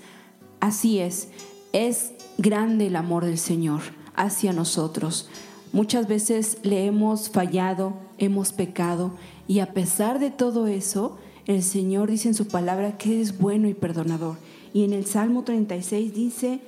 Así 0.59 0.99
es, 0.99 1.27
es 1.73 2.13
grande 2.37 2.87
el 2.87 2.95
amor 2.95 3.25
del 3.25 3.37
Señor 3.37 3.81
hacia 4.15 4.53
nosotros. 4.53 5.29
Muchas 5.73 6.07
veces 6.07 6.57
le 6.63 6.85
hemos 6.85 7.29
fallado, 7.29 7.93
hemos 8.17 8.53
pecado 8.53 9.11
y 9.47 9.59
a 9.59 9.73
pesar 9.73 10.19
de 10.19 10.31
todo 10.31 10.67
eso, 10.67 11.17
el 11.45 11.63
Señor 11.63 12.09
dice 12.09 12.29
en 12.29 12.33
su 12.33 12.47
palabra 12.47 12.97
que 12.97 13.21
es 13.21 13.37
bueno 13.37 13.67
y 13.67 13.73
perdonador. 13.73 14.37
Y 14.73 14.83
en 14.83 14.93
el 14.93 15.05
Salmo 15.05 15.43
36 15.43 16.13
dice, 16.13 16.59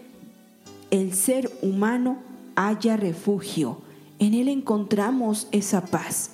el 0.92 1.14
ser 1.14 1.52
humano 1.62 2.18
haya 2.56 2.98
refugio. 2.98 3.80
En 4.20 4.34
Él 4.34 4.48
encontramos 4.48 5.48
esa 5.52 5.86
paz. 5.86 6.32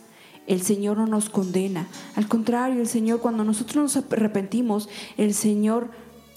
El 0.48 0.62
Señor 0.62 0.98
no 0.98 1.06
nos 1.06 1.30
condena. 1.30 1.88
Al 2.16 2.28
contrario, 2.28 2.82
el 2.82 2.88
Señor, 2.88 3.22
cuando 3.22 3.44
nosotros 3.44 3.76
nos 3.76 3.98
arrepentimos, 3.98 4.90
el 5.18 5.34
Señor 5.34 5.92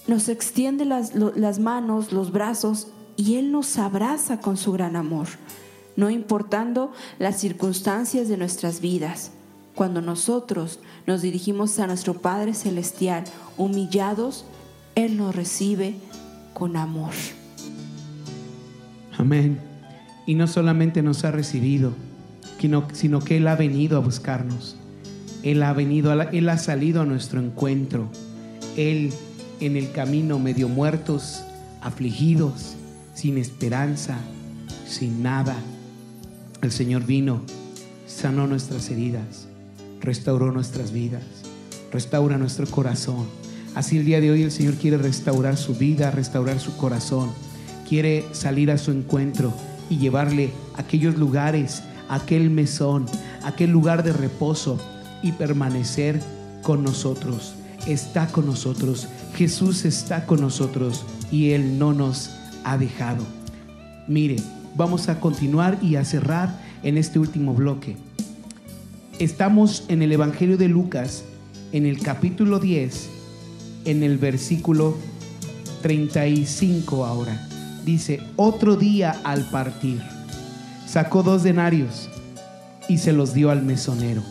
nos 0.07 0.29
extiende 0.29 0.85
las, 0.85 1.15
las 1.15 1.59
manos, 1.59 2.13
los 2.13 2.31
brazos, 2.31 2.89
y 3.17 3.37
Él 3.37 3.53
nos 3.53 3.79
abraza 3.79 4.41
con 4.41 4.57
su 4.57 4.73
gran 4.73 4.97
amor, 4.97 5.29
no 5.97 6.11
importando 6.11 6.93
las 7.19 7.39
circunstancias 7.39 8.29
de 8.29 8.37
nuestras 8.37 8.81
vidas. 8.81 9.33
Cuando 9.75 10.03
nosotros 10.03 10.81
nos 11.07 11.23
dirigimos 11.23 11.79
a 11.79 11.87
nuestro 11.87 12.15
Padre 12.15 12.55
Celestial 12.55 13.25
humillados, 13.57 14.45
Él 14.95 15.17
nos 15.17 15.35
recibe 15.35 15.95
con 16.55 16.77
amor. 16.77 17.13
Amén. 19.17 19.59
Y 20.27 20.35
no 20.35 20.47
solamente 20.47 21.03
nos 21.03 21.25
ha 21.25 21.31
recibido, 21.31 21.93
sino, 22.93 23.21
que 23.21 23.37
Él 23.39 23.49
ha 23.49 23.57
venido 23.57 23.97
a 23.97 24.01
buscarnos. 24.01 24.77
Él 25.43 25.63
ha 25.63 25.73
venido, 25.73 26.13
Él 26.13 26.49
ha 26.49 26.59
salido 26.59 27.03
a 27.03 27.07
nuestro 27.07 27.41
encuentro. 27.41 28.09
Él 28.77 29.13
en 29.61 29.77
el 29.77 29.93
camino 29.93 30.39
medio 30.39 30.69
muertos, 30.69 31.43
afligidos, 31.81 32.75
sin 33.15 33.39
esperanza, 33.39 34.19
sin 34.87 35.23
nada. 35.23 35.57
El 36.63 36.71
Señor 36.71 37.05
vino, 37.05 37.43
sanó 38.07 38.47
nuestras 38.47 38.91
heridas, 38.91 39.49
restauró 40.01 40.53
nuestras 40.53 40.93
vidas, 40.93 41.25
restaura 41.93 42.39
nuestro 42.39 42.67
corazón. 42.67 43.27
Así 43.75 43.97
el 43.97 44.05
día 44.05 44.21
de 44.21 44.31
hoy 44.31 44.43
el 44.43 44.51
Señor 44.51 44.75
quiere 44.75 44.99
restaurar 44.99 45.57
su 45.57 45.75
vida, 45.75 46.11
restaurar 46.11 46.61
su 46.61 46.77
corazón. 46.77 47.31
Quiere 47.89 48.27
salir 48.33 48.71
a 48.71 48.77
su 48.77 48.91
encuentro 48.91 49.55
y 49.89 49.97
llevarle 49.97 50.51
a 50.77 50.83
aquellos 50.83 51.17
lugares, 51.17 51.83
a 52.09 52.17
aquel 52.17 52.51
mesón, 52.51 53.07
a 53.43 53.49
aquel 53.49 53.71
lugar 53.71 54.03
de 54.03 54.13
reposo 54.13 54.79
y 55.23 55.33
permanecer 55.33 56.21
con 56.63 56.85
nosotros. 56.85 57.55
Está 57.87 58.27
con 58.27 58.45
nosotros. 58.45 59.09
Jesús 59.37 59.87
está 59.87 60.27
con 60.27 60.43
nosotros 60.43 61.05
y 61.31 61.53
Él 61.53 61.79
no 61.79 61.95
nos 61.95 62.31
ha 62.65 62.77
dejado. 62.77 63.25
Mire, 64.07 64.37
vamos 64.77 65.09
a 65.09 65.19
continuar 65.19 65.79
y 65.81 65.97
a 65.97 66.05
cerrar 66.05 66.61
en 66.83 66.99
este 66.99 67.19
último 67.19 67.55
bloque. 67.55 67.97
Estamos 69.19 69.85
en 69.89 70.03
el 70.03 70.13
Evangelio 70.13 70.59
de 70.59 70.69
Lucas, 70.69 71.25
en 71.73 71.87
el 71.87 72.01
capítulo 72.01 72.59
10, 72.59 73.09
en 73.85 74.03
el 74.03 74.19
versículo 74.19 74.97
35 75.83 77.05
ahora. 77.05 77.49
Dice, 77.85 78.21
otro 78.37 78.77
día 78.77 79.21
al 79.25 79.49
partir, 79.51 80.01
sacó 80.87 81.23
dos 81.23 81.43
denarios 81.43 82.09
y 82.89 82.99
se 82.99 83.13
los 83.13 83.35
dio 83.35 83.51
al 83.51 83.63
mesonero. 83.63 84.23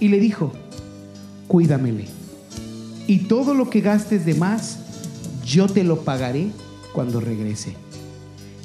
Y 0.00 0.08
le 0.08 0.18
dijo, 0.18 0.52
cuídamele. 1.46 2.06
Y 3.06 3.18
todo 3.20 3.54
lo 3.54 3.68
que 3.68 3.80
gastes 3.80 4.24
de 4.24 4.34
más, 4.34 4.78
yo 5.44 5.66
te 5.66 5.84
lo 5.84 6.02
pagaré 6.02 6.50
cuando 6.92 7.20
regrese. 7.20 7.74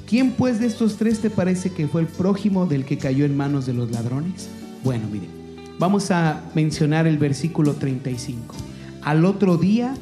¿Quién 0.08 0.32
pues 0.32 0.60
de 0.60 0.68
estos 0.68 0.98
tres 0.98 1.20
te 1.20 1.30
parece 1.30 1.72
que 1.72 1.88
fue 1.88 2.02
el 2.02 2.08
prójimo 2.08 2.68
del 2.68 2.86
que 2.86 2.98
cayó 2.98 3.26
en 3.26 3.36
manos 3.36 3.66
de 3.66 3.74
los 3.74 3.92
ladrones? 3.92 4.48
Bueno, 4.84 5.08
miren, 5.12 5.30
vamos 5.80 6.12
a 6.12 6.44
mencionar 6.54 7.08
el 7.08 7.18
versículo 7.18 7.74
35. 7.74 8.56
Al 9.06 9.24
otro 9.24 9.58
día, 9.58 9.94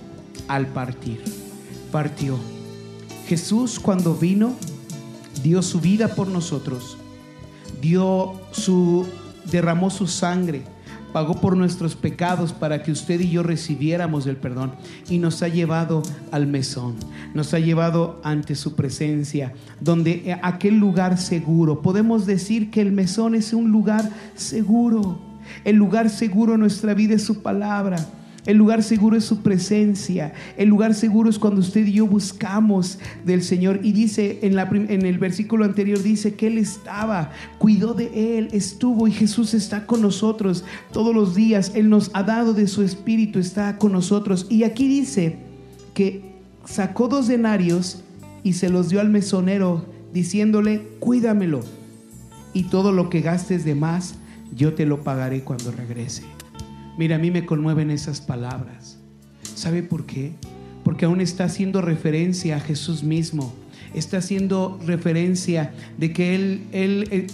al 0.47 0.67
partir, 0.67 1.21
partió. 1.91 2.37
Jesús 3.27 3.77
cuando 3.77 4.15
vino, 4.15 4.53
dio 5.43 5.61
su 5.61 5.81
vida 5.81 6.15
por 6.15 6.29
nosotros, 6.29 6.97
dio 7.81 8.31
su, 8.51 9.05
derramó 9.51 9.89
su 9.89 10.07
sangre, 10.07 10.61
pagó 11.11 11.41
por 11.41 11.57
nuestros 11.57 11.97
pecados 11.97 12.53
para 12.53 12.81
que 12.81 12.93
usted 12.93 13.19
y 13.19 13.29
yo 13.29 13.43
recibiéramos 13.43 14.25
el 14.25 14.37
perdón 14.37 14.71
y 15.09 15.17
nos 15.17 15.43
ha 15.43 15.49
llevado 15.49 16.01
al 16.31 16.47
mesón, 16.47 16.95
nos 17.33 17.53
ha 17.53 17.59
llevado 17.59 18.21
ante 18.23 18.55
su 18.55 18.73
presencia, 18.73 19.51
donde 19.81 20.23
eh, 20.25 20.39
aquel 20.41 20.77
lugar 20.77 21.17
seguro, 21.17 21.81
podemos 21.81 22.25
decir 22.25 22.71
que 22.71 22.79
el 22.79 22.93
mesón 22.93 23.35
es 23.35 23.51
un 23.51 23.69
lugar 23.69 24.09
seguro, 24.35 25.19
el 25.65 25.75
lugar 25.75 26.09
seguro 26.09 26.53
en 26.53 26.61
nuestra 26.61 26.93
vida 26.93 27.15
es 27.15 27.23
su 27.23 27.41
palabra. 27.41 27.97
El 28.45 28.57
lugar 28.57 28.83
seguro 28.83 29.15
es 29.15 29.23
su 29.23 29.41
presencia. 29.41 30.33
El 30.57 30.67
lugar 30.69 30.93
seguro 30.93 31.29
es 31.29 31.39
cuando 31.39 31.61
usted 31.61 31.85
y 31.85 31.93
yo 31.93 32.07
buscamos 32.07 32.99
del 33.25 33.41
Señor. 33.41 33.79
Y 33.83 33.93
dice 33.93 34.39
en, 34.41 34.55
la 34.55 34.63
en 34.63 35.05
el 35.05 35.17
versículo 35.17 35.63
anterior, 35.63 36.01
dice 36.03 36.35
que 36.35 36.47
Él 36.47 36.57
estaba, 36.57 37.31
cuidó 37.57 37.93
de 37.93 38.37
Él, 38.37 38.49
estuvo 38.51 39.07
y 39.07 39.11
Jesús 39.11 39.53
está 39.53 39.85
con 39.85 40.01
nosotros 40.01 40.65
todos 40.91 41.15
los 41.15 41.35
días. 41.35 41.71
Él 41.75 41.89
nos 41.89 42.11
ha 42.13 42.23
dado 42.23 42.53
de 42.53 42.67
su 42.67 42.83
espíritu, 42.83 43.39
está 43.39 43.77
con 43.77 43.93
nosotros. 43.93 44.45
Y 44.49 44.63
aquí 44.63 44.87
dice 44.87 45.37
que 45.93 46.33
sacó 46.65 47.07
dos 47.07 47.27
denarios 47.27 48.03
y 48.43 48.53
se 48.53 48.69
los 48.69 48.89
dio 48.89 48.99
al 48.99 49.09
mesonero 49.09 49.85
diciéndole, 50.13 50.81
cuídamelo. 50.99 51.61
Y 52.53 52.63
todo 52.63 52.91
lo 52.91 53.09
que 53.09 53.21
gastes 53.21 53.63
de 53.63 53.73
más, 53.73 54.15
yo 54.53 54.73
te 54.73 54.85
lo 54.85 55.03
pagaré 55.03 55.43
cuando 55.43 55.71
regrese. 55.71 56.32
Mira, 56.97 57.15
a 57.15 57.19
mí 57.19 57.31
me 57.31 57.45
conmueven 57.45 57.89
esas 57.89 58.21
palabras. 58.21 58.99
¿Sabe 59.55 59.83
por 59.83 60.05
qué? 60.05 60.33
Porque 60.83 61.05
aún 61.05 61.21
está 61.21 61.45
haciendo 61.45 61.81
referencia 61.81 62.57
a 62.57 62.59
Jesús 62.59 63.03
mismo. 63.03 63.53
Está 63.93 64.17
haciendo 64.17 64.79
referencia 64.85 65.73
de 65.97 66.13
que 66.13 66.35
Él, 66.35 66.61
él, 66.71 67.07
eh, 67.11 67.27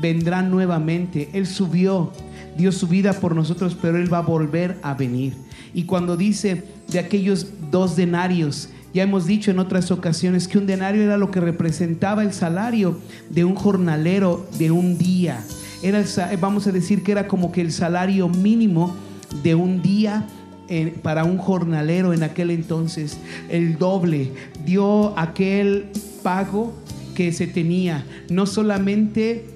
vendrá 0.00 0.42
nuevamente. 0.42 1.28
Él 1.32 1.46
subió, 1.46 2.12
dio 2.56 2.72
su 2.72 2.86
vida 2.88 3.12
por 3.14 3.34
nosotros, 3.34 3.76
pero 3.80 3.98
Él 3.98 4.12
va 4.12 4.18
a 4.18 4.22
volver 4.22 4.78
a 4.82 4.94
venir. 4.94 5.34
Y 5.74 5.84
cuando 5.84 6.16
dice 6.16 6.64
de 6.88 6.98
aquellos 6.98 7.48
dos 7.70 7.96
denarios, 7.96 8.70
ya 8.94 9.02
hemos 9.02 9.26
dicho 9.26 9.50
en 9.50 9.58
otras 9.58 9.90
ocasiones 9.90 10.48
que 10.48 10.58
un 10.58 10.66
denario 10.66 11.02
era 11.02 11.18
lo 11.18 11.30
que 11.30 11.40
representaba 11.40 12.22
el 12.22 12.32
salario 12.32 12.98
de 13.28 13.44
un 13.44 13.54
jornalero 13.54 14.48
de 14.58 14.70
un 14.70 14.96
día. 14.96 15.44
Era 15.82 16.04
sa- 16.06 16.30
vamos 16.40 16.66
a 16.66 16.72
decir 16.72 17.02
que 17.02 17.12
era 17.12 17.28
como 17.28 17.52
que 17.52 17.60
el 17.60 17.72
salario 17.72 18.28
mínimo 18.28 18.94
de 19.42 19.54
un 19.54 19.82
día 19.82 20.26
eh, 20.68 20.94
para 21.02 21.24
un 21.24 21.38
jornalero 21.38 22.12
en 22.12 22.22
aquel 22.22 22.50
entonces, 22.50 23.18
el 23.48 23.78
doble, 23.78 24.32
dio 24.66 25.18
aquel 25.18 25.86
pago 26.22 26.74
que 27.14 27.32
se 27.32 27.46
tenía, 27.46 28.04
no 28.28 28.44
solamente 28.46 29.46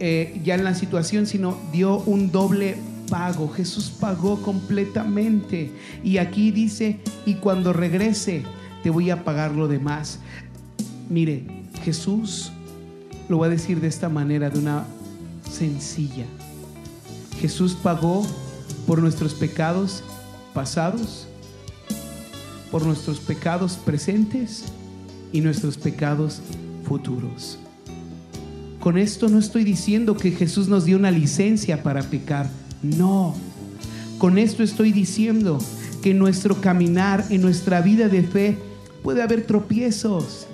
eh, 0.00 0.40
ya 0.44 0.54
en 0.54 0.64
la 0.64 0.74
situación, 0.74 1.26
sino 1.26 1.58
dio 1.72 1.98
un 2.00 2.32
doble 2.32 2.76
pago. 3.10 3.48
Jesús 3.48 3.92
pagó 4.00 4.42
completamente. 4.42 5.70
Y 6.02 6.18
aquí 6.18 6.50
dice, 6.50 6.98
y 7.26 7.34
cuando 7.34 7.72
regrese, 7.72 8.42
te 8.82 8.90
voy 8.90 9.10
a 9.10 9.22
pagar 9.24 9.52
lo 9.52 9.68
demás. 9.68 10.18
Mire, 11.10 11.44
Jesús, 11.84 12.52
lo 13.28 13.36
voy 13.36 13.46
a 13.46 13.50
decir 13.50 13.80
de 13.80 13.88
esta 13.88 14.08
manera, 14.08 14.50
de 14.50 14.58
una 14.58 14.84
sencilla. 15.50 16.26
Jesús 17.40 17.74
pagó 17.74 18.26
por 18.86 19.00
nuestros 19.00 19.34
pecados 19.34 20.02
pasados, 20.52 21.26
por 22.70 22.86
nuestros 22.86 23.18
pecados 23.18 23.76
presentes 23.84 24.64
y 25.32 25.40
nuestros 25.40 25.76
pecados 25.76 26.40
futuros. 26.84 27.58
Con 28.80 28.98
esto 28.98 29.28
no 29.28 29.38
estoy 29.38 29.64
diciendo 29.64 30.16
que 30.16 30.30
Jesús 30.30 30.68
nos 30.68 30.84
dio 30.84 30.96
una 30.96 31.10
licencia 31.10 31.82
para 31.82 32.02
pecar, 32.02 32.48
no. 32.82 33.34
Con 34.18 34.38
esto 34.38 34.62
estoy 34.62 34.92
diciendo 34.92 35.58
que 36.02 36.10
en 36.10 36.18
nuestro 36.18 36.60
caminar, 36.60 37.24
en 37.30 37.40
nuestra 37.40 37.80
vida 37.80 38.08
de 38.08 38.22
fe, 38.22 38.58
puede 39.02 39.22
haber 39.22 39.46
tropiezos, 39.46 40.46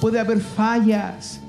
puede 0.00 0.20
haber 0.20 0.40
fallas, 0.40 1.40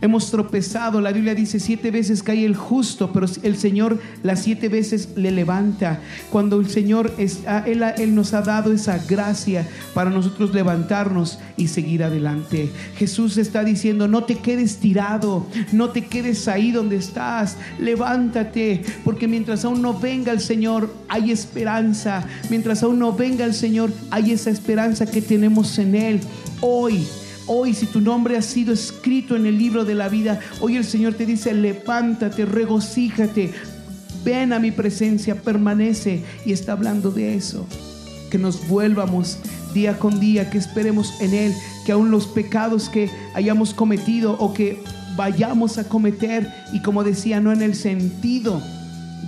Hemos 0.00 0.30
tropezado, 0.30 1.00
la 1.00 1.10
Biblia 1.10 1.34
dice 1.34 1.58
siete 1.58 1.90
veces 1.90 2.22
cae 2.22 2.44
el 2.44 2.54
justo, 2.54 3.12
pero 3.12 3.26
el 3.42 3.56
Señor 3.56 3.98
las 4.22 4.42
siete 4.42 4.68
veces 4.68 5.10
le 5.16 5.32
levanta. 5.32 5.98
Cuando 6.30 6.60
el 6.60 6.68
Señor 6.70 7.12
está, 7.18 7.66
él, 7.66 7.82
él 7.82 8.14
nos 8.14 8.32
ha 8.32 8.42
dado 8.42 8.72
esa 8.72 8.98
gracia 8.98 9.66
para 9.94 10.10
nosotros 10.10 10.54
levantarnos 10.54 11.40
y 11.56 11.66
seguir 11.66 12.04
adelante. 12.04 12.70
Jesús 12.96 13.36
está 13.38 13.64
diciendo, 13.64 14.06
no 14.06 14.22
te 14.22 14.36
quedes 14.36 14.76
tirado, 14.76 15.46
no 15.72 15.90
te 15.90 16.06
quedes 16.06 16.46
ahí 16.46 16.70
donde 16.70 16.96
estás, 16.96 17.56
levántate, 17.80 18.84
porque 19.04 19.26
mientras 19.26 19.64
aún 19.64 19.82
no 19.82 19.98
venga 19.98 20.30
el 20.30 20.40
Señor, 20.40 20.94
hay 21.08 21.32
esperanza. 21.32 22.24
Mientras 22.50 22.84
aún 22.84 23.00
no 23.00 23.12
venga 23.12 23.44
el 23.44 23.54
Señor, 23.54 23.92
hay 24.10 24.30
esa 24.30 24.50
esperanza 24.50 25.06
que 25.06 25.22
tenemos 25.22 25.76
en 25.78 25.96
Él. 25.96 26.20
Hoy 26.60 27.04
Hoy 27.50 27.72
si 27.72 27.86
tu 27.86 28.02
nombre 28.02 28.36
ha 28.36 28.42
sido 28.42 28.74
escrito 28.74 29.34
en 29.34 29.46
el 29.46 29.56
libro 29.56 29.86
de 29.86 29.94
la 29.94 30.10
vida, 30.10 30.38
hoy 30.60 30.76
el 30.76 30.84
Señor 30.84 31.14
te 31.14 31.24
dice, 31.24 31.54
levántate, 31.54 32.44
regocíjate, 32.44 33.54
ven 34.22 34.52
a 34.52 34.58
mi 34.58 34.70
presencia, 34.70 35.34
permanece. 35.34 36.22
Y 36.44 36.52
está 36.52 36.72
hablando 36.72 37.10
de 37.10 37.34
eso, 37.34 37.66
que 38.30 38.36
nos 38.36 38.68
vuelvamos 38.68 39.38
día 39.72 39.98
con 39.98 40.20
día, 40.20 40.50
que 40.50 40.58
esperemos 40.58 41.22
en 41.22 41.32
Él, 41.32 41.54
que 41.86 41.92
aún 41.92 42.10
los 42.10 42.26
pecados 42.26 42.90
que 42.90 43.08
hayamos 43.32 43.72
cometido 43.72 44.32
o 44.38 44.52
que 44.52 44.82
vayamos 45.16 45.78
a 45.78 45.88
cometer, 45.88 46.52
y 46.74 46.82
como 46.82 47.02
decía, 47.02 47.40
no 47.40 47.50
en 47.50 47.62
el 47.62 47.74
sentido 47.74 48.62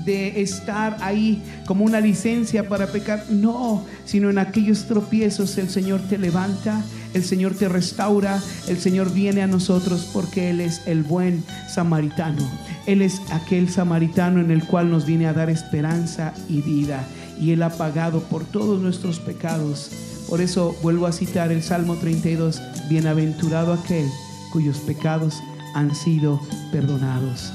de 0.05 0.41
estar 0.41 0.97
ahí 1.01 1.43
como 1.67 1.85
una 1.85 2.01
licencia 2.01 2.69
para 2.69 2.87
pecar, 2.87 3.25
no, 3.31 3.85
sino 4.05 4.31
en 4.31 4.39
aquellos 4.39 4.87
tropiezos 4.87 5.59
el 5.59 5.69
Señor 5.69 6.01
te 6.09 6.19
levanta, 6.19 6.83
el 7.15 7.25
Señor 7.25 7.55
te 7.55 7.69
restaura, 7.69 8.41
el 8.69 8.79
Señor 8.79 9.13
viene 9.13 9.43
a 9.43 9.47
nosotros 9.47 10.09
porque 10.13 10.51
Él 10.51 10.61
es 10.61 10.83
el 10.87 11.03
buen 11.03 11.45
samaritano. 11.69 12.49
Él 12.87 13.03
es 13.03 13.21
aquel 13.31 13.69
samaritano 13.69 14.41
en 14.41 14.51
el 14.51 14.65
cual 14.65 14.91
nos 14.91 15.07
viene 15.07 15.27
a 15.27 15.33
dar 15.33 15.51
esperanza 15.51 16.33
y 16.49 16.63
vida. 16.63 17.05
Y 17.41 17.53
Él 17.53 17.63
ha 17.63 17.71
pagado 17.71 18.21
por 18.25 18.45
todos 18.45 18.81
nuestros 18.81 19.19
pecados. 19.19 19.91
Por 20.29 20.41
eso 20.41 20.77
vuelvo 20.83 21.07
a 21.07 21.13
citar 21.13 21.51
el 21.51 21.63
Salmo 21.63 21.97
32, 21.97 22.61
bienaventurado 22.89 23.73
aquel 23.73 24.07
cuyos 24.51 24.79
pecados 24.79 25.43
han 25.75 25.95
sido 25.95 26.41
perdonados, 26.73 27.53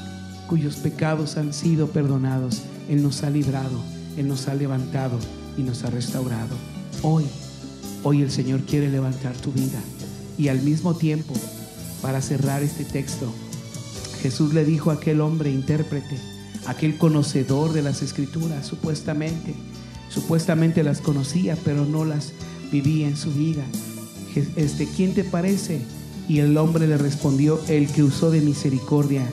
cuyos 0.47 0.75
pecados 0.75 1.37
han 1.37 1.53
sido 1.53 1.87
perdonados. 1.87 2.61
Él 2.89 3.03
nos 3.03 3.23
ha 3.23 3.29
librado, 3.29 3.79
Él 4.17 4.27
nos 4.27 4.47
ha 4.47 4.55
levantado 4.55 5.17
y 5.57 5.63
nos 5.63 5.83
ha 5.83 5.89
restaurado. 5.89 6.55
Hoy 7.01 7.25
Hoy 8.07 8.21
el 8.21 8.29
Señor 8.29 8.61
quiere 8.61 8.91
levantar 8.91 9.35
tu 9.35 9.51
vida. 9.51 9.79
Y 10.37 10.49
al 10.49 10.61
mismo 10.61 10.93
tiempo, 10.93 11.33
para 12.03 12.21
cerrar 12.21 12.61
este 12.61 12.85
texto, 12.85 13.33
Jesús 14.21 14.53
le 14.53 14.63
dijo 14.63 14.91
a 14.91 14.95
aquel 14.95 15.21
hombre 15.21 15.49
intérprete, 15.49 16.15
aquel 16.67 16.99
conocedor 16.99 17.73
de 17.73 17.81
las 17.81 18.03
escrituras, 18.03 18.67
supuestamente, 18.67 19.55
supuestamente 20.09 20.83
las 20.83 21.01
conocía, 21.01 21.57
pero 21.65 21.83
no 21.83 22.05
las 22.05 22.33
vivía 22.71 23.07
en 23.07 23.17
su 23.17 23.31
vida. 23.31 23.63
Este, 24.55 24.85
¿quién 24.85 25.15
te 25.15 25.23
parece? 25.23 25.81
Y 26.29 26.41
el 26.41 26.55
hombre 26.59 26.85
le 26.85 26.99
respondió, 26.99 27.59
el 27.67 27.87
que 27.87 28.03
usó 28.03 28.29
de 28.29 28.41
misericordia 28.41 29.25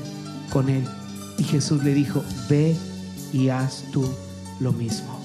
con 0.51 0.71
él. 0.71 0.89
Y 1.39 1.45
Jesús 1.45 1.83
le 1.85 1.95
dijo, 1.95 2.22
ve 2.49 2.76
y 3.33 3.49
haz 3.49 3.85
tú 3.93 4.07
lo 4.61 4.72
mismo. 4.72 5.20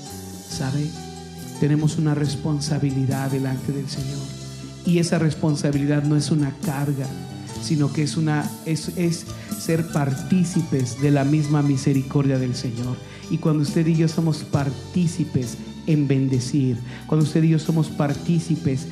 ¿Sabe? 0.49 0.87
tenemos 1.59 1.97
una 1.97 2.15
responsabilidad 2.15 3.31
delante 3.31 3.71
del 3.71 3.89
Señor. 3.89 4.19
Y 4.85 4.99
esa 4.99 5.19
responsabilidad 5.19 6.03
no 6.03 6.15
es 6.15 6.31
una 6.31 6.51
carga, 6.65 7.07
sino 7.61 7.91
que 7.91 8.03
es, 8.03 8.15
una, 8.15 8.49
es, 8.65 8.91
es 8.95 9.25
ser 9.59 9.87
partícipes 9.91 11.01
de 11.01 11.11
la 11.11 11.23
misma 11.23 11.61
misericordia 11.61 12.37
del 12.37 12.55
Señor. 12.55 12.95
Y 13.29 13.39
cuando 13.39 13.63
usted 13.63 13.85
y 13.87 13.95
yo 13.95 14.07
somos 14.07 14.37
partícipes 14.43 15.57
en 15.87 16.07
bendecir, 16.07 16.77
cuando 17.07 17.25
usted 17.25 17.41
y 17.43 17.49
yo 17.49 17.59
somos 17.59 17.87
partícipes 17.87 18.85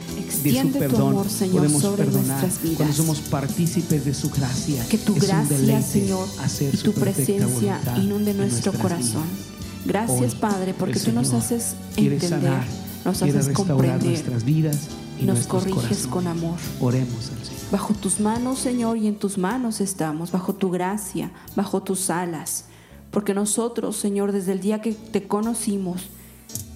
de 0.43 0.61
su 0.61 0.71
perdón, 0.71 1.09
amor, 1.09 1.29
Señor, 1.29 1.57
podemos 1.57 1.81
sobre 1.81 2.05
perdonar. 2.05 2.49
Cuando 2.77 2.93
somos 2.95 3.19
partícipes 3.19 4.05
de 4.05 4.13
su 4.13 4.29
gracia, 4.29 4.85
Que 4.87 4.97
tu 4.97 5.13
es 5.15 5.21
un 5.21 5.27
gracia, 5.27 5.57
deleite 5.57 5.83
Señor, 5.83 6.27
hacer 6.41 6.73
y 6.73 6.77
tu 6.77 6.93
presencia 6.93 7.81
inunde 7.97 8.33
nuestro 8.33 8.71
corazón. 8.73 9.23
vidas. 9.23 9.85
Gracias, 9.85 10.33
Hoy, 10.33 10.39
Padre, 10.39 10.73
porque 10.73 10.99
tú 10.99 11.11
nos 11.11 11.31
haces 11.33 11.75
entender, 11.95 12.29
sanar, 12.29 12.65
nos 13.03 13.21
haces 13.21 13.49
comprender, 13.49 14.03
nuestras 14.03 14.43
vidas 14.43 14.87
y 15.21 15.25
nos 15.25 15.45
corriges 15.45 15.75
corazones. 15.75 16.07
con 16.07 16.27
amor. 16.27 16.57
Oremos 16.79 17.29
al 17.29 17.43
Señor. 17.45 17.61
Bajo 17.71 17.93
tus 17.93 18.19
manos, 18.19 18.59
Señor, 18.59 18.97
y 18.97 19.07
en 19.07 19.15
tus 19.15 19.37
manos 19.37 19.81
estamos, 19.81 20.31
bajo 20.31 20.53
tu 20.55 20.71
gracia, 20.71 21.31
bajo 21.55 21.83
tus 21.83 22.09
alas. 22.09 22.65
Porque 23.11 23.33
nosotros, 23.33 23.95
Señor, 23.95 24.31
desde 24.31 24.53
el 24.53 24.59
día 24.59 24.81
que 24.81 24.93
te 24.93 25.27
conocimos, 25.27 26.01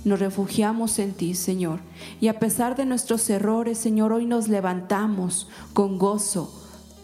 nos 0.06 0.20
refugiamos 0.20 1.00
en 1.00 1.14
ti, 1.14 1.36
Señor. 1.36 1.80
Y 2.22 2.28
a 2.28 2.40
pesar 2.40 2.76
de 2.76 2.86
nuestros 2.86 3.30
errores, 3.30 3.78
Señor, 3.78 4.14
hoy 4.14 4.26
nos 4.26 4.48
levantamos 4.48 5.48
con 5.74 5.98
gozo, 5.98 6.54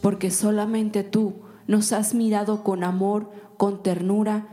porque 0.02 0.32
solamente 0.32 1.04
tú 1.04 1.34
nos 1.68 1.92
has 1.92 2.14
mirado 2.14 2.64
con 2.64 2.84
amor, 2.84 3.32
con 3.58 3.84
ternura 3.84 4.48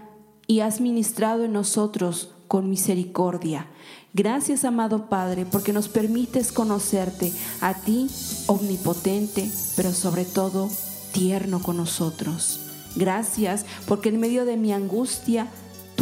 y 0.47 0.61
has 0.61 0.81
ministrado 0.81 1.45
en 1.45 1.53
nosotros 1.53 2.33
con 2.49 2.69
misericordia. 2.69 3.67
Gracias, 4.15 4.67
amado 4.67 5.09
Padre, 5.09 5.47
porque 5.47 5.73
nos 5.73 5.89
permites 5.89 6.53
conocerte 6.53 7.33
a 7.63 7.73
ti, 7.75 8.09
omnipotente, 8.47 9.51
pero 9.75 9.93
sobre 9.93 10.27
todo 10.27 10.69
tierno 11.13 11.63
con 11.63 11.79
nosotros. 11.79 12.61
Gracias, 12.95 13.65
porque 13.87 14.11
en 14.11 14.21
medio 14.21 14.45
de 14.45 14.59
mi 14.59 14.73
angustia 14.73 15.49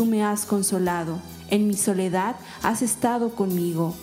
tú 0.00 0.06
me 0.06 0.22
has 0.24 0.46
consolado. 0.46 1.18
En 1.50 1.66
mi 1.66 1.74
soledad 1.74 2.36
has 2.62 2.80
estado 2.80 3.34
conmigo. 3.34 3.94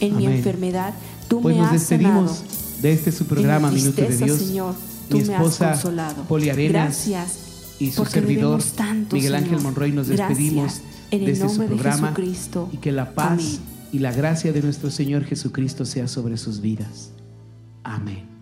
En 0.00 0.14
mi 0.18 0.26
enfermedad 0.26 0.92
tú 1.28 1.40
Pues 1.40 1.56
me 1.56 1.62
nos 1.62 1.72
has 1.72 1.82
sanado. 1.82 2.24
despedimos 2.24 2.82
de 2.82 2.92
este 2.92 3.10
su 3.10 3.24
programa 3.24 3.70
Minuto 3.70 4.02
de 4.02 4.14
Dios. 4.14 4.38
Señor, 4.38 4.74
tú 5.08 5.16
Mi 5.16 5.24
me 5.24 5.34
has 5.34 5.40
esposa 5.40 5.70
consolado. 5.72 6.24
Poli 6.24 6.50
Arenas 6.50 7.06
Gracias. 7.08 7.38
y 7.78 7.90
su 7.90 8.04
servidor 8.04 8.62
tanto, 8.62 9.16
Miguel 9.16 9.34
Ángel 9.34 9.48
Señor. 9.52 9.62
Monroy 9.62 9.92
nos 9.92 10.08
despedimos 10.08 10.82
En 11.10 11.20
el 11.20 11.26
de 11.26 11.32
este 11.32 11.48
su 11.48 11.60
de 11.62 11.66
programa 11.68 12.08
Jesucristo. 12.08 12.68
y 12.70 12.76
que 12.76 12.92
la 12.92 13.14
paz 13.14 13.32
Amén. 13.32 13.58
y 13.92 13.98
la 14.00 14.12
gracia 14.12 14.52
de 14.52 14.60
nuestro 14.60 14.90
Señor 14.90 15.24
Jesucristo 15.24 15.86
sea 15.86 16.06
sobre 16.06 16.36
sus 16.36 16.60
vidas. 16.60 17.12
Amén. 17.82 18.35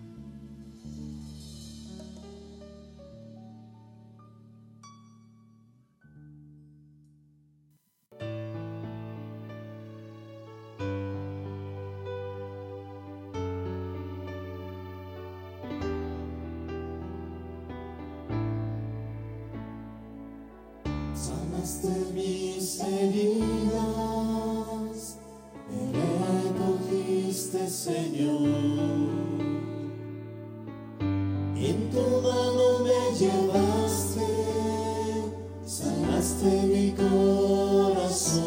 Mi 36.43 36.91
corazón. 36.91 38.43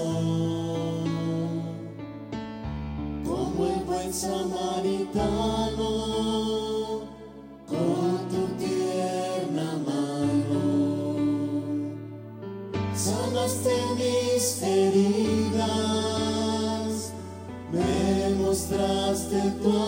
Como 3.25 3.67
el 3.67 3.85
buen 3.85 4.13
samaritano, 4.13 5.91
con 7.67 8.29
tu 8.29 8.47
tierna 8.59 9.79
mano 9.87 10.63
sanaste 12.95 13.75
mis 13.97 14.63
heridas, 14.63 15.63
me 17.73 18.31
mostraste 18.43 19.41
tu 19.63 19.88